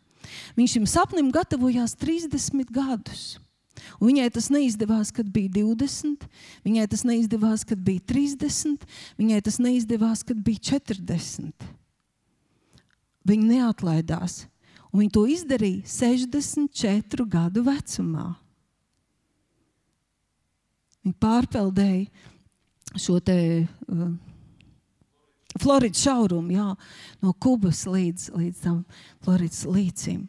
Viņš 0.57 0.75
šim 0.77 0.87
sapnim 0.89 1.29
gatavojās 1.33 1.95
30 1.99 2.73
gadus. 2.73 3.37
Un 3.99 4.09
viņai 4.09 4.27
tas 4.35 4.49
neizdevās, 4.51 5.11
kad 5.15 5.29
bija 5.31 5.51
20, 5.61 6.25
viņai 6.67 6.85
tas 6.91 7.05
neizdevās, 7.07 7.63
kad 7.67 7.79
bija 7.83 8.03
30, 8.11 8.85
viņai 9.19 9.41
tas 9.45 9.59
neizdevās, 9.63 10.23
kad 10.27 10.39
bija 10.43 10.63
40. 10.73 11.67
Viņa 13.29 13.49
neatlaidās. 13.53 14.41
Un 14.89 15.03
viņi 15.03 15.13
to 15.13 15.25
izdarīja 15.29 15.85
64 15.85 17.25
gadu 17.29 17.63
vecumā. 17.67 18.31
Viņi 21.05 21.15
pārpeldēja 21.21 22.97
šo 22.99 23.19
te, 23.21 23.37
uh, 23.65 24.09
Floridas 25.59 26.01
šaurumu, 26.01 26.53
jā, 26.53 26.67
no 27.21 27.33
Kubas 27.41 27.83
līdz, 27.89 28.31
līdz 28.37 28.63
tam 28.63 28.81
Floridas 29.25 29.61
līcim. 29.69 30.25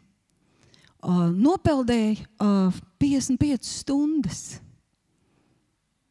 Uh, 1.01 1.31
nopeldēja 1.33 2.19
uh, 2.37 2.81
55 3.01 3.65
stundas. 3.65 4.43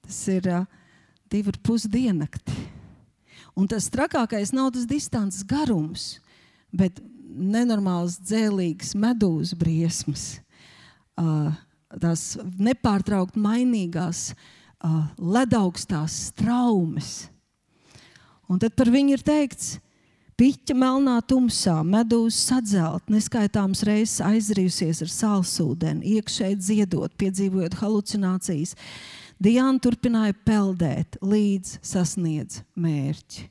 Tas 0.03 0.21
ir 0.35 0.49
uh, 0.51 0.67
divi 1.31 1.55
ar 1.55 1.61
pus 1.63 1.87
diennakti. 1.87 2.57
Un 3.59 3.69
tas 3.71 3.87
trakākais 3.93 4.51
nav 4.57 4.73
tas 4.75 4.89
distances 4.91 5.47
garums, 5.47 6.17
bet 6.75 6.99
nenormāls 7.31 8.19
dzēlīgs 8.23 8.95
medūzas 8.99 9.57
briesmas, 9.59 10.25
uh, 11.21 11.53
tās 12.01 12.35
nepārtraukt 12.59 13.39
mainīgās 13.41 14.31
uh, 14.33 15.05
ledaugstās 15.19 16.33
traumas. 16.39 17.29
Un 18.51 18.59
tad 18.59 18.75
par 18.75 18.91
viņu 18.91 19.15
ir 19.15 19.25
teikts, 19.27 19.79
Piķa 20.41 20.73
melnā 20.73 21.19
tumsā, 21.29 21.75
medūza 21.85 22.33
sadzelt, 22.33 23.11
neskaitāms 23.13 23.83
reizes 23.85 24.23
aizrījusies 24.25 25.03
ar 25.05 25.11
sālsūdeni, 25.13 26.15
iekšēji 26.15 26.57
dziedot, 26.57 27.13
piedzīvojot 27.21 27.77
halucinācijas. 27.77 28.73
Diana 29.37 29.77
turpināja 29.85 30.33
peldēt, 30.49 31.21
līdz 31.21 31.75
sasniedz 31.85 32.63
mērķi. 32.73 33.51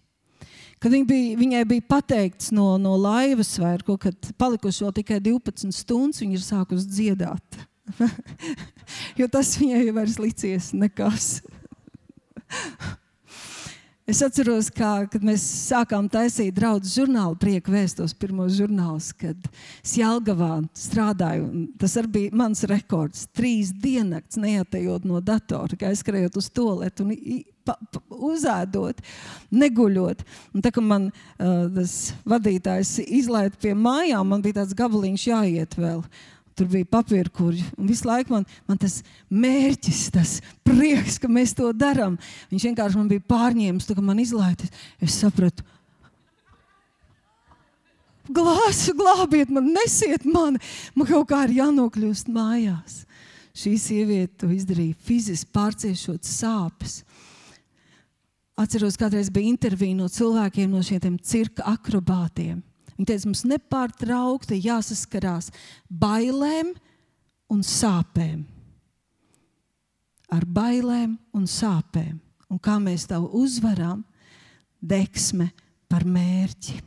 Kad 0.80 0.94
viņa 0.96 1.08
bija, 1.10 1.38
viņai 1.40 1.64
bija 1.68 1.88
pateikts 1.92 2.54
no, 2.56 2.78
no 2.80 2.96
laivas, 3.00 3.52
vai 3.60 3.74
kaut 3.84 4.06
kad 4.06 4.30
palikuši 4.40 4.86
vēl 4.86 4.94
tikai 5.02 5.20
12 5.26 5.76
stundas, 5.76 6.22
viņa 6.24 6.38
ir 6.38 6.46
sākusi 6.46 6.88
dziedāt. 6.88 7.60
jo 9.20 9.28
tas 9.32 9.58
viņai 9.60 9.84
jau 9.84 9.98
vairs 9.98 10.18
licies 10.22 10.72
nekas. 10.78 11.30
Es 14.10 14.24
atceros, 14.26 14.72
kā, 14.74 15.04
kad 15.06 15.22
mēs 15.22 15.44
sākām 15.70 16.08
taisīt 16.10 16.56
draugu 16.58 16.88
žurnālu, 16.90 17.36
prieku 17.38 17.76
vēstos 17.76 18.16
pirmos 18.18 18.56
žurnālus, 18.58 19.12
kad 19.14 19.44
Sjelgavā 19.86 20.64
strādāju. 20.74 21.68
Tas 21.78 21.94
arī 22.02 22.10
bija 22.16 22.40
mans 22.42 22.64
rekords. 22.72 23.28
Trīs 23.38 23.70
diennakts 23.70 24.40
neatejot 24.42 25.06
no 25.06 25.22
datora, 25.22 25.78
aizskrējot 25.92 26.40
uz 26.42 26.50
toaletu 26.50 27.06
un 27.06 27.14
pa, 27.70 27.76
pa, 27.78 28.02
uzēdot, 28.32 29.06
neguļot. 29.54 30.26
Un 30.58 30.66
tā 30.66 30.74
kā 30.74 30.82
man 30.82 31.12
uh, 31.12 31.70
tas 31.78 31.96
vadītājs 32.34 32.98
izlaida 33.06 33.62
pie 33.62 33.76
mājām, 33.78 34.34
man 34.34 34.42
bija 34.42 34.64
tāds 34.64 34.74
gabaliņš 34.80 35.30
jāiet 35.30 35.78
vēl. 35.78 36.02
Tur 36.60 36.68
bija 36.68 36.88
papīra 36.92 37.32
kurģi. 37.32 37.64
Un 37.80 37.88
visu 37.88 38.04
laiku 38.10 38.34
man, 38.36 38.46
man 38.68 38.80
tas 38.82 38.98
mērķis, 39.32 40.02
tas 40.12 40.34
prieks, 40.68 41.16
ka 41.24 41.30
mēs 41.32 41.54
to 41.56 41.70
darām. 41.72 42.18
Viņš 42.52 42.66
vienkārši 42.68 43.00
man 43.00 43.08
bija 43.12 43.24
pārņēmis, 43.32 43.88
tā 43.88 43.96
kā 43.96 44.04
man 44.04 44.20
izlaiž. 44.20 44.66
Es 45.00 45.16
sapratu, 45.22 45.64
glāzi, 48.28 48.92
glābiet 48.98 49.54
man, 49.56 49.72
nesiet 49.78 50.28
mani. 50.28 50.60
Man 51.00 51.08
kaut 51.08 51.30
kā 51.32 51.46
ir 51.48 51.62
jānokļūst 51.62 52.32
mājās. 52.36 53.04
Šī 53.56 53.76
sieviete 53.80 54.44
to 54.44 54.52
izdarīja 54.54 55.00
fiziski, 55.08 55.52
pārciešot 55.56 56.28
sāpes. 56.28 57.02
Atceros, 58.60 59.00
kādreiz 59.00 59.32
bija 59.32 59.48
intervija 59.48 59.96
no 59.96 60.10
cilvēkiem, 60.12 60.76
no 60.76 60.84
šiem 60.84 61.16
cirka 61.24 61.64
akrobātiem. 61.72 62.60
Viņa 63.00 63.14
teica, 63.14 63.30
mums 63.30 63.46
nepārtraukti 63.48 64.58
jāsaskarās 64.60 65.54
bailēm 65.88 66.74
un 67.48 67.62
sāpēm. 67.64 68.42
Ar 70.36 70.44
bailēm 70.44 71.14
un 71.32 71.48
sāpēm. 71.48 72.20
Un 72.52 72.60
kā 72.60 72.76
mēs 72.84 73.08
to 73.08 73.22
uzvaram, 73.40 74.04
deksme 74.84 75.48
par 75.88 76.04
mērķi. 76.04 76.82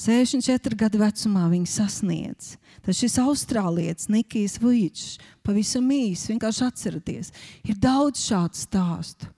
64 0.00 0.80
gadu 0.80 1.04
vecumā 1.04 1.44
viņa 1.52 1.68
sasniedz. 1.76 2.54
Tad 2.80 2.96
šis 2.96 3.20
austrālietis, 3.20 4.08
Nikijs 4.08 4.56
Vujčs, 4.62 5.18
pavisam 5.44 5.92
īsi 5.92 6.32
vienkārši 6.32 6.64
atcerieties, 6.64 7.34
ir 7.68 7.76
daudz 7.76 8.24
šādu 8.24 8.56
stāstu. 8.56 9.28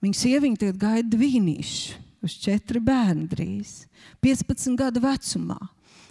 Viņa 0.00 0.16
sieviete 0.16 0.70
tagad 0.70 0.80
gaida 0.80 1.20
vīnīšu 1.20 2.06
uz 2.24 2.36
četri 2.40 2.80
bērni 2.84 3.26
drīz, 3.30 3.84
15 4.24 4.76
gadu 4.78 5.02
vecumā. 5.04 5.58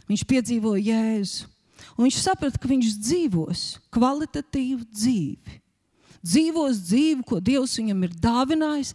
Viņš 0.10 0.26
piedzīvoja 0.30 0.84
Jēzu. 0.90 1.50
Un 1.96 2.08
viņš 2.08 2.20
saprata, 2.20 2.60
ka 2.60 2.70
viņš 2.70 2.96
dzīvos 3.00 3.64
kvalitatīvu 3.94 4.88
dzīvi. 4.90 5.60
Dzīvos 6.26 6.82
dzīvi, 6.90 7.24
ko 7.28 7.40
Dievs 7.44 7.78
viņam 7.80 8.04
ir 8.08 8.16
dāvinājis, 8.20 8.94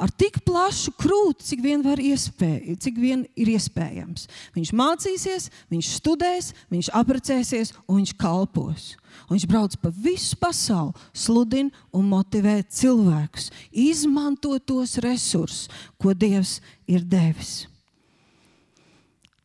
ar 0.00 0.12
tik 0.16 0.40
plašu 0.46 0.94
krūti, 0.96 1.44
cik 1.50 1.64
vien, 1.64 1.84
iespēj, 1.84 2.76
cik 2.80 3.00
vien 3.00 3.26
ir 3.36 3.52
iespējams. 3.52 4.28
Viņš 4.56 4.72
mācīsies, 4.80 5.50
viņš 5.72 5.90
studēs, 5.98 6.52
viņš 6.72 6.92
apprecēsies 6.96 7.74
un 7.86 8.00
viņš 8.00 8.14
kalpos. 8.20 8.92
Un 9.28 9.36
viņš 9.36 9.48
brauc 9.50 9.76
pa 9.80 9.92
visu 9.92 10.38
pasauli, 10.40 10.96
sludina 11.12 11.84
un 11.92 12.08
motivē 12.08 12.62
cilvēkus, 12.64 13.50
izmanto 13.70 14.56
tos 14.64 14.96
resursus, 15.04 15.68
ko 16.00 16.16
Dievs 16.16 16.60
ir 16.88 17.04
devis. 17.04 17.71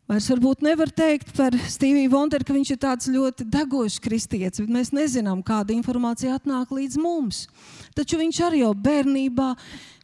Vairs 0.07 0.29
varbūt 0.31 0.61
nevar 0.63 0.87
teikt 0.95 1.33
par 1.35 1.55
Steviju 1.67 2.13
Vonderu, 2.13 2.45
ka 2.47 2.53
viņš 2.55 2.69
ir 2.71 2.77
tāds 2.79 3.09
ļoti 3.11 3.43
degošs 3.51 3.99
kristietis, 3.99 4.61
bet 4.63 4.71
mēs 4.71 4.93
nezinām, 4.95 5.41
kāda 5.43 5.75
informācija 5.75 6.37
atnāk 6.37 6.71
līdz 6.71 6.95
mums. 7.03 7.41
Taču 7.97 8.21
viņš 8.21 8.39
arī 8.47 8.61
jau 8.61 8.71
bērnībā 8.87 9.49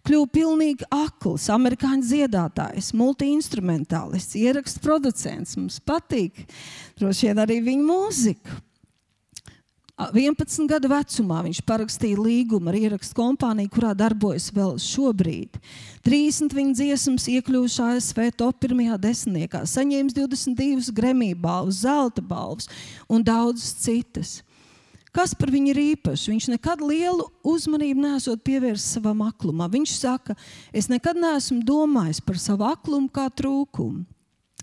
kļuva 0.04 0.28
pilnīgi 0.36 0.90
akls, 0.92 1.48
amerikāņu 1.56 2.04
dziedātājs, 2.10 2.92
multi-instrumentālists, 3.00 4.36
ierakstu 4.44 4.84
producents. 4.84 5.56
Mums 5.56 5.80
patīk 5.80 6.44
droši 7.00 7.30
vien 7.30 7.40
arī 7.46 7.62
viņa 7.64 7.88
mūzika. 7.88 8.60
11 9.94 10.66
gadu 10.66 10.90
vecumā 10.90 11.44
viņš 11.46 11.60
parakstīja 11.70 12.18
līgumu 12.18 12.72
ar 12.72 12.78
ierakstu 12.80 13.14
kompāniju, 13.20 13.70
kurā 13.76 13.92
darbojas 13.94 14.48
vēl 14.54 14.80
šobrīd. 14.82 15.60
30 16.02 16.56
viņa 16.58 16.74
dziesmas 16.80 17.28
iekļuvuši 17.30 17.84
ASV 17.86 18.24
top 18.40 18.58
pirmajā 18.66 18.98
desmitniekā, 19.04 19.62
saņēmis 19.70 20.16
22 20.18 20.96
Grammy 20.98 21.36
balvas, 21.38 21.84
zelta 21.86 22.26
balvas 22.26 22.72
un 23.06 23.22
daudzas 23.22 23.76
citas. 23.86 24.40
Kas 25.14 25.36
par 25.38 25.54
viņu 25.54 25.76
ir 25.76 25.82
īpašs? 25.94 26.26
Viņš 26.32 26.50
nekad 26.56 26.82
lielu 26.82 27.28
uzmanību 27.46 28.02
nesot 28.02 28.42
pievērsis 28.42 28.96
savam 28.96 29.22
aklumam. 29.28 29.70
Viņš 29.70 29.94
saka, 30.00 30.34
es 30.74 30.90
nekad 30.90 31.22
neesmu 31.22 31.62
domājis 31.62 32.18
par 32.26 32.42
savu 32.42 32.66
aklumu 32.66 33.14
kā 33.14 33.28
trūkumu. 33.30 34.08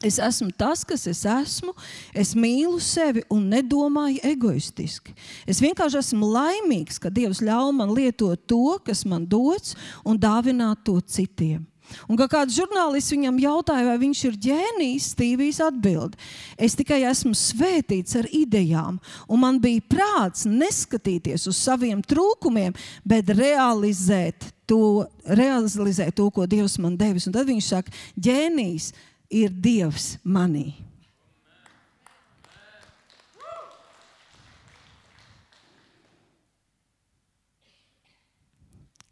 Es 0.01 0.17
esmu 0.17 0.49
tas, 0.57 0.81
kas 0.89 1.05
es 1.11 1.27
esmu. 1.29 1.75
Es 2.17 2.33
mīlu 2.33 2.79
sevi 2.81 3.21
un 3.29 3.51
nedomāju 3.53 4.23
egoistiski. 4.25 5.13
Es 5.45 5.61
vienkārši 5.61 6.01
esmu 6.01 6.31
laimīgs, 6.33 6.97
ka 7.03 7.13
Dievs 7.13 7.43
ļauj 7.45 7.75
man 7.77 7.93
lietot 7.93 8.41
to, 8.49 8.79
kas 8.87 9.05
man 9.05 9.27
dots, 9.29 9.77
un 10.09 10.17
dāvināt 10.21 10.87
to 10.89 10.97
citiem. 11.05 11.67
Un 12.07 12.19
kā 12.19 12.29
kāds 12.31 12.55
žurnālists 12.55 13.13
viņam 13.13 13.41
jautāja, 13.43 13.87
vai 13.89 13.97
viņš 14.01 14.23
ir 14.29 14.39
ģēnijs, 14.47 15.11
Stīvijs 15.15 15.61
atbild: 15.65 16.17
Es 16.57 16.77
tikai 16.79 17.03
esmu 17.09 17.35
svētīts 17.37 18.17
ar 18.21 18.29
idejām, 18.31 19.01
un 19.29 19.43
man 19.43 19.61
bija 19.63 19.83
prāts 19.91 20.47
neskatīties 20.47 21.49
uz 21.51 21.59
saviem 21.59 22.03
trūkumiem, 22.03 22.77
bet 23.05 23.35
realizēt 23.35 24.53
to, 24.71 25.05
realizēt 25.27 26.15
to 26.17 26.31
ko 26.31 26.47
Dievs 26.47 26.79
man 26.79 26.97
devis. 26.97 27.27
Un 27.27 27.35
tad 27.35 27.51
viņš 27.51 27.73
saka, 27.75 27.95
ģēnijs 28.15 28.93
ir 29.31 29.51
Dievs 29.55 30.19
manī. 30.27 30.75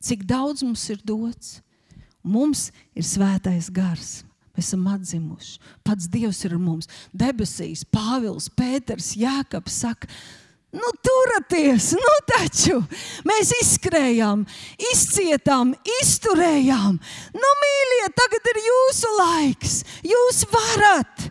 Cik 0.03 0.25
daudz 0.25 0.63
mums 0.65 0.85
ir 0.91 1.01
dots? 1.05 1.59
Mums 2.25 2.69
ir 2.97 3.05
svētais 3.07 3.69
gars. 3.71 4.23
Mēs 4.57 4.73
esam 4.73 4.87
atzimuši. 4.91 5.59
Pats 5.87 6.09
Dievs 6.11 6.41
ir 6.49 6.57
mums. 6.59 6.89
Debesīs, 7.15 7.85
Pāvils, 7.87 8.49
Pēters, 8.51 9.13
saka, 9.71 10.09
Nu, 10.69 10.91
turieties, 11.01 11.95
nu 11.97 12.15
taču 12.29 12.83
mēs 13.29 13.55
izskrējām, 13.63 14.43
izcietām, 14.91 15.73
izturējām. 16.03 16.99
Nu, 17.33 17.53
mīļie, 17.63 18.11
tagad 18.19 18.53
ir 18.53 18.61
jūsu 18.67 19.15
laiks. 19.17 19.81
Jūs 20.05 20.45
varat! 20.53 21.31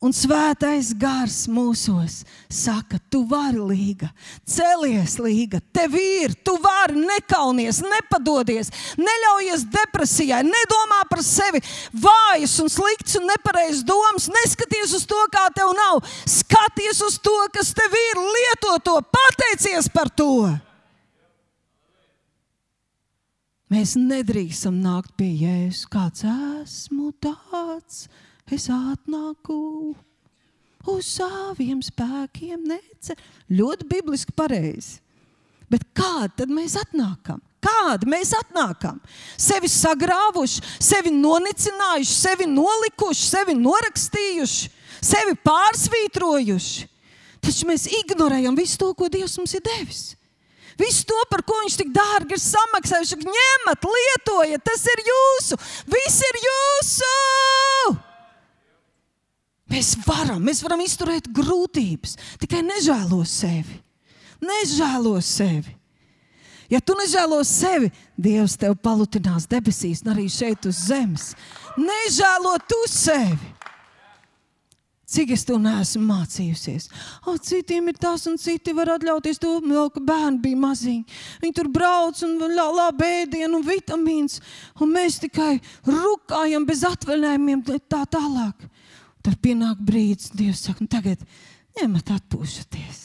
Un 0.00 0.14
svētais 0.16 0.94
gars 0.96 1.42
mūsos 1.52 2.22
saka, 2.48 2.96
tu 3.12 3.20
vari 3.28 3.60
līga, 3.60 4.06
celies 4.48 5.18
līga, 5.20 5.58
tev 5.76 5.92
ir, 6.00 6.32
tu 6.40 6.54
vari. 6.56 7.02
Nekaunies, 7.04 7.82
nepadodies, 7.84 8.70
neļaujies 8.96 9.66
depresijai, 9.68 10.40
nedomā 10.46 11.02
par 11.10 11.20
sevi. 11.24 11.60
Vājas 11.92 12.56
un 12.64 12.72
slikts 12.72 13.18
un 13.20 13.28
nepareizs 13.28 13.84
domas, 13.84 14.30
neskaties 14.32 14.96
uz 14.96 15.04
to, 15.10 15.20
kā 15.34 15.44
tev 15.52 15.74
nav, 15.76 16.00
skaties 16.24 17.04
uz 17.04 17.20
to, 17.20 17.36
kas 17.52 17.74
tev 17.76 18.00
ir, 18.00 18.24
lieto 18.38 18.78
to, 18.88 18.96
pateicies 19.18 19.92
par 19.92 20.08
to. 20.08 20.48
Mēs 23.70 23.98
nedrīkstam 24.00 24.80
nākt 24.80 25.12
pie 25.20 25.28
Jēzus. 25.44 25.84
Kāds 25.92 26.24
esmu 26.24 27.12
tāds, 27.22 28.06
es 28.56 28.68
atnāku 28.72 29.58
uz 30.90 31.12
saviem 31.18 31.80
spēkiem. 31.84 32.64
Nece. 32.70 33.16
Ļoti 33.52 33.86
bibliski 33.90 34.34
pareizi. 34.36 34.98
Bet 35.70 35.84
kādi 35.94 36.34
tad 36.42 36.50
mēs 36.50 36.74
atnākam? 36.80 37.38
Kādi 37.62 38.08
mēs 38.10 38.32
atnākam? 38.34 38.98
Sevi 39.38 39.68
sagrāvuši, 39.70 40.62
sevi 40.80 41.12
nonicinājuši, 41.14 42.14
sevi 42.14 42.48
nolikuši, 42.50 43.26
sevi 43.28 43.54
norakstījuši, 43.58 44.70
sevi 45.04 45.36
pārsvītrojuši. 45.44 46.88
Taču 47.44 47.68
mēs 47.68 47.86
ignorējam 48.00 48.56
visu 48.58 48.80
to, 48.80 48.90
ko 48.96 49.08
Dievs 49.12 49.36
mums 49.38 49.54
ir 49.56 49.64
devis. 49.64 50.02
Visu 50.80 51.04
to, 51.08 51.16
par 51.28 51.44
ko 51.44 51.60
viņš 51.60 51.76
tik 51.76 51.90
dārgi 51.92 52.36
ir 52.36 52.42
samaksājis, 52.42 53.16
ņemat, 53.20 53.88
lietojiet, 53.94 54.64
tas 54.64 54.86
ir 54.88 55.02
jūsu, 55.06 55.58
viss 55.92 56.22
ir 56.24 56.40
jūsu. 56.46 57.10
Mēs 59.70 59.94
varam, 60.06 60.40
mēs 60.42 60.64
varam 60.64 60.82
izturēt 60.82 61.28
grūtības, 61.34 62.16
tikai 62.42 62.64
nežēlo 62.66 63.20
sevi. 63.28 63.78
Nežēlo 64.40 65.14
sevi. 65.22 65.76
Ja 66.70 66.78
tu 66.80 66.94
nežēlo 66.98 67.40
sevi, 67.46 67.90
Dievs 68.20 68.54
tev 68.60 68.76
palutinās 68.82 69.48
debesīs, 69.50 70.04
arī 70.06 70.28
šeit 70.30 70.66
uz 70.70 70.84
zemes. 70.86 71.32
Nežēlo 71.78 72.54
tu 72.68 72.78
sevi. 72.90 73.56
Cik 75.10 75.32
es 75.34 75.42
to 75.42 75.56
neesmu 75.58 76.04
mācījusies? 76.06 76.86
O, 77.26 77.34
citiem 77.42 77.88
ir 77.90 77.96
tas, 77.98 78.28
un 78.30 78.36
citi 78.38 78.70
var 78.76 78.92
atļauties 78.94 79.40
to, 79.42 79.56
vēl, 79.64 79.88
ka 79.90 80.02
bērni 80.06 80.38
bija 80.44 80.58
maziņi. 80.62 81.16
Viņi 81.42 81.56
tur 81.56 81.70
brauc 81.74 82.20
un 82.22 82.36
labi 82.54 83.08
ēdienu 83.24 83.58
un 83.58 83.66
vitamīns, 83.66 84.38
un 84.78 84.94
mēs 84.94 85.18
tikai 85.24 85.56
rukājam 85.88 86.66
bez 86.68 86.84
atvaļinājumiem 86.86 87.64
tā 87.90 88.04
tālāk. 88.06 88.70
Tad 89.24 89.36
pienāk 89.44 89.80
brīdis, 89.84 90.32
Dievs 90.36 90.64
saka, 90.64 90.84
nu 90.84 90.90
tagad 90.90 91.22
ņemat 91.76 92.14
atpūšaties. 92.16 93.00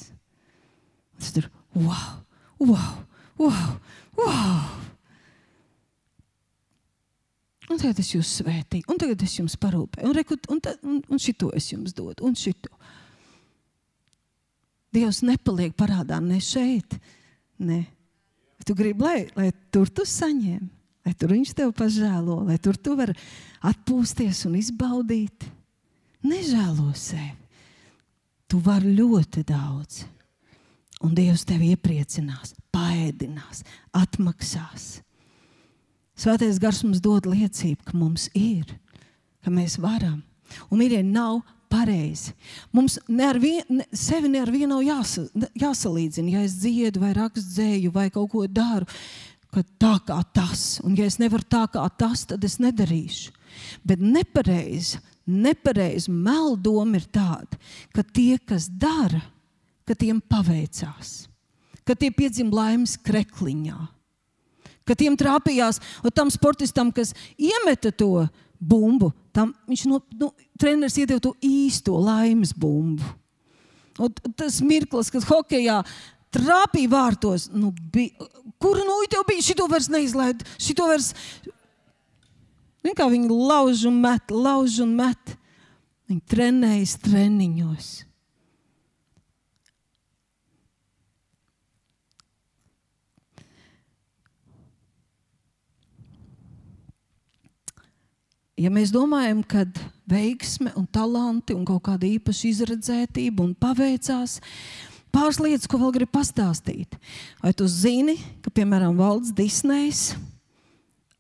Tas 1.20 1.32
tur, 1.36 1.50
wow, 1.76 2.22
wow, 2.60 2.92
wow, 3.40 3.78
wow! 4.20 4.86
Un 7.66 7.82
tagad 7.82 7.98
es 8.04 8.12
jūs 8.14 8.30
svētīju, 8.42 8.86
un 8.94 9.00
tagad 9.02 9.24
es 9.26 9.34
jums 9.40 9.58
parūpēju, 9.60 10.06
un, 10.08 10.16
reku, 10.16 10.38
un, 10.54 10.62
tad, 10.64 10.80
un, 10.86 11.02
un 11.10 11.22
šito 11.22 11.50
es 11.58 11.72
jums 11.72 11.96
dodu, 11.98 12.22
un 12.28 12.38
šito. 12.38 12.70
Dievs 14.96 15.24
nepaliek 15.26 15.74
parādā 15.76 16.22
ne 16.24 16.38
šeit, 16.44 16.96
ne. 17.60 17.82
Tu 18.66 18.74
gribi, 18.78 19.04
lai, 19.04 19.26
lai 19.38 19.50
tur 19.74 19.90
tu 19.94 20.06
saņem, 20.08 20.62
lai 21.06 21.14
tur 21.20 21.34
viņš 21.36 21.52
tev 21.58 21.74
pažēlo, 21.78 22.40
lai 22.48 22.56
tur 22.62 22.78
tu 22.82 22.96
vari 22.98 23.14
atpūsties 23.66 24.46
un 24.50 24.56
izbaudīt. 24.58 25.46
Nežēlo 26.26 26.92
sevi. 26.98 27.34
Tu 28.50 28.60
vari 28.62 28.94
ļoti 28.98 29.44
daudz. 29.48 30.04
Un 31.06 31.14
Dievs 31.18 31.44
tevi 31.46 31.74
iepriecinās, 31.74 32.54
paēdinās, 32.74 33.66
atmaksās. 33.94 34.86
Svētais 36.16 36.60
gars 36.62 36.80
mums 36.86 37.02
dod 37.04 37.28
liecību, 37.28 37.84
ka 37.84 37.98
mums 38.00 38.30
ir, 38.38 38.70
ka 39.44 39.52
mēs 39.54 39.76
varam. 39.84 40.22
Un 40.72 40.80
mīļie, 40.80 41.02
nav 41.04 41.42
pareizi. 41.70 42.34
Mums 42.74 42.98
ne 43.12 43.32
vien, 43.42 43.64
ne, 43.82 43.86
sevi 43.92 44.32
ne 44.32 44.42
ar 44.46 44.52
vienu 44.54 44.76
nav 44.78 44.86
jāsa, 44.86 45.26
jāsalīdzina. 45.60 46.38
Ja 46.38 46.46
es 46.48 46.56
dziedu 46.62 47.04
vai 47.04 47.14
rakstu 47.18 47.44
dzēju 47.58 47.92
vai 47.96 48.08
kaut 48.14 48.32
ko 48.32 48.46
daru, 48.48 48.88
ka 49.52 49.64
tā 49.80 49.96
kā 50.08 50.20
tas, 50.36 50.80
un 50.84 50.96
ja 50.98 51.08
es 51.08 51.20
nevaru 51.20 51.48
tā 51.48 51.66
kā 51.74 51.84
tas, 51.98 52.26
tad 52.32 52.44
es 52.48 52.58
nedarīšu. 52.64 53.36
Bet 53.88 54.02
nepareizi, 54.04 55.00
nepareizi 55.26 56.12
meldoma 56.12 57.00
ir 57.00 57.08
tāda, 57.10 57.60
ka 57.94 58.04
tie, 58.06 58.38
kas 58.38 58.70
dara, 58.70 59.24
ka 59.86 59.98
tiem 59.98 60.22
paveicās, 60.22 61.26
ka 61.86 61.98
tie 61.98 62.12
piedzim 62.14 62.54
laimes 62.54 62.98
krekliņā 63.02 63.80
ka 64.86 64.96
tiem 64.98 65.18
trāpījās, 65.18 65.82
un 66.06 66.14
tam 66.14 66.32
sportistam, 66.34 66.92
kas 66.94 67.14
iemeta 67.42 67.90
to 67.90 68.28
bumbu, 68.62 69.12
tam 69.36 69.54
viņš 69.68 69.86
no, 69.90 70.00
nu, 70.20 70.32
treneris 70.62 70.98
iedeva 71.02 71.22
to 71.22 71.34
īsto 71.44 71.98
laimes 72.00 72.54
bumbu. 72.56 73.06
Un 74.02 74.12
tas 74.36 74.60
mirklis, 74.64 75.12
kad 75.12 75.26
hokeja 75.30 75.82
trāpīja 76.36 76.92
vārtos, 76.92 77.48
nu, 77.56 77.72
bija, 77.94 78.28
kur 78.62 78.80
nu 78.84 79.00
tev 79.12 79.24
bija, 79.28 79.44
šito 79.46 79.68
vairs 79.72 79.90
neizlaid, 79.92 80.44
šito 80.62 80.88
vairs. 80.90 81.14
Viņa 82.86 83.00
kā 83.00 83.10
viņi 83.10 83.32
lauž 83.34 83.88
un 83.90 84.02
met, 84.04 84.30
lauž 84.30 84.82
un 84.86 84.92
met. 85.00 85.38
Viņi 86.06 86.22
trenējas 86.30 87.00
treniņos. 87.02 87.96
ja 98.60 98.72
mēs 98.72 98.92
domājam, 98.94 99.44
ka 99.44 99.66
veiksme 100.10 100.74
un 100.80 100.88
talanti 100.88 101.56
un 101.56 101.66
kaut 101.68 101.84
kāda 101.90 102.08
īpaša 102.08 102.50
izredzētība 102.52 103.44
un 103.44 103.54
paveicās, 103.58 104.40
pāris 105.14 105.42
lietas, 105.42 105.70
ko 105.70 105.80
vēl 105.82 105.94
gribu 106.00 106.16
pastāstīt. 106.18 106.98
Vai 107.44 107.54
tu 107.58 107.68
zini, 107.72 108.18
ka 108.44 108.54
piemēram 108.56 108.98
Valds 109.00 109.34
Disnejs, 109.36 110.14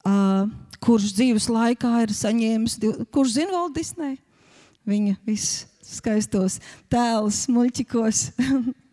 uh, 0.07 0.47
kurš 0.83 1.13
dzīves 1.17 1.49
laikā 1.51 1.93
ir 2.05 2.15
saņēmis, 2.15 2.79
kurš 3.13 3.37
zina 3.39 3.55
Valdu 3.55 3.79
Disneju? 3.79 4.19
Viņa 4.85 5.15
visus 5.25 5.65
skaistos 5.85 6.59
tēlus, 6.91 7.45
muļķikos. 7.51 8.27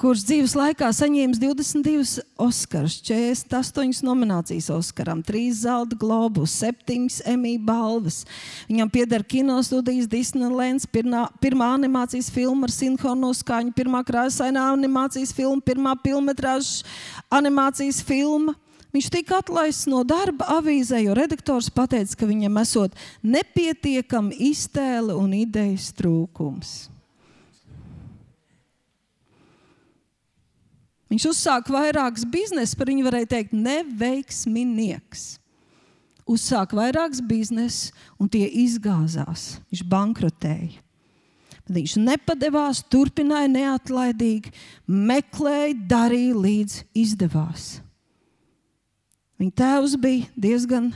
kurš 0.00 0.24
dzīves 0.28 0.54
laikā 0.58 0.88
saņēmis 0.92 1.38
22 1.40 2.24
Oskarus, 2.42 2.98
48 3.06 4.04
nominācijas 4.04 4.68
Oskaram, 4.74 5.22
3 5.24 5.44
zelta 5.60 5.96
globus, 5.98 6.54
7 6.60 7.06
Emmy 7.28 7.56
balvas. 7.62 8.24
Viņam 8.68 8.92
pieder 8.92 9.24
kinostudijas 9.24 10.10
Disneylands, 10.10 10.88
pirmā, 10.90 11.26
pirmā 11.42 11.72
animācijas 11.78 12.28
filma 12.34 12.68
ar 12.68 12.74
sinhronu 12.74 13.32
skaņu, 13.36 13.72
pirmā 13.76 14.02
krāsainā 14.06 14.68
animācijas 14.74 15.32
filma, 15.36 15.62
pirmā 15.64 15.96
filmetrāžas 16.04 16.84
animācijas 17.32 18.02
filma. 18.04 18.56
Viņš 18.96 19.10
tika 19.12 19.42
atlaists 19.42 19.84
no 19.92 19.98
darba 20.08 20.46
avīzē, 20.54 21.02
jo 21.04 21.12
redaktors 21.12 21.66
teica, 21.68 22.14
ka 22.16 22.24
viņam 22.24 22.54
esot 22.62 22.94
nepietiekama 23.20 24.32
iztēle 24.32 25.12
un 25.12 25.34
idejas 25.36 25.90
trūkums. 25.92 26.70
Viņš 31.12 31.28
uzsāka 31.28 31.76
vairākus 31.76 32.24
biznesus, 32.24 32.72
par 32.72 32.88
viņu 32.88 33.04
varēja 33.04 33.28
teikt, 33.36 33.52
neveiksminieks. 33.52 35.28
Uzsāka 36.24 36.80
vairākus 36.80 37.20
biznesus, 37.20 37.92
un 38.16 38.32
tie 38.32 38.48
izgāzās. 38.64 39.58
Viņš 39.68 39.84
bankrotēja. 39.92 40.80
Bet 41.66 41.74
viņš 41.76 42.00
nepadevās, 42.00 42.80
turpināja 42.88 43.52
neatlaidīgi, 43.52 44.56
meklēja, 44.88 45.76
darīja 45.84 46.46
līdz 46.48 46.84
izdevās. 46.96 47.74
Viņa 49.36 49.52
tēvs 49.60 49.96
bija 50.00 50.30
diezgan 50.36 50.90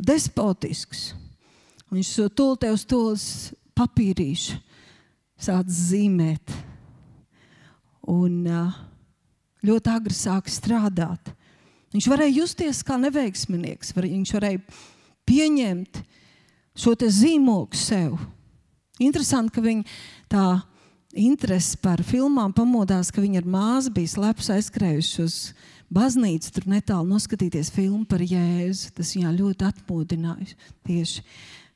despotisks. 0.00 1.12
Viņš 1.92 2.14
to 2.16 2.28
tūlīt 2.40 2.66
uz 2.72 2.84
tūlīt 2.88 3.26
papīrīšu 3.76 4.58
sācis 5.44 5.80
zīmēt 5.90 6.54
un 8.08 8.44
ļoti 9.64 9.92
agri 9.92 10.16
sāk 10.16 10.48
strādāt. 10.52 11.32
Viņš 11.94 12.08
varēja 12.10 12.38
justies 12.40 12.82
kā 12.86 12.96
neveiksminieks, 12.98 13.92
viņš 13.94 14.34
varēja 14.34 14.62
pieņemt 15.28 16.00
šo 16.74 16.94
zīmogu 16.98 17.78
sev. 17.78 18.16
Interesanti, 18.98 19.54
ka 19.54 19.62
viņa 19.62 19.84
tā 20.30 20.46
interese 21.14 21.78
par 21.78 22.02
filmām 22.02 22.52
pamodās, 22.54 23.12
ka 23.14 23.22
viņa 23.22 23.42
ar 23.42 23.48
māsu 23.50 23.92
bija 23.94 24.10
slepus 24.10 24.50
aizskrējuši 24.54 25.22
uz 25.22 25.38
baznīcu, 25.94 26.50
tur 26.54 26.66
netālu 26.70 27.08
noskatīties 27.14 27.70
filmu 27.74 28.04
par 28.08 28.22
Jēzu. 28.24 28.92
Tas 28.96 29.14
viņā 29.16 29.32
ļoti 29.36 29.68
atmodināja 29.68 30.56
tieši 30.86 31.24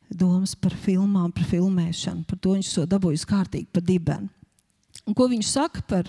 domas 0.08 0.54
par 0.58 0.74
filmām, 0.74 1.32
par 1.34 1.46
filmēšanu. 1.48 2.26
Par 2.28 2.40
to 2.42 2.56
viņš 2.56 2.74
to 2.74 2.86
dabūjis 2.90 3.26
kārtīgi 3.28 3.70
pa 3.72 3.82
dibenu. 3.84 4.30
Un 5.08 5.16
ko 5.16 5.28
viņš 5.30 5.50
saka 5.50 5.84
par 5.88 6.08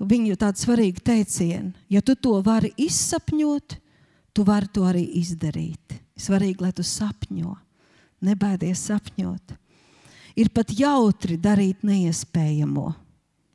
viņu 0.00 0.38
tādu 0.40 0.62
svarīgu 0.64 1.02
teicienu? 1.04 1.74
Ja 1.92 2.02
tu 2.02 2.16
to 2.18 2.38
vari 2.44 2.72
izsapņot, 2.80 3.76
tu 4.34 4.46
vari 4.46 4.70
to 4.72 4.86
arī 4.88 5.04
izdarīt. 5.20 6.00
Svarīgi, 6.16 6.62
lai 6.64 6.72
tu 6.72 6.84
sapņo, 6.86 7.52
nebaidies 8.24 8.86
sapņot. 8.88 9.56
Ir 10.36 10.48
pat 10.52 10.72
jautri 10.76 11.36
darīt 11.40 11.84
neiespējamo, 11.84 12.88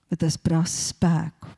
bet 0.10 0.22
tas 0.24 0.38
prasa 0.42 0.92
spēku. 0.92 1.50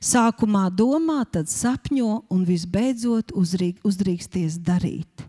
Sākumā 0.00 0.66
domā, 0.74 1.22
tad 1.30 1.50
sapņo 1.52 2.26
un 2.32 2.44
visbeidzot 2.48 3.32
uzdrīksties 3.36 4.60
darīt. 4.64 5.26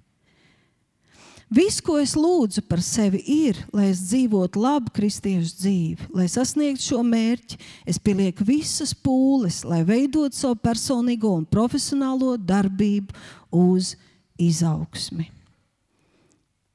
Viss, 1.47 1.79
ko 1.79 1.95
es 1.95 2.11
lūdzu 2.19 2.65
par 2.67 2.81
sevi, 2.83 3.21
ir, 3.23 3.61
lai 3.71 3.85
es 3.93 4.01
dzīvotu 4.09 4.59
labu 4.59 4.91
kristiešu 4.97 5.53
dzīvi, 5.61 6.07
lai 6.11 6.25
sasniegtu 6.27 6.89
šo 6.89 6.99
mērķi. 7.07 7.59
Es 7.87 8.01
pielieku 8.03 8.43
visas 8.47 8.91
pūles, 8.91 9.61
lai 9.63 9.79
veidotu 9.87 10.35
savu 10.35 10.59
personīgo 10.59 11.31
un 11.39 11.47
profesionālo 11.47 12.33
darbību 12.35 13.15
uz 13.55 13.93
izaugsmi. 14.35 15.29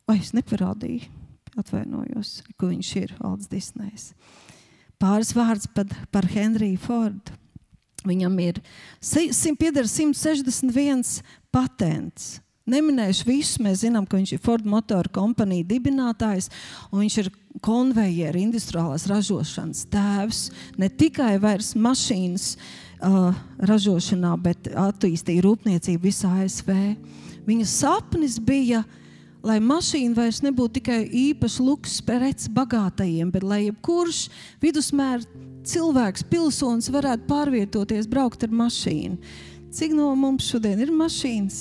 Vai 0.08 0.16
es 0.22 0.32
neparādīju? 0.32 1.04
Atvainojos, 1.60 2.38
ka 2.56 2.70
viņš 2.70 2.94
ir 3.02 3.12
Aldis 3.20 3.50
Disnējs. 3.52 4.08
Pāris 4.96 5.34
vārds 5.36 5.68
par, 5.74 5.90
par 6.08 6.24
Henriju 6.32 6.80
Fordu. 6.80 7.36
Viņam 8.08 8.38
ir 8.42 8.62
161 9.02 11.20
patents. 11.54 12.40
Neminēšu 12.62 13.26
visus, 13.26 13.58
mēs 13.58 13.80
zinām, 13.82 14.04
ka 14.06 14.20
viņš 14.20 14.36
ir 14.36 14.42
Ford 14.42 14.66
Motor 14.68 15.08
kompānijas 15.10 15.66
dibinātājs 15.66 16.46
un 16.92 17.02
viņš 17.02 17.16
ir 17.18 17.30
konvejeru 17.62 18.38
industriālās 18.38 19.08
ražošanas 19.10 19.82
tēvs. 19.90 20.42
Ne 20.78 20.86
tikai 20.88 21.34
vairs 21.42 21.72
mašīnas 21.74 22.52
uh, 22.54 23.34
ražošanā, 23.66 24.36
bet 24.44 24.70
attīstīja 24.78 25.42
rūpniecību 25.42 26.06
visā 26.06 26.30
ASV. 26.44 26.70
Viņa 27.48 27.66
sapnis 27.66 28.38
bija, 28.38 28.84
lai 29.42 29.58
mašīna 29.58 30.14
vairs 30.16 30.38
nebūtu 30.46 30.78
tikai 30.78 31.00
īpaši 31.10 31.66
luks 31.66 31.98
prets 32.06 32.46
bagātajiem, 32.46 33.34
bet 33.34 33.42
lai 33.42 33.64
jebkurš 33.66 34.28
vidusmēra 34.62 35.50
cilvēks, 35.68 36.26
pilsonis 36.30 36.90
varētu 36.92 37.28
pārvietoties, 37.30 38.08
braukt 38.10 38.44
ar 38.46 38.52
mašīnu. 38.62 39.18
Cik 39.72 39.94
no 39.96 40.10
mums 40.18 40.50
šodien 40.52 40.82
ir 40.84 40.92
mašīnas? 40.92 41.60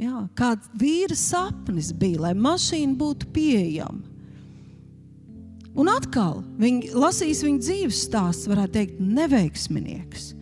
Jā, 0.00 0.22
kāds 0.36 0.70
vīra 0.80 1.16
sapnis 1.16 1.90
bija, 1.92 2.22
lai 2.26 2.34
mašīna 2.36 2.96
būtu 3.00 3.28
pieejama. 3.34 4.06
Un 5.80 5.88
atkal, 5.92 6.40
viņi 6.58 6.90
lasīs 6.98 7.44
viņa 7.46 7.62
dzīves 7.62 8.04
stāsts, 8.08 8.48
varētu 8.50 8.74
teikt, 8.74 9.00
neveiksminieks. 9.00 10.32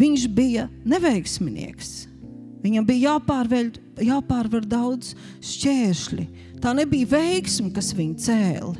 Viņš 0.00 0.26
bija 0.36 0.66
neveiksminieks. 0.88 1.92
Viņam 2.64 2.86
bija 2.88 3.12
jāpārveļ, 3.12 3.68
jāpārvar 4.06 4.64
daudz 4.66 5.12
šķēršļu. 5.44 6.26
Tā 6.62 6.72
nebija 6.76 7.08
veiksme, 7.10 7.70
kas 7.74 7.92
viņu 7.96 8.16
cēla. 8.26 8.74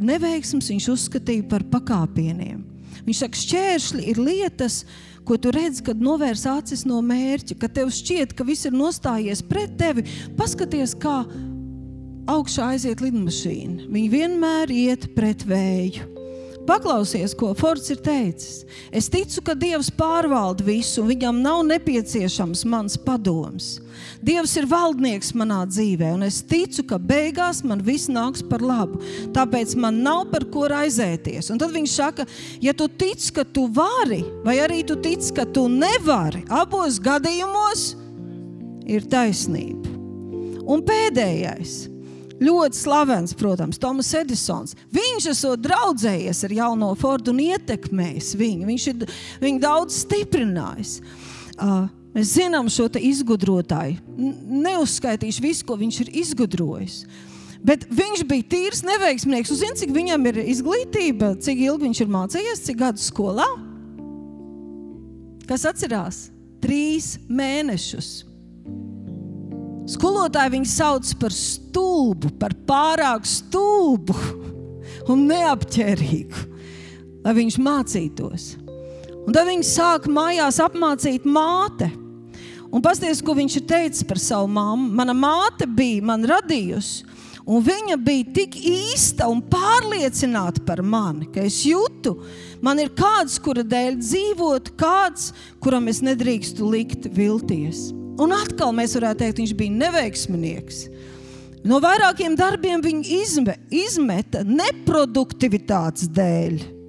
Neveiksmes 0.00 0.68
viņš 0.72 0.88
uzskatīja 0.92 1.46
par 1.48 1.64
pakāpieniem. 1.72 2.64
Viņš 3.06 3.22
saka, 3.22 3.40
šķēršļi 3.40 4.04
ir 4.12 4.20
lietas, 4.20 4.82
ko 5.24 5.38
tu 5.40 5.52
redzi, 5.54 5.84
kad 5.86 6.02
novērs 6.02 6.44
acis 6.50 6.84
no 6.88 7.00
mērķa, 7.04 7.56
kad 7.62 7.74
tev 7.78 7.92
šķiet, 7.94 8.34
ka 8.36 8.44
viss 8.44 8.68
ir 8.68 8.76
nostājies 8.76 9.42
pret 9.46 9.78
tevi. 9.80 10.04
Paskaties, 10.36 10.96
kā 11.00 11.22
augšā 12.30 12.74
aiziet 12.74 13.02
lidmašīna. 13.04 13.88
Viņa 13.90 14.14
vienmēr 14.16 14.74
iet 14.74 15.12
pret 15.16 15.46
vēju. 15.48 16.19
Paklausies, 16.70 17.32
ko 17.34 17.50
Fords 17.58 17.88
ir 17.90 17.98
teicis. 17.98 18.60
Es 18.94 19.08
ticu, 19.10 19.42
ka 19.42 19.56
Dievs 19.58 19.88
pārvalda 19.90 20.62
visu, 20.62 21.00
un 21.02 21.08
viņam 21.10 21.40
nav 21.42 21.64
nepieciešams 21.66 22.62
mans 22.70 22.94
padoms. 23.02 23.80
Dievs 24.22 24.54
ir 24.60 24.68
valdnieks 24.70 25.32
manā 25.34 25.64
dzīvē, 25.66 26.12
un 26.14 26.22
es 26.28 26.38
ticu, 26.46 26.84
ka 26.86 27.00
beigās 27.02 27.64
man 27.66 27.82
viss 27.82 28.06
nāks 28.12 28.44
par 28.46 28.62
labu. 28.62 29.02
Tāpēc 29.34 29.74
man 29.82 29.98
nav 30.04 30.28
par 30.30 30.46
ko 30.54 30.68
raizēties. 30.70 31.50
Un 31.50 31.58
tad 31.58 31.74
viņš 31.74 31.96
saka, 31.96 32.28
ja 32.62 32.76
tu 32.76 32.86
tici, 32.86 33.32
ka 33.34 33.42
tu 33.42 33.66
vari, 33.74 34.22
vai 34.46 34.60
arī 34.62 34.84
tu 34.86 34.94
tici, 35.02 35.34
ka 35.34 35.48
tu 35.50 35.66
nevari, 35.72 36.44
abos 36.46 37.02
gadījumos 37.02 37.88
ir 38.86 39.10
taisnība. 39.10 39.90
Un 40.70 40.86
pēdējais 40.86 41.89
ļoti 42.40 42.78
slavens, 42.80 43.34
protams, 43.36 43.78
Tomas 43.80 44.10
Edisons. 44.16 44.76
Viņš 44.94 45.30
esot 45.34 45.62
draudzējies 45.64 46.44
ar 46.46 46.54
jauno 46.56 46.90
Fordu 46.98 47.34
un 47.34 47.42
ietekmējis 47.44 48.34
viņu. 48.40 48.68
Viņš 48.68 48.86
ir 48.92 49.08
viņu 49.42 49.62
daudz 49.62 50.02
stiprinājis. 50.04 50.98
Uh, 51.60 51.88
mēs 52.16 52.36
zinām 52.38 52.70
šo 52.72 52.88
izgudrotāju. 52.96 54.00
Neuzskaitīšu 54.16 55.44
visu, 55.44 55.66
ko 55.68 55.76
viņš 55.80 56.00
ir 56.06 56.14
izgudrojis. 56.22 57.02
Bet 57.60 57.84
viņš 57.92 58.24
bija 58.24 58.48
tīrs 58.54 58.80
neveiksminieks. 58.88 59.52
Zini, 59.52 59.76
cik 59.76 59.92
viņam 59.92 60.24
ir 60.30 60.40
izglītība, 60.48 61.34
cik 61.44 61.60
ilgi 61.66 61.90
viņš 61.90 62.00
ir 62.00 62.14
mācījies, 62.14 62.64
cik 62.64 62.80
gadu 62.80 63.04
skolā? 63.04 63.48
Kas 65.50 65.66
atcerās? 65.68 66.28
Trīs 66.64 67.18
mēnešus. 67.28 68.29
Skolotāji 69.88 70.52
viņu 70.56 70.68
sauc 70.68 71.12
par 71.20 71.34
stulbu, 71.34 72.34
par 72.40 72.52
pārāk 72.68 73.24
stulbu 73.28 74.16
un 75.10 75.24
neapķērīgu, 75.30 76.42
lai 77.24 77.36
viņš 77.36 77.58
mācītos. 77.64 78.50
Un 79.26 79.34
tad 79.36 79.48
viņi 79.48 79.66
sāk 79.66 80.08
mājās 80.10 80.60
apmācīt 80.62 81.26
māte. 81.28 81.90
Un 82.70 82.82
pasties, 82.84 83.20
ko 83.22 83.34
viņš 83.34 83.56
ir 83.58 83.66
teicis 83.66 84.06
par 84.06 84.20
savu 84.22 84.48
māmu. 84.50 84.88
Mana 84.94 85.14
māte 85.16 85.66
bija 85.66 86.04
man 86.06 86.24
radījusi, 86.28 87.04
un 87.50 87.64
viņa 87.66 87.98
bija 88.04 88.28
tik 88.36 88.56
īsta 88.56 89.26
un 89.30 89.42
pārliecināta 89.50 90.62
par 90.66 90.84
mani, 90.86 91.26
ka 91.34 91.42
es 91.46 91.60
jūtu, 91.66 92.14
man 92.62 92.78
ir 92.82 92.92
kāds, 92.94 93.40
kura 93.42 93.66
dēļ 93.66 93.98
dzīvot, 93.98 94.74
kāds, 94.78 95.32
kuram 95.62 95.90
es 95.90 96.02
nedrīkstu 96.06 96.70
likt 96.70 97.10
vilties. 97.16 97.88
Un 98.20 98.34
atkal 98.36 98.74
mēs 98.76 98.92
varētu 98.98 99.22
teikt, 99.22 99.38
viņš 99.40 99.52
bija 99.56 99.72
neveiksminieks. 99.86 100.82
No 101.64 101.78
vairākiem 101.80 102.36
darbiem 102.36 102.82
viņa 102.84 103.04
izme, 103.20 103.54
izmeta 103.72 104.42
neproduktivitātes 104.46 106.08
dēļ. 106.16 106.80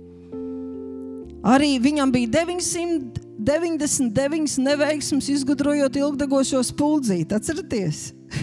Arī 1.52 1.80
viņam 1.82 2.12
bija 2.14 2.46
999 2.46 4.58
neveiksmes, 4.62 5.30
izgudrojot 5.34 5.96
ilgdegošo 5.98 6.62
spuldzīti. 6.64 7.36
Atcerieties! 7.36 8.14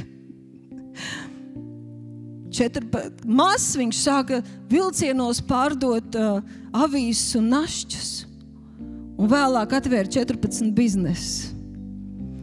Mazs 3.38 3.76
viņš 3.78 3.96
sāka 4.02 4.42
vilcienos 4.72 5.38
pārdot 5.46 6.16
uh, 6.18 6.42
avīzes 6.74 7.36
un 7.38 7.44
našķus, 7.52 8.10
un 9.16 9.24
vēlāk 9.30 9.70
atvēra 9.78 10.08
14 10.18 10.74
biznesus. 10.74 11.57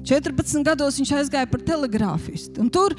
14 0.06 0.66
gados 0.66 1.00
viņš 1.00 1.14
aizgāja 1.20 1.50
par 1.50 1.64
telegrāfistu. 1.66 2.66
Tur 2.74 2.96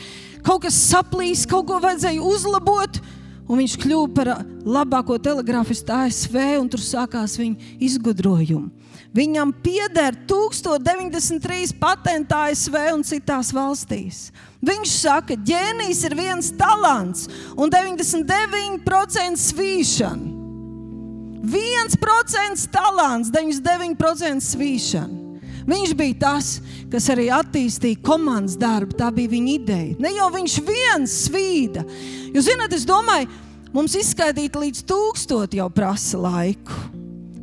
kaut 0.46 0.64
kas 0.66 0.78
saplīs, 0.90 1.46
kaut 1.48 1.68
ko 1.70 1.78
vajadzēja 1.82 2.24
uzlabot. 2.24 3.00
Un 3.46 3.61
viņš 3.61 3.76
kļuva 3.78 4.09
par 4.11 4.28
labāko 4.66 5.20
telegrāfistu 5.22 5.92
ASV, 5.94 6.34
un 6.59 6.66
tur 6.66 6.82
sākās 6.82 7.36
viņa 7.38 7.76
izgudrojumi. 7.86 8.72
Viņam 9.14 9.52
pieder 9.62 10.16
1093 10.28 11.76
patenti 11.78 12.34
ASV 12.34 12.74
un 12.96 13.04
citās 13.07 13.52
valstīs. 13.54 14.32
Viņš 14.66 14.94
saka, 14.98 15.36
ka 15.36 15.46
ģēnijs 15.46 16.02
ir 16.09 16.16
viens 16.18 16.50
talants 16.59 17.28
un 17.54 17.70
99% 17.70 19.38
svīšana. 19.46 20.34
1% 21.46 22.66
talants, 22.74 23.30
99% 23.30 24.42
svīšana. 24.42 25.26
Viņš 25.67 25.95
bija 25.99 26.19
tas, 26.21 26.51
kas 26.93 27.09
arī 27.11 27.27
attīstīja 27.35 28.03
komandas 28.07 28.55
darbu. 28.61 28.95
Tā 28.99 29.11
bija 29.14 29.33
viņa 29.35 29.55
ideja. 29.57 29.97
Ne 30.03 30.14
jau 30.14 30.29
viņš 30.35 30.61
viens 30.67 31.17
svīda. 31.27 31.83
Jūs 32.35 32.47
zināt, 32.47 32.77
es 32.77 32.87
domāju, 32.87 33.27
mums 33.75 33.97
izskaidrot 33.99 34.61
līdz 34.62 34.85
tūkstošiem 34.87 35.59
jau 35.61 35.69
prasa 35.75 36.23
laiku. 36.23 36.85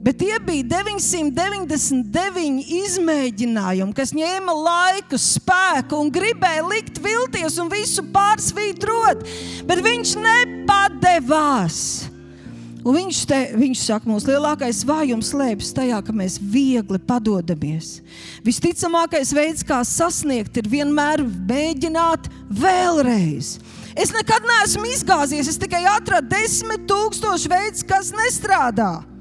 Bet 0.03 0.17
tie 0.19 0.35
bija 0.43 0.81
999 0.83 2.65
izmēģinājumi, 2.75 3.95
kas 3.95 4.11
ņēma 4.11 4.55
laiku, 4.57 5.15
spēku 5.15 5.95
un 6.03 6.11
gribēja 6.11 6.65
likt 6.67 6.99
vilties 7.03 7.55
un 7.63 7.71
visu 7.71 8.03
pārsvītrot. 8.11 9.23
Bet 9.63 9.79
viņš 9.85 10.17
nepadevās. 10.25 12.12
Un 12.83 12.97
viņš, 12.97 13.19
te, 13.29 13.37
viņš 13.55 13.83
saka, 13.85 14.09
mūsu 14.11 14.33
lielākais 14.33 14.81
vājums 14.87 15.29
slēpjas 15.31 15.71
tajā, 15.77 16.01
ka 16.03 16.15
mēs 16.15 16.35
viegli 16.39 16.99
padodamies. 16.99 18.01
Visticamākais 18.43 19.31
veids, 19.35 19.63
kā 19.67 19.79
sasniegt, 19.87 20.59
ir 20.59 20.67
vienmēr 20.71 21.23
mēģināt 21.23 22.27
vēlreiz. 22.51 23.55
Es 23.95 24.11
nekad 24.11 24.43
neesmu 24.49 24.89
izgāzies, 24.91 25.47
es 25.47 25.61
tikai 25.61 25.85
atradu 25.93 26.33
desmit 26.33 26.83
tūkstošu 26.89 27.51
veidus, 27.51 27.87
kas 27.87 28.11
nestrādā. 28.17 29.12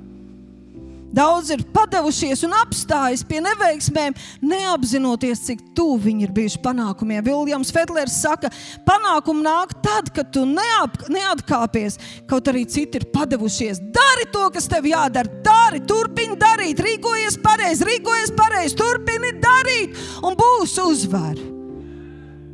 Daudz 1.13 1.51
ir 1.53 1.61
padevušies 1.75 2.41
un 2.47 2.55
apstājas 2.57 3.21
pie 3.29 3.43
neveiksmēm, 3.45 4.15
neapzinoties, 4.49 5.43
cik 5.45 5.61
tuvu 5.77 5.99
viņi 6.07 6.25
ir 6.25 6.33
bijuši 6.33 6.61
panākumiem. 6.65 7.21
Viljams 7.27 7.73
Fedlers 7.75 8.17
saka, 8.23 8.49
panākumi 8.89 9.45
nāk 9.45 9.75
tad, 9.85 10.09
kad 10.17 10.31
tu 10.33 10.47
neap, 10.49 10.97
neatkāpies, 11.13 11.99
kaut 12.31 12.49
arī 12.49 12.65
citi 12.65 13.03
ir 13.03 13.09
padevušies. 13.13 13.83
Dari 13.93 14.29
to, 14.33 14.47
kas 14.55 14.71
tev 14.73 14.89
jādara, 14.89 15.29
dari, 15.45 15.83
turpini 15.85 16.39
darīt, 16.41 16.81
rīkojies 16.81 17.37
pareizi, 17.45 17.85
rīkojies 17.91 18.33
pareizi, 18.39 18.79
turpini 18.81 19.35
darīt, 19.43 19.99
un 20.25 20.39
būs 20.39 20.79
uzvara. 20.81 21.51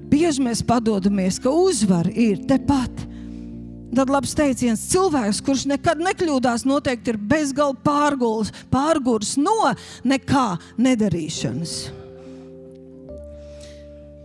Bieži 0.08 0.42
mēs 0.42 0.64
padodamies, 0.66 1.38
ka 1.38 1.52
uzvara 1.52 2.10
ir 2.10 2.42
tepat. 2.48 3.06
Tad 3.88 4.10
labs 4.12 4.34
teiciens, 4.36 4.82
cilvēks, 4.92 5.40
kurš 5.44 5.64
nekad 5.70 6.00
nekļūdās, 6.04 6.66
noteikti 6.68 7.14
ir 7.14 7.18
bezgalīgi 7.30 7.80
pārguls, 7.86 8.50
pārgurs 8.72 9.36
no 9.40 9.72
nekā 10.04 10.48
nedarīšanas. 10.76 11.76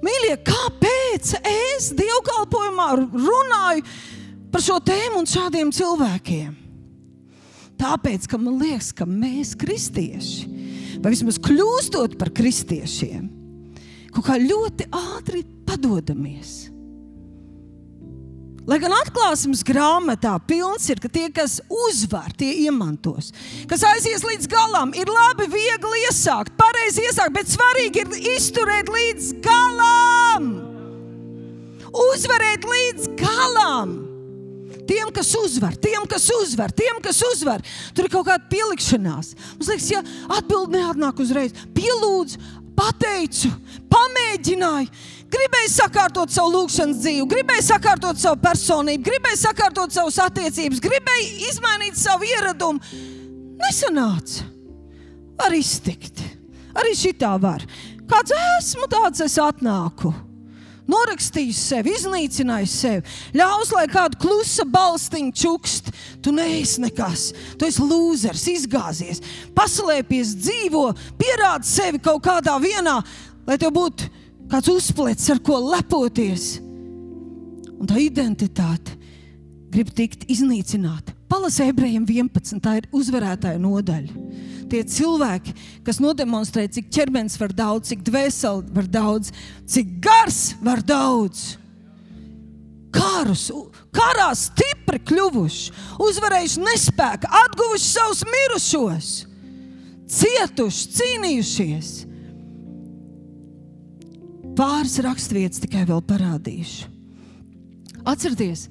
Mīļie, 0.04 0.34
kāpēc 0.44 1.32
es 1.48 1.94
dievkalpojumā 1.96 2.90
runāju 2.98 3.86
par 4.52 4.66
šo 4.66 4.82
tēmu 4.84 5.22
un 5.22 5.30
šādiem 5.32 5.72
cilvēkiem? 5.72 6.52
Tāpēc, 7.80 8.28
ka 8.28 8.40
man 8.40 8.60
liekas, 8.60 8.92
ka 8.96 9.08
mēs, 9.08 9.56
kristieši, 9.60 11.00
vai 11.00 11.16
vismaz 11.16 11.40
kļūstot 11.44 12.20
par 12.20 12.34
kristiešiem, 12.36 13.32
kaut 14.12 14.28
kā 14.28 14.38
ļoti 14.44 14.92
ātri 14.92 15.48
padodamies 15.64 16.73
Lai 18.64 18.78
gan 18.80 18.94
atklāsmes 18.96 19.60
grāmatā 19.68 20.38
pilns 20.48 20.86
ir, 20.88 21.02
ka 21.04 21.10
tie, 21.12 21.26
kas 21.36 21.58
uzvar, 21.68 22.32
tie 22.40 22.54
iemantos. 22.64 23.34
Kas 23.68 23.84
aizies 23.90 24.24
līdz 24.24 24.48
galam, 24.52 24.94
ir 24.96 25.10
labi, 25.12 25.50
viegli 25.52 26.06
iesākt, 26.06 26.56
pareizi 26.60 27.04
iesākt, 27.04 27.36
bet 27.36 27.52
svarīgi 27.52 28.06
ir 28.06 28.32
izturēt 28.38 28.92
līdz 28.94 29.34
galam. 29.44 30.48
Uzvarēt 31.92 32.64
līdz 32.64 33.12
galam. 33.20 33.98
Tiem, 34.88 35.12
kas 35.16 35.30
uzvar, 35.40 35.76
tiem, 35.80 36.08
kas 36.08 36.30
uzvar, 36.32 36.72
tiem, 36.76 37.04
kas 37.04 37.20
uzvar, 37.34 37.64
tur 37.96 38.08
ir 38.08 38.12
kaut 38.16 38.28
kāda 38.28 38.48
pielikšanās. 38.52 39.36
Mums 39.58 39.72
liekas, 39.72 39.92
ja 39.92 40.04
atbildi 40.40 40.80
neatnāk 40.80 41.20
uzreiz, 41.24 41.56
pielūdzu, 41.76 42.40
pateicu, 42.80 43.52
pamēģināju. 43.92 44.90
Gribēju 45.34 45.70
sakārtot 45.74 46.34
savu 46.34 46.52
lūgšanas 46.54 47.00
dzīvi, 47.02 47.24
gribēju 47.32 47.64
sakārtot 47.66 48.20
savu 48.22 48.38
personību, 48.44 49.06
gribēju 49.08 49.40
sakārtot 49.42 49.96
savas 49.96 50.20
attiecības, 50.28 50.82
gribēju 50.84 51.48
izmainīt 51.50 51.98
savu 51.98 52.28
ieradumu. 52.30 52.84
Nesanāca. 53.64 54.46
Var 55.40 55.56
iztikt. 55.58 56.22
Arī 56.78 56.94
šitā 56.98 57.32
var. 57.42 57.66
Kāds 58.10 58.36
esmu, 58.60 58.86
tāds 58.92 59.24
es 59.26 59.40
atnāku. 59.42 60.14
Norakstījis 60.90 61.60
sevi, 61.70 61.94
iznīcinājis 61.96 62.74
sevi. 62.84 63.14
Ļaus, 63.40 63.72
lai 63.74 63.86
kāda 63.90 64.20
klusa 64.20 64.66
balstiņa 64.68 65.36
čukst. 65.40 65.94
Tu 66.24 66.34
neesi 66.36 66.84
nekas, 66.84 67.30
tu 67.58 67.68
esi 67.70 67.86
lūzers, 67.88 68.44
izgāzies, 68.52 69.24
paslēpies, 69.56 70.36
dzīvo, 70.44 70.90
pierādi 71.20 71.72
sevi 71.72 72.04
kaut 72.04 72.22
kādā 72.28 72.58
vienā, 72.62 72.98
lai 73.48 73.58
tev 73.62 73.74
būtu 73.76 74.12
kāds 74.54 74.70
uzplēts, 74.70 75.32
ar 75.34 75.42
ko 75.42 75.58
lepoties. 75.72 76.60
Un 77.74 77.90
tā 77.90 77.98
identitāte 78.04 79.00
grib 79.74 79.90
tikt 79.98 80.28
iznīcināta. 80.30 81.16
Palasa 81.32 81.66
ebrejiem 81.66 82.06
11. 82.06 82.62
Tā 82.62 82.76
ir 82.78 82.88
uzvarētāja 82.94 83.58
nodaļa. 83.58 84.14
Tie 84.70 84.84
cilvēki, 84.90 85.56
kas 85.86 86.00
nodemonstrē, 86.02 86.68
cik 86.70 86.92
ķermenis 86.94 87.40
var 87.42 87.54
daudz, 87.58 87.90
cik 87.90 88.06
dvēseli 88.06 88.70
var 88.76 88.88
daudz, 88.94 89.34
cik 89.70 89.98
gars 90.04 90.54
var 90.62 90.84
daudz. 90.86 91.58
Karus, 92.94 93.48
karā 93.94 94.30
stipri 94.38 95.02
kļuvuši, 95.02 95.74
uzvarējuši 96.06 96.62
nespēku, 96.62 97.30
atguvuši 97.42 97.90
savus 97.90 98.22
mirušos, 98.30 99.14
cietuši, 100.14 100.90
cīnījušies 101.00 101.94
Pāris 104.54 105.00
raksturvietas 105.02 105.64
tikai 105.64 105.86
vēl 105.90 106.04
parādīšu. 106.06 106.90
Atcerieties, 108.06 108.68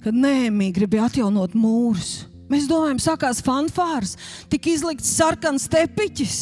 kad 0.00 0.16
Nēmija 0.16 0.76
gribēja 0.78 1.10
atjaunot 1.10 1.56
mūrus. 1.58 2.24
Mēs 2.48 2.68
domājam, 2.70 3.00
sākās 3.02 3.42
fanfārs, 3.44 4.14
tika 4.48 4.70
izlikts 4.70 5.10
sarkans 5.18 5.66
tepiķis, 5.68 6.38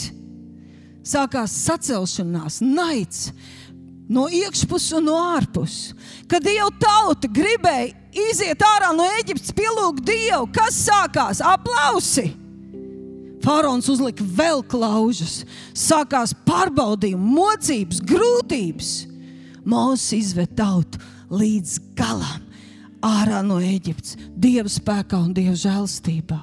sākās 1.08 1.56
sacelšanās, 1.64 2.60
naids 2.60 3.30
no 4.12 4.26
iekšpuses 4.28 4.98
un 5.00 5.08
no 5.08 5.16
ārpuses. 5.32 5.94
Kad 6.28 6.44
Dieva 6.44 6.68
tauta 6.78 7.30
gribēja 7.32 7.94
iziet 8.28 8.62
ārā 8.62 8.92
no 8.94 9.08
Eģiptes, 9.22 9.56
pielūgt 9.56 10.04
Dievu, 10.06 10.52
kas 10.54 10.76
sākās? 10.84 11.40
Aplausi! 11.40 12.43
Faraons 13.44 13.90
uzlika 13.92 14.24
vēl 14.24 14.62
klaužus, 14.72 15.42
sākās 15.76 16.32
pārbaudījumi, 16.46 17.34
mocības, 17.36 18.00
grūtības. 18.08 18.92
Mūsu 19.68 20.16
izved 20.16 20.54
tautu 20.56 21.00
līdz 21.32 21.76
galam, 21.98 22.46
ārā 23.04 23.42
no 23.44 23.58
Eģiptes, 23.60 24.16
Dieva 24.32 24.72
spēkā 24.72 25.20
un 25.20 25.36
Dieva 25.36 25.56
žēlstībā. 25.60 26.40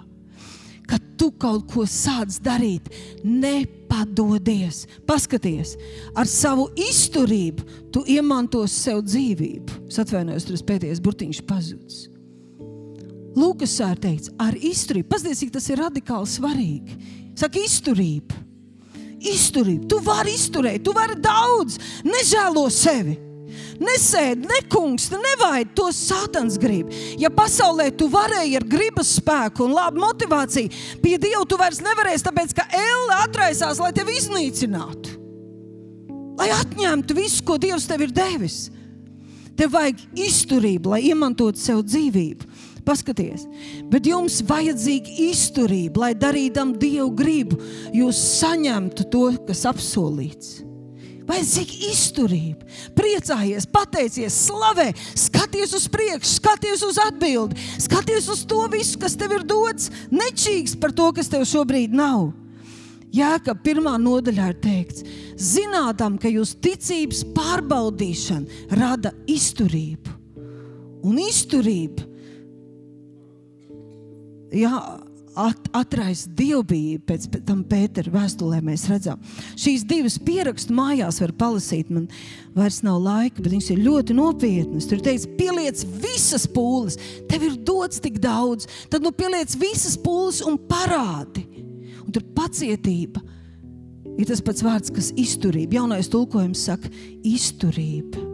Kad 0.91 1.03
tu 1.17 1.31
kaut 1.39 1.65
ko 1.71 1.87
sāc 1.89 2.37
darīt, 2.43 2.89
nepadodies. 3.23 4.83
Paskaties, 5.07 5.77
ar 6.13 6.29
savu 6.29 6.67
izturību 6.75 7.89
tu 7.95 8.03
iemantos 8.11 8.75
sev 8.75 9.01
dzīvību. 9.07 9.85
Es 9.89 10.01
atvainojos, 10.03 10.49
tur 10.49 10.65
pēdējais 10.69 11.01
burtiņš 11.01 11.45
pazudis. 11.47 12.10
Lūkas 13.37 13.77
ir 13.79 13.99
teikts, 14.03 14.31
ar 14.41 14.55
izturību. 14.57 15.07
Paskatieties, 15.11 15.41
cik 15.45 15.51
tas 15.55 15.67
ir 15.71 15.79
radikāli 15.79 16.27
svarīgi. 16.27 16.97
Saka, 17.39 17.61
izturība. 17.63 18.37
Izturība. 19.21 19.87
Tu 19.87 19.99
vari 20.03 20.33
izturēt, 20.35 20.83
tu 20.83 20.93
vari 20.95 21.15
daudz, 21.21 21.77
nežēlo 22.03 22.65
sevi. 22.73 23.17
Nesēdi, 23.81 24.45
nekungsti, 24.45 25.17
nevaidi 25.17 25.73
to 25.75 25.87
sātans 25.95 26.57
grib. 26.61 26.91
Ja 27.19 27.31
pasaulē 27.33 27.89
tu 27.97 28.07
varēji 28.11 28.59
ar 28.59 28.65
gribas 28.69 29.15
spēku 29.17 29.65
un 29.65 29.73
labu 29.75 30.03
motivāciju, 30.03 30.69
pie 31.01 31.15
Dieva 31.21 31.41
tu 31.49 31.57
vairs 31.59 31.81
nevarēsi, 31.83 32.25
tāpēc 32.27 32.53
ka 32.57 32.67
Elle 32.77 33.17
atraisās, 33.23 33.81
lai 33.81 33.91
tevi 33.95 34.19
iznīcinātu. 34.19 35.17
Lai 36.39 36.51
atņemtu 36.55 37.17
visu, 37.17 37.41
ko 37.45 37.57
Dievs 37.61 37.87
tev 37.89 38.05
ir 38.05 38.13
devis. 38.15 38.69
Tev 39.57 39.73
vajag 39.75 39.99
izturību, 40.29 40.93
lai 40.93 41.01
iemantotu 41.09 41.59
sev 41.61 41.83
dzīvību. 41.85 42.47
Paskaties, 42.85 43.45
bet 43.91 44.07
jums 44.09 44.39
vajadzīga 44.47 45.13
izturība, 45.29 46.05
lai 46.05 46.11
darītam 46.17 46.73
Dievu 46.81 47.11
gribu, 47.13 47.61
jūs 47.93 48.19
saņemtu 48.41 49.07
to, 49.13 49.25
kas 49.47 49.63
apsolīts. 49.69 50.59
Vajadzīga 51.29 51.77
izturība, 51.91 52.67
priecājies, 52.97 53.67
pateicies, 53.71 54.35
slavē, 54.49 54.89
skaties 55.15 55.75
uz 55.77 55.85
priekšu, 55.93 56.33
skaties 56.41 56.83
uz 56.83 56.97
atbildi, 56.99 57.55
skaties 57.79 58.27
uz 58.33 58.41
to 58.49 58.65
visu, 58.73 58.97
kas 58.99 59.15
tev 59.19 59.37
ir 59.37 59.45
dots, 59.47 59.91
nečīgs 60.11 60.75
par 60.81 60.95
to, 60.97 61.11
kas 61.15 61.31
tev 61.31 61.45
šobrīd 61.47 61.93
nav. 61.95 62.31
Jā, 63.11 63.35
ka 63.43 63.53
pirmā 63.59 63.97
nodaļā 63.99 64.51
ir 64.53 64.59
teikts, 64.63 65.05
zinām, 65.35 66.17
ka 66.19 66.31
jūsu 66.31 66.57
ticības 66.63 67.25
pārbaudīšana 67.35 68.75
rada 68.79 69.11
izturību. 69.29 70.17
Un 71.07 71.17
izturība 71.19 72.10
jā, 74.55 74.71
at, 75.39 75.67
atraisa 75.75 76.29
dievbijību. 76.37 77.03
Pēc 77.07 77.27
tam 77.47 77.63
Pētera 77.67 78.11
vēstulē 78.13 78.61
mēs 78.65 78.87
redzam. 78.91 79.21
Šīs 79.59 79.85
divas 79.87 80.17
pierakstu 80.21 80.75
mājās 80.77 81.21
var 81.23 81.33
palasīt. 81.39 81.91
Man 81.93 82.07
vairs 82.57 82.81
nav 82.85 83.01
laika, 83.03 83.41
bet 83.41 83.53
viņas 83.53 83.71
ir 83.73 83.83
ļoti 83.85 84.17
nopietnas. 84.17 84.87
Tur 84.89 85.03
teikts, 85.03 85.29
pieliec 85.39 85.83
visas 86.03 86.47
pūles. 86.51 86.99
Tev 87.31 87.47
ir 87.47 87.59
dots 87.67 88.01
tik 88.03 88.19
daudz. 88.23 88.69
Tad 88.91 89.05
nu 89.05 89.13
pieliec 89.15 89.55
visas 89.61 89.97
pūles 90.01 90.41
un 90.47 90.59
parādi. 90.69 91.45
Un 92.01 92.11
tur 92.15 92.25
pacietība 92.35 93.23
ir 94.17 94.27
tas 94.27 94.43
pats 94.43 94.65
vārds, 94.65 94.91
kas 94.93 95.13
izturība. 95.19 95.79
Jaunais 95.79 96.11
tulkojums 96.11 96.67
saka 96.67 96.91
izturība. 97.23 98.30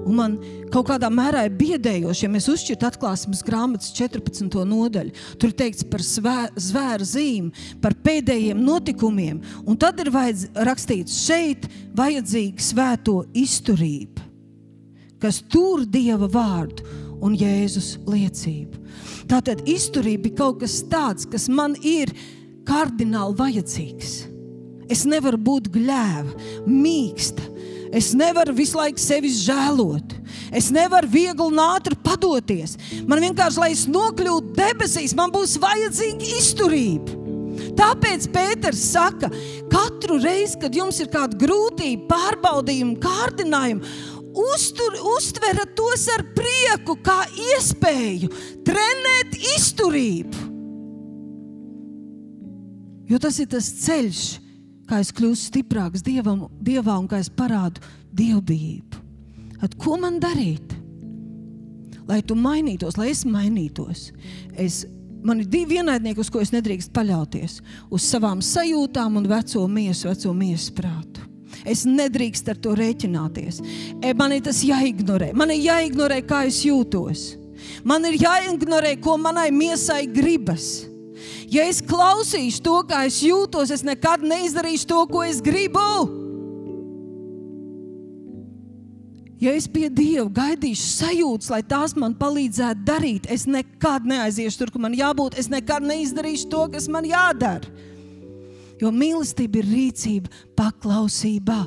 Un 0.00 0.16
man 0.16 0.36
kaut 0.72 0.88
kādā 0.88 1.10
mērā 1.12 1.44
ir 1.46 1.56
biedējoši, 1.58 2.24
ja 2.24 2.30
mēs 2.32 2.48
uzšķirt 2.50 2.86
atklāsmes 2.88 3.42
grāmatas 3.46 3.92
14. 3.96 4.62
nodaļu. 4.68 5.12
Tur 5.36 5.52
ir 5.52 5.56
teikts 5.58 5.86
par 5.90 6.04
zvēru 6.04 7.06
zīmi, 7.06 7.66
par 7.82 7.96
pēdējiem 8.04 8.62
notikumiem. 8.64 9.42
Un 9.66 9.78
tad 9.80 10.00
ir 10.02 10.12
vajadz, 10.14 10.48
rakstīts 10.70 11.20
šeit, 11.26 11.68
vajadzīga 11.98 12.64
svēto 12.64 13.20
izturība, 13.36 14.24
kas 15.20 15.42
tur 15.52 15.84
dieva 15.84 16.30
vārdu 16.30 16.86
un 17.20 17.36
Jēzus 17.36 17.98
liecību. 18.08 18.80
Tātad 19.30 19.62
izturība 19.68 20.30
ir 20.30 20.36
kaut 20.38 20.62
kas 20.64 20.80
tāds, 20.90 21.28
kas 21.28 21.46
man 21.52 21.76
ir 21.86 22.12
kardināli 22.66 23.36
vajadzīgs. 23.38 24.14
Es 24.90 25.04
nevaru 25.06 25.38
būt 25.38 25.68
gļēva, 25.70 26.32
mīksta. 26.66 27.44
Es 27.90 28.12
nevaru 28.14 28.54
visu 28.54 28.78
laiku 28.78 29.02
sevi 29.02 29.30
žēlot. 29.34 30.14
Es 30.54 30.68
nevaru 30.70 31.10
viegli 31.10 31.42
un 31.42 31.58
ātri 31.62 31.96
padoties. 31.98 32.76
Man 33.10 33.22
vienkārši, 33.24 33.58
lai 33.58 33.72
es 33.74 33.86
nokļūtu 33.90 34.54
debesīs, 34.54 35.16
man 35.18 35.32
būs 35.34 35.56
vajadzīga 35.62 36.30
izturība. 36.38 37.18
Tāpēc 37.80 38.28
Pēters 38.34 38.82
saka, 38.92 39.30
katru 39.72 40.20
reizi, 40.22 40.58
kad 40.62 40.74
jums 40.74 41.00
ir 41.02 41.10
kāda 41.12 41.38
grūtība, 41.40 42.06
pārbaudījuma, 42.10 42.98
kārdinājuma, 43.02 43.94
uztur, 44.30 44.96
uztverat 45.16 45.74
tos 45.78 46.06
ar 46.14 46.24
prieku, 46.36 46.96
kā 47.04 47.24
iespēju 47.50 48.30
trenēt 48.66 49.34
izturību. 49.56 50.46
Jo 53.10 53.18
tas 53.18 53.40
ir 53.42 53.48
tas 53.50 53.66
ceļš, 53.82 54.22
kā 54.90 54.98
es 55.04 55.12
kļūstu 55.14 55.52
stiprāks 55.52 56.02
dievam, 56.06 56.48
dievā 56.58 56.98
un 56.98 57.06
kā 57.10 57.20
es 57.22 57.30
parādu 57.30 57.82
dievbijību. 58.18 59.06
At, 59.60 59.76
ko 59.78 59.98
man 60.00 60.18
darīt? 60.22 60.74
Lai 62.08 62.22
tu 62.26 62.34
mainītos, 62.34 62.96
lai 62.98 63.10
es 63.12 63.22
mainītos. 63.28 64.08
Es, 64.58 64.82
man 65.22 65.42
ir 65.42 65.50
divi 65.52 65.78
ienaidnieki, 65.78 66.24
uz 66.24 66.30
ko 66.32 66.40
es 66.42 66.50
nedrīkst 66.54 66.90
paļauties. 66.96 67.60
Uz 67.92 68.06
savām 68.08 68.40
sajūtām 68.42 69.20
un 69.20 69.28
veco 69.30 69.66
miesu, 69.70 70.08
veco 70.08 70.34
miesu 70.34 70.74
prātu. 70.74 71.28
Es 71.68 71.84
nedrīkstu 71.84 72.54
ar 72.54 72.60
to 72.64 72.72
rēķināties. 72.78 73.60
E, 74.00 74.14
man 74.16 74.32
ir 74.32 74.42
tas 74.46 74.62
jāignorē. 74.64 75.34
Man 75.36 75.52
ir 75.52 75.60
jāignorē, 75.68 76.22
kā 76.26 76.46
es 76.48 76.62
jūtos. 76.64 77.34
Man 77.84 78.06
ir 78.08 78.16
jāignorē, 78.22 78.96
ko 79.04 79.18
manai 79.20 79.50
miesai 79.52 80.06
gribas. 80.10 80.89
Ja 81.50 81.64
es 81.66 81.80
klausīšu 81.82 82.62
to, 82.62 82.76
kā 82.86 83.02
es 83.08 83.18
jūtos, 83.26 83.72
es 83.74 83.82
nekad 83.82 84.22
neizdarīšu 84.22 84.86
to, 84.86 85.00
ko 85.10 85.24
es 85.26 85.40
gribu. 85.42 85.82
Ja 89.40 89.54
es 89.56 89.64
pie 89.72 89.88
Dieva 89.88 90.28
gaidīšu 90.36 90.86
sajūtas, 91.00 91.48
lai 91.50 91.62
tās 91.64 91.96
man 91.96 92.12
palīdzētu 92.20 92.84
darīt, 92.86 93.26
es 93.32 93.48
nekad 93.48 94.04
neaiziešu 94.06 94.60
tur, 94.60 94.72
kur 94.74 94.84
man 94.84 94.94
jābūt. 94.94 95.38
Es 95.40 95.48
nekad 95.50 95.86
neizdarīšu 95.88 96.50
to, 96.52 96.66
kas 96.76 96.86
man 96.92 97.08
jādara. 97.08 97.72
Jo 98.80 98.92
mīlestība 98.94 99.60
ir 99.60 99.68
rīcība, 99.68 100.30
paklausībā. 100.56 101.58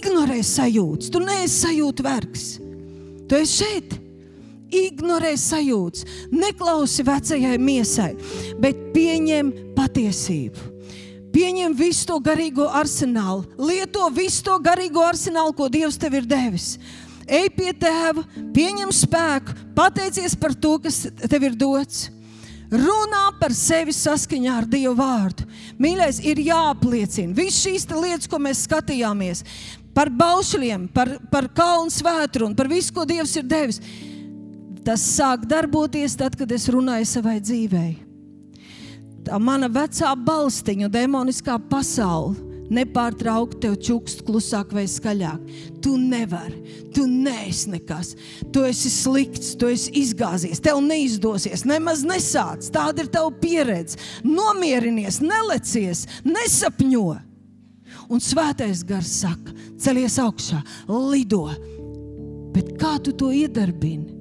Ignorē 0.00 0.40
sajūtas. 0.44 1.12
Tu 1.12 1.22
neesi 1.22 1.54
sajūta 1.62 2.04
vergs. 2.04 2.46
Tu 3.28 3.38
esi 3.38 3.62
šeit. 3.62 3.94
Ignorē 4.70 5.32
sajūtas, 5.40 6.06
neklausi 6.32 7.04
vecajai 7.06 7.56
miesai, 7.58 8.12
bet 8.62 8.90
pieņem 8.94 9.52
patiesību. 9.76 10.68
Pieņem 11.30 11.74
visu 11.78 12.08
to 12.08 12.18
garīgo 12.22 12.66
arsenālu, 12.74 13.44
lieto 13.58 14.08
visu 14.14 14.42
to 14.48 14.56
garīgo 14.62 15.04
arsenālu, 15.06 15.54
ko 15.54 15.68
Dievs 15.70 15.98
tev 16.00 16.16
ir 16.18 16.26
devis. 16.26 16.72
Ej 17.30 17.52
pie 17.54 17.70
tēva, 17.78 18.24
pieņem 18.54 18.90
spēku, 18.90 19.54
pateicies 19.76 20.34
par 20.34 20.56
to, 20.58 20.78
kas 20.82 21.04
tev 21.30 21.46
ir 21.46 21.54
dots 21.58 22.08
runā 22.70 23.24
par 23.40 23.52
sevi 23.56 23.92
saskaņā 23.94 24.56
ar 24.62 24.66
Dieva 24.70 24.94
vārdu. 24.94 25.46
Mīļais, 25.82 26.20
ir 26.22 26.40
jāapliecina. 26.46 27.34
Visas 27.34 27.64
šīs 27.64 27.86
lietas, 27.90 28.30
ko 28.30 28.38
mēs 28.42 28.64
skatījāmies, 28.68 29.42
par 29.94 30.10
baušļiem, 30.14 30.86
par, 30.94 31.16
par 31.32 31.50
kalnu 31.54 31.90
svētru 31.90 32.46
un 32.46 32.54
par 32.54 32.70
visu, 32.70 32.94
ko 32.94 33.06
Dievs 33.08 33.34
ir 33.40 33.48
devis, 33.50 33.80
tas 34.84 35.02
sāk 35.16 35.46
darboties 35.50 36.16
tad, 36.18 36.36
kad 36.38 36.52
es 36.52 36.68
runāju 36.72 37.08
savai 37.08 37.38
dzīvei. 37.40 37.90
Tā 39.26 39.36
mana 39.42 39.68
vecā 39.68 40.14
balstiņa, 40.16 40.88
demoniskā 40.92 41.58
pasaule 41.70 42.50
nepārtraukti 42.70 43.60
tev 43.64 43.76
čukst 43.82 44.22
klusāk 44.26 44.74
vai 44.74 44.86
skaļāk. 44.88 45.42
Tu 45.82 45.96
nevari, 45.98 46.60
tu 46.94 47.06
neesi 47.10 47.72
nekas. 47.72 48.14
Tu 48.54 48.62
esi 48.68 48.92
slikts, 48.92 49.54
tu 49.58 49.70
esi 49.70 49.92
izgāzies, 50.00 50.62
tev 50.62 50.80
neizdosies, 50.84 51.66
nemaz 51.68 52.04
nesāc. 52.06 52.70
Tāda 52.72 53.04
ir 53.04 53.10
tava 53.12 53.32
pieredze. 53.42 53.98
Nomierinies, 54.26 55.20
nelecies, 55.24 56.06
nesapņo. 56.26 57.08
Un 58.10 58.22
svētais 58.22 58.84
gars 58.86 59.10
saka, 59.22 59.54
celies 59.78 60.18
augšā, 60.22 60.62
lido. 61.10 61.44
Bet 62.54 62.74
kā 62.78 62.96
tu 63.02 63.14
to 63.14 63.30
iedarbini? 63.34 64.19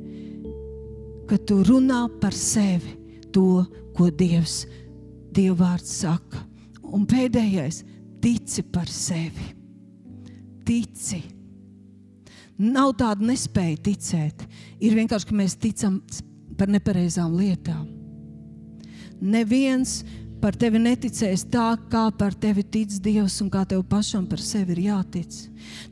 Kad 1.29 1.45
tu 1.45 1.59
runā 1.61 2.07
par 2.21 2.33
sevi 2.33 2.95
to, 3.33 3.61
ko 3.93 4.09
Dievs, 4.09 4.63
Dievvvārds 5.35 5.91
saka. 6.01 6.41
Un 6.89 7.05
pēdējais, 7.05 7.83
tici 8.23 8.63
par 8.65 8.89
sevi. 8.89 9.51
Tici. 10.65 11.21
Nav 12.59 12.95
tāda 12.99 13.27
nespēja 13.29 13.77
ticēt. 13.85 14.41
Ir 14.81 14.97
vienkārši, 14.97 15.29
ka 15.29 15.37
mēs 15.37 15.55
ticam 15.61 15.99
par 16.57 16.71
nepareizām 16.73 17.37
lietām. 17.37 17.85
Neviens 19.21 20.01
par 20.41 20.55
tevi 20.59 20.79
neticēs 20.81 21.45
tā, 21.51 21.73
kā 21.91 22.07
par 22.15 22.35
tevi 22.37 22.63
tic 22.63 22.95
Dievs 23.03 23.39
un 23.43 23.49
kā 23.51 23.65
tev 23.67 23.83
pašam 23.87 24.25
par 24.29 24.41
sevi 24.43 24.75
ir 24.75 24.81
jātic. 24.89 25.35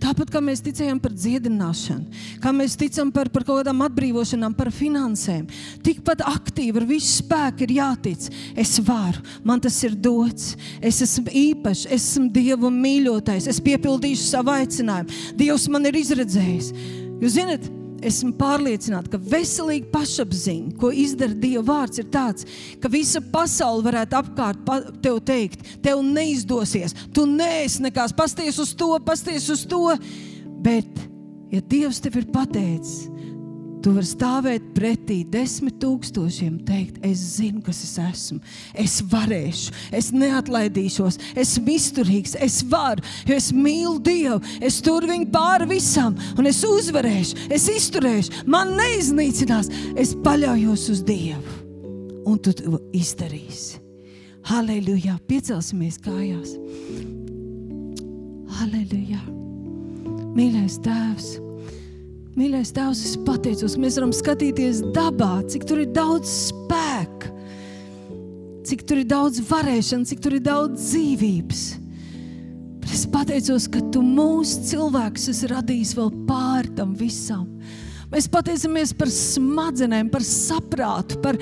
Tāpat 0.01 0.31
kā 0.31 0.41
mēs 0.43 0.61
ticējam 0.65 0.99
par 1.01 1.13
dziedināšanu, 1.15 2.21
kā 2.41 2.53
mēs 2.55 2.77
ticam 2.79 3.11
par, 3.13 3.29
par 3.33 3.45
kaut 3.47 3.61
kādām 3.61 3.83
atbrīvošanām, 3.85 4.55
par 4.57 4.71
finansēm, 4.73 5.47
tikpat 5.85 6.23
aktīvi 6.27 6.81
ar 6.81 6.87
visu 6.89 7.11
spēku 7.19 7.65
ir 7.67 7.75
jātic. 7.77 8.29
Es 8.57 8.77
varu, 8.83 9.23
man 9.47 9.61
tas 9.63 9.77
ir 9.85 9.95
dots, 9.95 10.55
es 10.81 11.01
esmu 11.05 11.27
īpašs, 11.31 11.87
es 11.89 12.11
esmu 12.13 12.31
Dieva 12.33 12.71
mīļotais, 12.73 13.49
es 13.51 13.61
piepildīšu 13.63 14.29
savu 14.31 14.55
aicinājumu. 14.55 15.35
Dievs 15.37 15.67
man 15.73 15.89
ir 15.89 15.99
izredzējis. 15.99 16.71
Jūs 17.21 17.37
zināt, 17.37 17.67
esmu 18.05 18.33
pārliecināta, 18.37 19.13
ka 19.13 19.19
veselīga 19.31 19.89
pašapziņa, 19.93 20.75
ko 20.81 20.91
izdara 20.93 21.37
Dieva 21.37 21.63
vārds, 21.67 22.01
ir 22.01 22.09
tāds, 22.13 22.47
ka 22.81 22.91
visa 22.91 23.21
pasaule 23.33 23.85
varētu 23.87 24.19
apkārt 24.19 24.63
tev 25.03 25.19
teikt, 25.27 25.65
tev 25.83 26.03
neizdosies, 26.05 26.95
tu 27.15 27.25
neesi 27.29 27.83
nekas, 27.85 28.15
pasties 28.17 28.59
uz 28.61 28.73
to, 28.77 28.93
pasties 29.05 29.49
uz 29.53 29.65
to. 29.69 29.83
Bet, 30.63 31.03
ja 31.53 31.61
Dievs 31.61 32.01
tev 32.03 32.19
ir 32.21 32.29
pateicis, 32.33 33.07
Tu 33.87 33.93
vari 33.95 34.03
stāvēt 34.03 34.63
pretī 34.75 35.21
desmit 35.31 35.77
tūkstošiem, 35.79 36.57
teikt, 36.67 36.97
es 37.07 37.21
zinu, 37.37 37.61
kas 37.63 37.77
es 37.85 37.93
esmu. 38.03 38.41
Es 38.83 38.97
varēšu, 39.13 39.71
es 39.95 40.09
neatlaidīšos, 40.11 41.15
esmu 41.39 41.71
izturīgs, 41.71 42.35
es 42.43 42.57
varu, 42.67 43.05
jo 43.23 43.37
es 43.39 43.47
mīlu 43.55 44.01
Dievu, 44.03 44.41
es 44.59 44.81
tur 44.83 45.07
viņu 45.07 45.29
pāri 45.31 45.69
visam, 45.71 46.19
un 46.35 46.51
es 46.51 46.59
uzvarēšu, 46.67 47.47
es 47.47 47.69
izturēšu, 47.77 48.43
man 48.51 48.75
neiznīcinās, 48.75 49.71
es 49.95 50.17
paļaujos 50.19 50.85
uz 50.91 51.07
Dievu, 51.07 51.57
un 52.27 52.43
tu 52.43 52.57
to 52.59 52.83
izdarīsi. 52.91 53.79
Halleluja! 54.51 55.15
Piecelsimies 55.31 56.03
kājās! 56.03 56.57
Halleluja! 58.59 59.23
Mīļais 60.35 60.81
Tēvs! 60.83 61.37
Mīļais 62.37 62.69
Tēvs, 62.69 62.99
es 63.01 63.15
pateicos, 63.25 63.73
ka 63.73 63.81
mēs 63.81 63.95
varam 63.97 64.11
skatīties 64.13 64.83
dabā, 64.93 65.39
cik 65.49 65.63
tur 65.65 65.79
ir 65.81 65.87
daudz 65.89 66.29
spēka, 66.29 67.31
cik 68.69 68.83
tur 68.85 69.01
ir 69.01 69.07
daudz 69.09 69.39
varēšanas, 69.47 70.11
cik 70.11 70.21
tur 70.21 70.35
ir 70.37 70.43
daudz 70.45 70.83
dzīvības. 70.91 71.63
Bet 72.83 72.93
es 72.93 73.07
pateicos, 73.09 73.65
ka 73.73 73.81
Tu 73.89 74.03
mūsu 74.05 74.61
cilvēkus 74.69 75.25
esi 75.33 75.49
radījis 75.49 75.95
vēl 75.97 76.13
pāri 76.29 76.75
tam 76.77 76.93
visam. 76.99 77.47
Mēs 78.13 78.29
pateicamies 78.29 78.93
par 79.01 79.09
smadzenēm, 79.09 80.13
par 80.13 80.21
saprātu, 80.21 81.17
par 81.25 81.41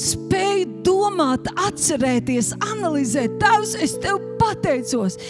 spēju 0.00 0.80
domāt, 0.86 1.52
atcerēties, 1.68 2.54
analizēt. 2.72 3.36
Tēvs, 3.44 3.76
es 3.84 3.98
Tev 4.00 4.24
pateicos, 4.40 5.20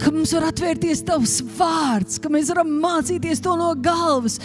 ka 0.00 0.12
mums 0.12 0.32
var 0.36 0.48
atvērties 0.50 1.02
tavs 1.06 1.40
vārds, 1.56 2.20
ka 2.22 2.30
mēs 2.32 2.52
varam 2.52 2.70
mācīties 2.82 3.42
to 3.44 3.56
no 3.58 3.72
galvas. 3.78 4.38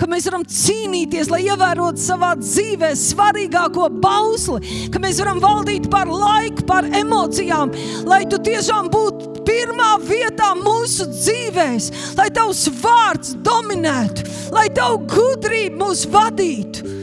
Ka 0.00 0.06
mēs 0.08 0.24
varam 0.30 0.46
cīnīties, 0.48 1.28
lai 1.28 1.42
ievērotu 1.44 2.00
savā 2.00 2.30
dzīvē 2.40 2.94
svarīgāko 2.96 3.90
bausli, 4.00 4.88
ka 4.88 5.02
mēs 5.02 5.20
varam 5.20 5.42
valdīt 5.44 5.90
par 5.92 6.08
laiku, 6.08 6.64
par 6.70 6.88
emocijām, 6.88 7.74
lai 8.08 8.22
tu 8.30 8.38
tiešām 8.40 8.88
būtu 8.94 9.44
pirmā 9.44 9.90
vietā 10.06 10.54
mūsu 10.56 11.04
dzīvēs, 11.10 11.90
lai 12.16 12.30
tavs 12.32 12.64
vārds 12.80 13.36
dominētu, 13.44 14.24
lai 14.56 14.70
tavu 14.72 15.02
gudrību 15.12 15.84
mūs 15.84 16.06
vadītu 16.08 16.99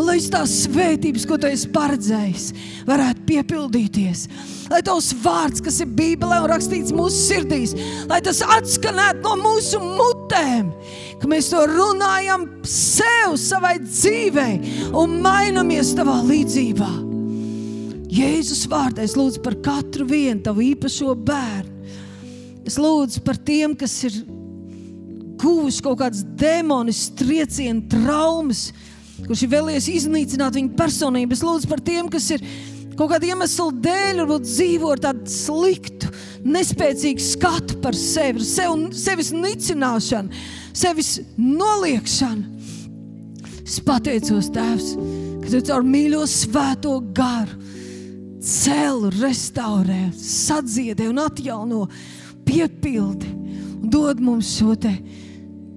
un 0.00 0.08
lai 0.08 0.16
tās 0.32 0.52
svētības, 0.64 1.26
ko 1.28 1.36
tu 1.40 1.48
esi 1.50 1.68
paredzējis, 1.74 2.46
varētu 2.88 3.24
piepildīties. 3.28 4.24
Lai 4.70 4.80
tavs 4.86 5.10
vārds, 5.20 5.60
kas 5.64 5.80
ir 5.84 5.90
Bībelē 5.98 6.40
un 6.44 6.48
rakstīts 6.52 6.94
mūsu 6.96 7.18
sirdīs, 7.26 7.74
lai 8.08 8.20
tas 8.24 8.40
atskanētu 8.40 9.20
no 9.26 9.36
mūsu 9.42 9.80
mutēm, 9.82 10.72
ka 11.20 11.30
mēs 11.30 11.50
to 11.52 11.66
runājam 11.68 12.48
sev, 12.64 13.36
savai 13.40 13.76
dzīvei 13.84 14.90
un 14.96 15.20
mainamies 15.24 15.92
tavā 15.98 16.20
līdzībā. 16.24 16.90
Jēzus 18.10 18.64
vārdā 18.70 19.04
es 19.06 19.14
lūdzu 19.18 19.42
par 19.44 19.54
katru 19.62 20.08
vienu 20.08 20.40
tavu 20.42 20.64
īpašo 20.72 21.12
bērnu. 21.14 21.76
Es 22.66 22.76
lūdzu 22.80 23.22
par 23.26 23.38
tiem, 23.38 23.76
kas 23.78 23.92
ir 24.08 24.16
guvuši 25.40 25.84
kaut 25.84 26.00
kādas 26.02 26.24
demoniskas 26.38 27.14
triecienu 27.20 27.86
traumas, 27.90 28.68
kurš 29.30 29.44
ir 29.46 29.52
vēlējies 29.52 29.86
iznīcināt 29.94 30.56
viņu 30.58 30.72
personību. 30.74 31.36
Es 31.36 31.44
lūdzu 31.46 31.68
par 31.70 31.78
tiem, 31.86 32.08
kas 32.10 32.24
ir 32.34 32.42
kaut 32.98 33.12
kāda 33.12 33.28
iemesla 33.30 33.68
dēļ, 33.84 34.22
varbūt 34.24 34.48
dzīvo 34.48 34.90
ar 34.90 35.02
tādu 35.04 35.30
sliktu, 35.30 36.10
nespēcīgu 36.42 37.22
skatu 37.22 37.78
par 37.84 37.94
sevi, 37.94 38.42
sev, 38.42 38.74
sevis 38.98 39.30
nicināšanu, 39.30 40.42
sevis 40.74 41.12
noliekšanu. 41.38 42.58
Es 43.62 43.78
pateicos, 43.86 44.50
Tēvs, 44.50 44.96
ka 45.44 45.52
tu 45.52 45.62
caur 45.68 45.86
mīļo 45.86 46.24
svēto 46.26 46.96
garu 47.14 47.54
cēlu, 48.42 49.12
restaurē, 49.20 50.08
sadziedē 50.18 51.06
un 51.12 51.22
atjauno, 51.22 51.84
piepildi 52.48 53.30
un 53.78 53.92
dod 53.94 54.18
mums 54.18 54.56
šo 54.58 54.74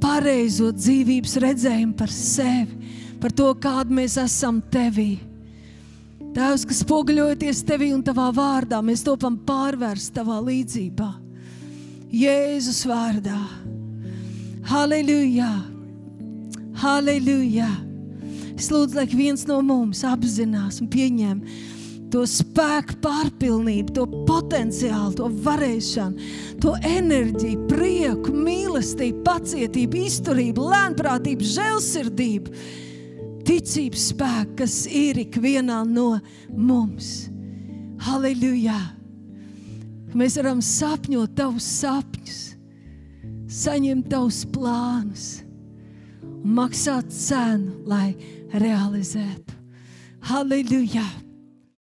pareizo 0.02 0.74
dzīvības 0.74 1.38
redzējumu 1.44 1.94
par 2.02 2.10
sevi, 2.12 2.82
par 3.24 3.32
to, 3.32 3.54
kāda 3.56 3.96
mēs 3.96 4.18
esam 4.20 4.60
tevī. 4.74 5.16
Tēvs, 6.34 6.66
kas 6.68 6.82
spoguļojoties 6.84 7.62
tevī 7.64 7.94
un 7.96 8.02
tavā 8.04 8.28
vārdā, 8.36 8.82
mēs 8.84 9.06
topam 9.06 9.38
pārvērst 9.48 10.12
tavā 10.18 10.42
līdzībā. 10.44 11.08
Jēzus 12.14 12.82
vārdā. 12.90 13.40
Halleluja! 14.68 15.52
Halleluja! 16.84 17.70
Es 18.58 18.68
lūdzu, 18.74 19.00
lai 19.00 19.08
viens 19.10 19.48
no 19.48 19.62
mums 19.66 20.04
apzinās 20.08 20.82
un 20.84 20.92
pieņem 20.92 21.40
to 22.14 22.22
spēku 22.30 23.00
pārpilnību, 23.02 23.96
to 23.96 24.04
potenciālu, 24.28 25.16
to 25.18 25.32
varēšanu, 25.48 26.28
to 26.62 26.76
enerģiju, 26.86 27.64
prieku, 27.72 28.36
mīlestību, 28.36 29.24
pacietību, 29.26 30.04
izturību, 30.12 30.68
lēnprātību, 30.76 31.54
žēlsirdību, 31.56 32.54
ticības 33.48 34.10
spēku, 34.12 34.58
kas 34.64 34.84
ir 34.88 35.20
ikvienā 35.24 35.84
no 35.88 36.18
mums. 36.50 37.30
Halleluja! 38.04 38.80
Mēs 40.14 40.38
varam 40.38 40.62
sapņot 40.62 41.34
tavus 41.38 41.66
sapņus, 41.80 42.40
saņemt 43.64 44.12
tavus 44.12 44.44
plānus 44.54 45.28
un 46.22 46.54
maksāt 46.60 47.10
cenu, 47.14 47.80
lai 47.90 48.14
realizētu. 48.54 49.58
Halleluja! 50.30 51.23